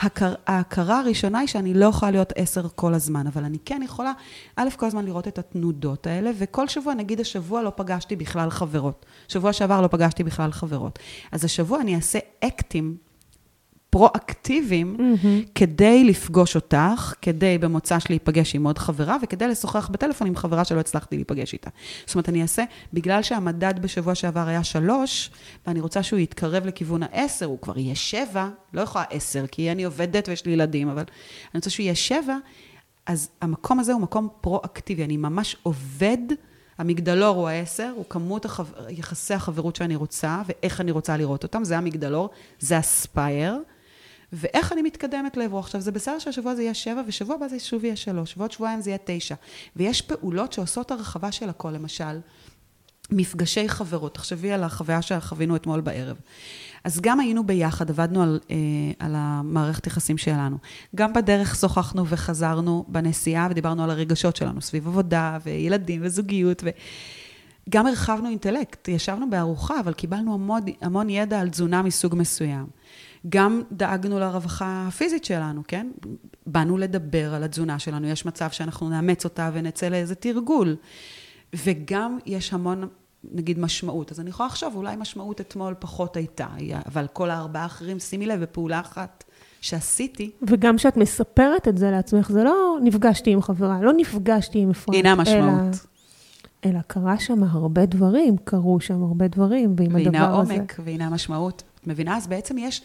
הכר, 0.00 0.34
ההכרה 0.46 1.00
הראשונה 1.00 1.38
היא 1.38 1.48
שאני 1.48 1.74
לא 1.74 1.86
יכולה 1.86 2.10
להיות 2.10 2.32
עשר 2.36 2.66
כל 2.74 2.94
הזמן, 2.94 3.26
אבל 3.26 3.44
אני 3.44 3.58
כן 3.64 3.80
יכולה, 3.84 4.12
א', 4.56 4.68
כל 4.76 4.86
הזמן 4.86 5.04
לראות 5.04 5.28
את 5.28 5.38
התנודות 5.38 6.06
האלה, 6.06 6.30
וכל 6.38 6.68
שבוע, 6.68 6.94
נגיד 6.94 7.20
השבוע 7.20 7.62
לא 7.62 7.72
פגשתי 7.76 8.16
בכלל 8.16 8.50
חברות. 8.50 9.06
שבוע 9.28 9.52
שעבר 9.52 9.80
לא 9.80 9.86
פגשתי 9.86 10.24
בכלל 10.24 10.52
חברות. 10.52 10.98
אז 11.32 11.44
השבוע 11.44 11.80
אני 11.80 11.96
אעשה 11.96 12.18
אקטים 12.44 12.96
פרואקטיביים 13.90 14.96
mm-hmm. 14.98 15.50
כדי 15.54 16.04
לפגוש 16.04 16.56
אותך, 16.56 17.14
כדי 17.22 17.58
במוצ"ש 17.58 18.04
להיפגש 18.08 18.54
עם 18.54 18.66
עוד 18.66 18.78
חברה, 18.78 19.16
וכדי 19.22 19.48
לשוחח 19.48 19.88
בטלפון 19.88 20.26
עם 20.26 20.36
חברה 20.36 20.64
שלא 20.64 20.80
הצלחתי 20.80 21.16
להיפגש 21.16 21.52
איתה. 21.52 21.70
זאת 22.06 22.14
אומרת, 22.14 22.28
אני 22.28 22.42
אעשה, 22.42 22.64
בגלל 22.92 23.22
שהמדד 23.22 23.74
בשבוע 23.82 24.14
שעבר 24.14 24.48
היה 24.48 24.64
שלוש, 24.64 25.30
ואני 25.66 25.80
רוצה 25.80 26.02
שהוא 26.02 26.18
יתקרב 26.18 26.66
לכיוון 26.66 27.02
העשר, 27.02 27.46
הוא 27.46 27.58
כבר 27.60 27.78
יהיה 27.78 27.94
שבע, 27.94 28.48
לא 28.74 28.80
יכולה 28.80 29.04
עשר, 29.10 29.46
כי 29.46 29.72
אני 29.72 29.84
עובדת 29.84 30.28
ויש 30.28 30.46
לי 30.46 30.52
ילדים, 30.52 30.88
אבל 30.88 31.02
אני 31.02 31.58
רוצה 31.58 31.70
שהוא 31.70 31.84
יהיה 31.84 31.94
שבע, 31.94 32.36
אז 33.06 33.28
המקום 33.40 33.80
הזה 33.80 33.92
הוא 33.92 34.00
מקום 34.00 34.28
פרואקטיבי, 34.40 35.04
אני 35.04 35.16
ממש 35.16 35.56
עובד. 35.62 36.18
המגדלור 36.78 37.36
הוא 37.36 37.48
העשר, 37.48 37.92
הוא 37.96 38.04
כמות 38.08 38.44
החו... 38.44 38.62
יחסי 38.88 39.34
החברות 39.34 39.76
שאני 39.76 39.96
רוצה, 39.96 40.42
ואיך 40.46 40.80
אני 40.80 40.90
רוצה 40.90 41.16
לראות 41.16 41.42
אותם, 41.42 41.64
זה 41.64 41.78
המגדלור, 41.78 42.30
זה 42.60 42.76
הספייר. 42.78 43.58
ואיך 44.32 44.72
אני 44.72 44.82
מתקדמת 44.82 45.36
לעברו. 45.36 45.58
עכשיו, 45.58 45.80
זה 45.80 45.92
בסדר 45.92 46.18
שהשבוע 46.18 46.54
זה 46.54 46.62
יהיה 46.62 46.74
שבע, 46.74 47.02
ושבוע 47.06 47.34
הבא 47.34 47.48
זה 47.48 47.58
שוב 47.58 47.84
יהיה 47.84 47.96
שלוש, 47.96 48.34
ועוד 48.36 48.50
שבועיים 48.50 48.80
זה 48.80 48.90
יהיה 48.90 48.98
תשע. 49.04 49.34
ויש 49.76 50.02
פעולות 50.02 50.52
שעושות 50.52 50.90
הרחבה 50.90 51.32
של 51.32 51.48
הכל, 51.48 51.70
למשל, 51.70 52.18
מפגשי 53.10 53.68
חברות. 53.68 54.14
תחשבי 54.14 54.52
על 54.52 54.64
החוויה 54.64 55.02
שחווינו 55.02 55.56
אתמול 55.56 55.80
בערב. 55.80 56.16
אז 56.84 57.00
גם 57.00 57.20
היינו 57.20 57.46
ביחד, 57.46 57.90
עבדנו 57.90 58.22
על, 58.22 58.40
אה, 58.50 58.56
על 58.98 59.12
המערכת 59.16 59.86
יחסים 59.86 60.18
שלנו. 60.18 60.56
גם 60.96 61.12
בדרך 61.12 61.56
שוחחנו 61.56 62.06
וחזרנו 62.06 62.84
בנסיעה 62.88 63.48
ודיברנו 63.50 63.84
על 63.84 63.90
הרגשות 63.90 64.36
שלנו, 64.36 64.60
סביב 64.60 64.86
עבודה 64.86 65.38
וילדים 65.44 66.00
וזוגיות. 66.04 66.62
ו... 66.64 66.70
גם 67.70 67.86
הרחבנו 67.86 68.28
אינטלקט, 68.28 68.88
ישבנו 68.88 69.30
בארוחה, 69.30 69.80
אבל 69.80 69.92
קיבלנו 69.92 70.34
המון, 70.34 70.60
המון 70.80 71.10
ידע 71.10 71.40
על 71.40 71.48
תזונה 71.48 71.82
מסוג 71.82 72.14
מסוים. 72.14 72.66
גם 73.28 73.62
דאגנו 73.72 74.18
לרווחה 74.18 74.84
הפיזית 74.88 75.24
שלנו, 75.24 75.62
כן? 75.68 75.90
באנו 76.46 76.78
לדבר 76.78 77.34
על 77.34 77.42
התזונה 77.42 77.78
שלנו, 77.78 78.08
יש 78.08 78.26
מצב 78.26 78.50
שאנחנו 78.50 78.88
נאמץ 78.88 79.24
אותה 79.24 79.50
ונצא 79.52 79.88
לאיזה 79.88 80.14
תרגול. 80.14 80.76
וגם 81.54 82.18
יש 82.26 82.52
המון 82.52 82.88
נגיד 83.24 83.58
משמעות. 83.58 84.12
אז 84.12 84.20
אני 84.20 84.30
יכולה 84.30 84.46
לחשוב, 84.46 84.76
אולי 84.76 84.96
משמעות 84.96 85.40
אתמול 85.40 85.74
פחות 85.78 86.16
הייתה, 86.16 86.46
אבל 86.86 87.06
כל 87.12 87.30
הארבעה 87.30 87.62
האחרים, 87.62 87.98
שימי 87.98 88.26
לב, 88.26 88.40
בפעולה 88.40 88.80
אחת 88.80 89.24
שעשיתי. 89.60 90.30
וגם 90.42 90.76
כשאת 90.76 90.96
מספרת 90.96 91.68
את 91.68 91.78
זה 91.78 91.90
לעצמך, 91.90 92.30
זה 92.32 92.44
לא 92.44 92.78
נפגשתי 92.82 93.30
עם 93.30 93.42
חברה, 93.42 93.82
לא 93.82 93.92
נפגשתי 93.96 94.58
עם 94.58 94.70
אפרת. 94.70 94.94
הנה 94.94 95.12
המשמעות. 95.12 95.86
אלא, 96.64 96.72
אלא 96.72 96.80
קרה 96.86 97.18
שם 97.18 97.44
הרבה 97.44 97.86
דברים, 97.86 98.36
קרו 98.44 98.80
שם 98.80 99.02
הרבה 99.02 99.28
דברים, 99.28 99.74
ועם 99.76 99.96
הדבר 99.96 100.08
הזה... 100.08 100.08
והנה 100.08 100.26
העומק, 100.26 100.76
והנה 100.84 101.06
המשמעות. 101.06 101.62
את 101.80 101.86
מבינה? 101.86 102.16
אז 102.16 102.26
בעצם 102.26 102.58
יש, 102.58 102.82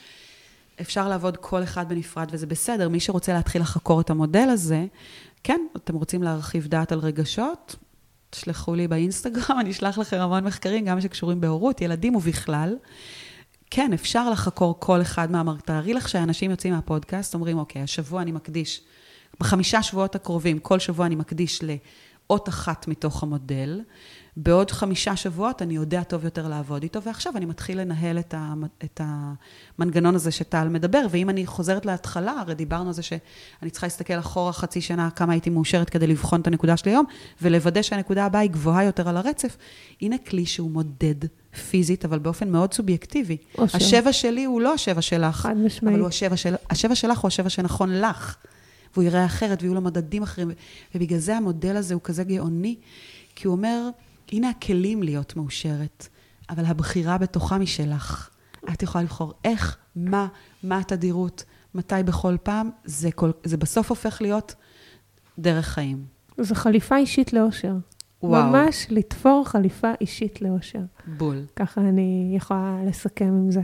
אפשר 0.81 1.07
לעבוד 1.07 1.37
כל 1.37 1.63
אחד 1.63 1.89
בנפרד, 1.89 2.27
וזה 2.31 2.47
בסדר. 2.47 2.89
מי 2.89 2.99
שרוצה 2.99 3.33
להתחיל 3.33 3.61
לחקור 3.61 4.01
את 4.01 4.09
המודל 4.09 4.49
הזה, 4.49 4.85
כן, 5.43 5.61
אתם 5.75 5.95
רוצים 5.95 6.23
להרחיב 6.23 6.67
דעת 6.67 6.91
על 6.91 6.99
רגשות, 6.99 7.75
תשלחו 8.29 8.75
לי 8.75 8.87
באינסטגרם, 8.87 9.59
אני 9.61 9.71
אשלח 9.71 9.97
לכם 9.97 10.17
המון 10.17 10.43
מחקרים, 10.43 10.85
גם 10.85 11.01
שקשורים 11.01 11.41
בהורות, 11.41 11.81
ילדים 11.81 12.15
ובכלל. 12.15 12.75
כן, 13.71 13.93
אפשר 13.93 14.29
לחקור 14.29 14.75
כל 14.79 15.01
אחד 15.01 15.31
מהמר... 15.31 15.55
תארי 15.65 15.93
לך 15.93 16.09
שאנשים 16.09 16.51
יוצאים 16.51 16.73
מהפודקאסט, 16.73 17.33
אומרים, 17.33 17.57
אוקיי, 17.57 17.81
השבוע 17.81 18.21
אני 18.21 18.31
מקדיש, 18.31 18.81
בחמישה 19.39 19.83
שבועות 19.83 20.15
הקרובים, 20.15 20.59
כל 20.59 20.79
שבוע 20.79 21.05
אני 21.05 21.15
מקדיש 21.15 21.61
לאות 21.63 22.49
אחת 22.49 22.87
מתוך 22.87 23.23
המודל. 23.23 23.81
בעוד 24.37 24.71
חמישה 24.71 25.15
שבועות 25.15 25.61
אני 25.61 25.75
יודע 25.75 26.03
טוב 26.03 26.25
יותר 26.25 26.47
לעבוד 26.47 26.83
איתו, 26.83 27.01
ועכשיו 27.01 27.37
אני 27.37 27.45
מתחיל 27.45 27.81
לנהל 27.81 28.19
את, 28.19 28.33
ה, 28.33 28.53
את 28.83 29.01
המנגנון 29.03 30.15
הזה 30.15 30.31
שטל 30.31 30.67
מדבר, 30.67 31.05
ואם 31.09 31.29
אני 31.29 31.45
חוזרת 31.45 31.85
להתחלה, 31.85 32.31
הרי 32.31 32.55
דיברנו 32.55 32.87
על 32.87 32.93
זה 32.93 33.01
שאני 33.01 33.69
צריכה 33.71 33.87
להסתכל 33.87 34.19
אחורה 34.19 34.53
חצי 34.53 34.81
שנה 34.81 35.09
כמה 35.11 35.33
הייתי 35.33 35.49
מאושרת 35.49 35.89
כדי 35.89 36.07
לבחון 36.07 36.41
את 36.41 36.47
הנקודה 36.47 36.77
שלי 36.77 36.91
היום, 36.91 37.05
ולוודא 37.41 37.81
שהנקודה 37.81 38.25
הבאה 38.25 38.41
היא 38.41 38.51
גבוהה 38.51 38.83
יותר 38.83 39.09
על 39.09 39.17
הרצף. 39.17 39.57
הנה 40.01 40.17
כלי 40.17 40.45
שהוא 40.45 40.71
מודד 40.71 41.15
פיזית, 41.69 42.05
אבל 42.05 42.19
באופן 42.19 42.51
מאוד 42.51 42.73
סובייקטיבי. 42.73 43.37
אושר. 43.57 43.77
השבע 43.77 44.13
שלי 44.13 44.45
הוא 44.45 44.61
לא 44.61 44.73
השבע 44.73 45.01
שלך. 45.01 45.35
חד 45.35 45.57
משמעית. 45.57 45.93
אבל 45.93 45.99
הוא 45.99 46.07
השבע, 46.07 46.37
של, 46.37 46.55
השבע 46.69 46.95
שלך 46.95 47.19
הוא 47.19 47.27
השבע 47.27 47.49
שנכון 47.49 48.01
לך. 48.01 48.35
והוא 48.93 49.03
יראה 49.03 49.25
אחרת, 49.25 49.61
ויהיו 49.61 49.73
לו 49.73 49.81
מדדים 49.81 50.23
אחרים. 50.23 50.51
ובגלל 50.95 51.19
זה 51.19 51.37
המודל 51.37 51.75
הזה 51.75 51.93
הוא 51.93 52.01
כזה 52.03 52.23
גאוני, 52.23 52.75
כי 53.35 53.47
הוא 53.47 53.55
אומר, 53.55 53.89
הנה 54.31 54.49
הכלים 54.49 55.03
להיות 55.03 55.35
מאושרת, 55.35 56.07
אבל 56.49 56.65
הבחירה 56.65 57.17
בתוכה 57.17 57.57
משלך. 57.57 58.29
את 58.73 58.83
יכולה 58.83 59.03
לבחור 59.03 59.33
איך, 59.43 59.77
מה, 59.95 60.27
מה 60.63 60.79
התדירות, 60.79 61.43
מתי 61.75 61.95
בכל 62.05 62.35
פעם, 62.43 62.69
זה, 62.85 63.11
כל, 63.11 63.31
זה 63.43 63.57
בסוף 63.57 63.89
הופך 63.89 64.21
להיות 64.21 64.55
דרך 65.39 65.67
חיים. 65.67 66.05
זו 66.37 66.55
חליפה 66.55 66.97
אישית 66.97 67.33
לאושר. 67.33 67.73
וואו. 68.23 68.43
ממש 68.43 68.87
לתפור 68.89 69.43
חליפה 69.47 69.91
אישית 70.01 70.41
לאושר. 70.41 70.79
בול. 71.07 71.45
ככה 71.55 71.81
אני 71.81 72.33
יכולה 72.37 72.77
לסכם 72.87 73.25
עם 73.25 73.51
זה. 73.51 73.61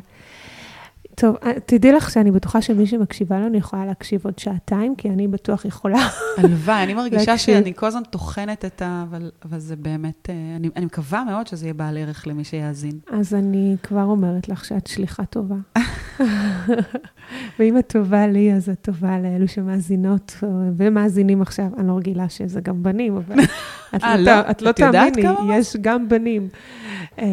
טוב, 1.21 1.35
אה, 1.43 1.51
תדעי 1.65 1.91
לך 1.91 2.11
שאני 2.11 2.31
בטוחה 2.31 2.61
שמי 2.61 2.87
שמקשיבה 2.87 3.39
לנו 3.39 3.57
יכולה 3.57 3.85
להקשיב 3.85 4.21
עוד 4.25 4.39
שעתיים, 4.39 4.95
כי 4.95 5.09
אני 5.09 5.27
בטוח 5.27 5.65
יכולה. 5.65 5.97
הלוואי, 6.37 6.83
אני 6.83 6.93
מרגישה 6.93 7.37
שאני 7.37 7.73
כל 7.75 7.85
הזמן 7.85 8.01
טוחנת 8.09 8.65
את 8.65 8.81
ה... 8.81 9.03
אבל, 9.09 9.31
אבל 9.45 9.59
זה 9.59 9.75
באמת, 9.75 10.29
אה, 10.29 10.55
אני, 10.55 10.69
אני 10.75 10.85
מקווה 10.85 11.23
מאוד 11.23 11.47
שזה 11.47 11.65
יהיה 11.65 11.73
בעל 11.73 11.97
ערך 11.97 12.27
למי 12.27 12.43
שיאזין. 12.43 12.99
אז 13.11 13.33
אני 13.33 13.75
כבר 13.83 14.03
אומרת 14.03 14.49
לך 14.49 14.65
שאת 14.65 14.87
שליחה 14.87 15.25
טובה. 15.25 15.55
ואם 17.59 17.77
את 17.77 17.87
טובה 17.87 18.27
לי, 18.27 18.53
אז 18.53 18.69
את 18.69 18.77
טובה 18.81 19.19
לאלו 19.19 19.47
שמאזינות 19.47 20.37
ומאזינים 20.77 21.41
עכשיו. 21.41 21.65
אני 21.77 21.87
לא 21.87 21.97
רגילה 21.97 22.29
שזה 22.29 22.61
גם 22.61 22.83
בנים, 22.83 23.17
אבל 23.17 23.39
את 23.95 24.03
לא, 24.03 24.15
לא, 24.15 24.51
את 24.51 24.61
לא 24.61 24.71
תאמיני, 24.71 25.21
יש 25.53 25.75
גם 25.81 26.09
בנים. 26.09 26.47
אה, 27.19 27.25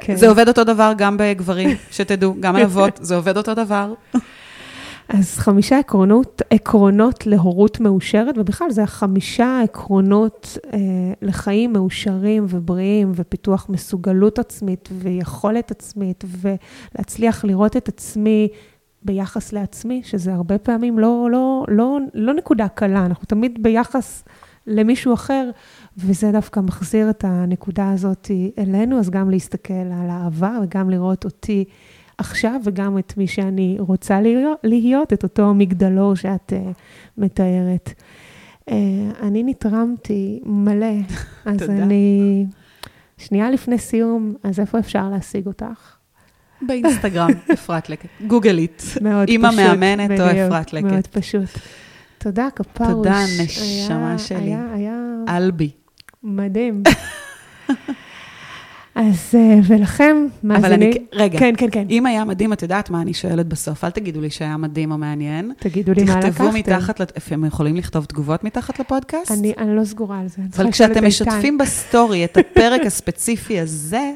כן. 0.00 0.16
זה 0.16 0.28
עובד 0.28 0.48
אותו 0.48 0.64
דבר 0.64 0.92
גם 0.98 1.16
בגברים, 1.18 1.70
שתדעו, 1.90 2.34
גם 2.40 2.56
על 2.56 2.62
אבות, 2.62 2.98
זה 3.02 3.16
עובד 3.16 3.36
אותו 3.36 3.54
דבר. 3.54 3.94
אז 5.08 5.38
חמישה 5.38 5.78
עקרונות, 5.78 6.42
עקרונות 6.50 7.26
להורות 7.26 7.80
מאושרת, 7.80 8.38
ובכלל 8.38 8.70
זה 8.70 8.82
החמישה 8.82 9.60
עקרונות 9.64 10.58
אה, 10.72 10.78
לחיים 11.22 11.72
מאושרים 11.72 12.46
ובריאים, 12.48 13.12
ופיתוח 13.14 13.66
מסוגלות 13.68 14.38
עצמית 14.38 14.88
ויכולת 14.92 15.70
עצמית, 15.70 16.24
ולהצליח 16.26 17.44
לראות 17.44 17.76
את 17.76 17.88
עצמי 17.88 18.48
ביחס 19.02 19.52
לעצמי, 19.52 20.02
שזה 20.04 20.34
הרבה 20.34 20.58
פעמים 20.58 20.98
לא, 20.98 21.28
לא, 21.32 21.64
לא, 21.68 21.98
לא 22.14 22.34
נקודה 22.34 22.68
קלה, 22.68 23.06
אנחנו 23.06 23.24
תמיד 23.24 23.62
ביחס 23.62 24.24
למישהו 24.66 25.14
אחר, 25.14 25.50
וזה 25.96 26.32
דווקא 26.32 26.60
מחזיר 26.60 27.10
את 27.10 27.24
הנקודה 27.24 27.90
הזאת 27.90 28.30
אלינו, 28.58 28.98
אז 28.98 29.10
גם 29.10 29.30
להסתכל 29.30 29.72
על 29.74 30.10
האהבה 30.10 30.58
וגם 30.62 30.90
לראות 30.90 31.24
אותי 31.24 31.64
עכשיו, 32.18 32.60
וגם 32.64 32.98
את 32.98 33.16
מי 33.16 33.26
שאני 33.26 33.76
רוצה 33.78 34.20
להיות, 34.20 34.58
להיות 34.64 35.12
את 35.12 35.22
אותו 35.22 35.54
מגדלור 35.54 36.14
שאת 36.14 36.52
uh, 36.52 36.78
מתארת. 37.18 37.90
Uh, 38.70 38.72
אני 39.22 39.42
נתרמתי 39.42 40.40
מלא, 40.44 40.96
אז. 41.44 41.70
אני... 41.70 42.46
שנייה 43.18 43.50
לפני 43.50 43.78
סיום, 43.78 44.34
אז 44.42 44.60
איפה 44.60 44.78
אפשר 44.78 45.10
להשיג 45.10 45.46
אותך? 45.46 45.97
באינסטגרם, 46.62 47.30
אפרת 47.52 47.90
לקט. 47.90 48.08
גוגלית. 48.26 48.82
מאוד 49.00 49.26
פשוט. 49.26 49.28
אימא 49.28 49.50
מאמנת 49.56 50.20
או 50.20 50.26
אפרת 50.26 50.72
לקט. 50.72 50.86
מאוד 50.86 51.06
פשוט. 51.06 51.48
תודה, 52.18 52.48
כפרוש. 52.56 52.88
תודה, 52.88 53.20
נשמה 53.42 54.18
שלי. 54.18 54.38
היה, 54.38 54.66
היה... 54.74 54.96
אלבי. 55.28 55.70
מדהים. 56.22 56.82
אז, 58.94 59.34
אה, 59.34 59.58
ולכם, 59.66 60.26
מאזינים... 60.42 60.64
אבל 60.64 60.72
אני, 60.72 61.06
רגע, 61.12 61.38
כן, 61.38 61.54
כן, 61.56 61.66
כן. 61.72 61.86
אם 61.90 62.06
היה 62.06 62.24
מדהים, 62.24 62.52
את 62.52 62.62
יודעת 62.62 62.90
מה 62.90 63.02
אני 63.02 63.14
שואלת 63.14 63.46
בסוף, 63.46 63.84
אל 63.84 63.90
תגידו 63.90 64.20
לי 64.20 64.30
שהיה 64.30 64.56
מדהים 64.56 64.92
או 64.92 64.98
מעניין. 64.98 65.52
תגידו 65.58 65.92
לי 65.92 66.04
מה 66.04 66.10
לקחתם. 66.10 66.30
תכתבו 66.30 66.52
מתחת, 66.52 67.00
הם 67.30 67.44
יכולים 67.44 67.76
לכתוב 67.76 68.04
תגובות 68.04 68.44
מתחת 68.44 68.78
לפודקאסט? 68.78 69.32
אני, 69.32 69.52
אני 69.58 69.76
לא 69.76 69.84
סגורה 69.84 70.20
על 70.20 70.28
זה. 70.28 70.42
אבל 70.56 70.72
כשאתם 70.72 71.06
משתפים 71.06 71.58
בסטורי 71.58 72.24
את 72.24 72.36
הפרק 72.36 72.80
הספציפי 72.86 73.60
הזה, 73.60 74.12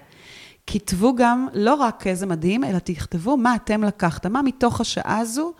כתבו 0.66 1.14
גם 1.16 1.48
לא 1.52 1.74
רק 1.74 2.06
איזה 2.06 2.26
מדהים, 2.26 2.64
אלא 2.64 2.78
תכתבו 2.78 3.36
מה 3.36 3.54
אתם 3.54 3.84
לקחתם, 3.84 4.32
מה 4.32 4.42
מתוך 4.42 4.80
השעה 4.80 5.18
הזו 5.18 5.52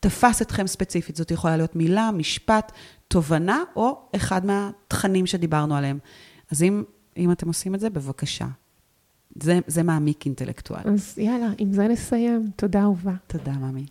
תפס 0.00 0.42
אתכם 0.42 0.66
ספציפית. 0.66 1.16
זאת 1.16 1.30
יכולה 1.30 1.56
להיות 1.56 1.76
מילה, 1.76 2.10
משפט, 2.10 2.72
תובנה, 3.08 3.62
או 3.76 3.98
אחד 4.16 4.46
מהתכנים 4.46 5.26
שדיברנו 5.26 5.76
עליהם. 5.76 5.98
אז 6.50 6.62
אם, 6.62 6.84
אם 7.16 7.32
אתם 7.32 7.48
עושים 7.48 7.74
את 7.74 7.80
זה, 7.80 7.90
בבקשה. 7.90 8.46
זה, 9.42 9.58
זה 9.66 9.82
מעמיק 9.82 10.26
אינטלקטואל. 10.26 10.82
אז 10.84 11.18
יאללה, 11.18 11.48
עם 11.58 11.72
זה 11.72 11.88
נסיים. 11.88 12.50
תודה, 12.56 12.82
אהובה. 12.82 13.12
תודה, 13.26 13.52
ממי. 13.52 13.86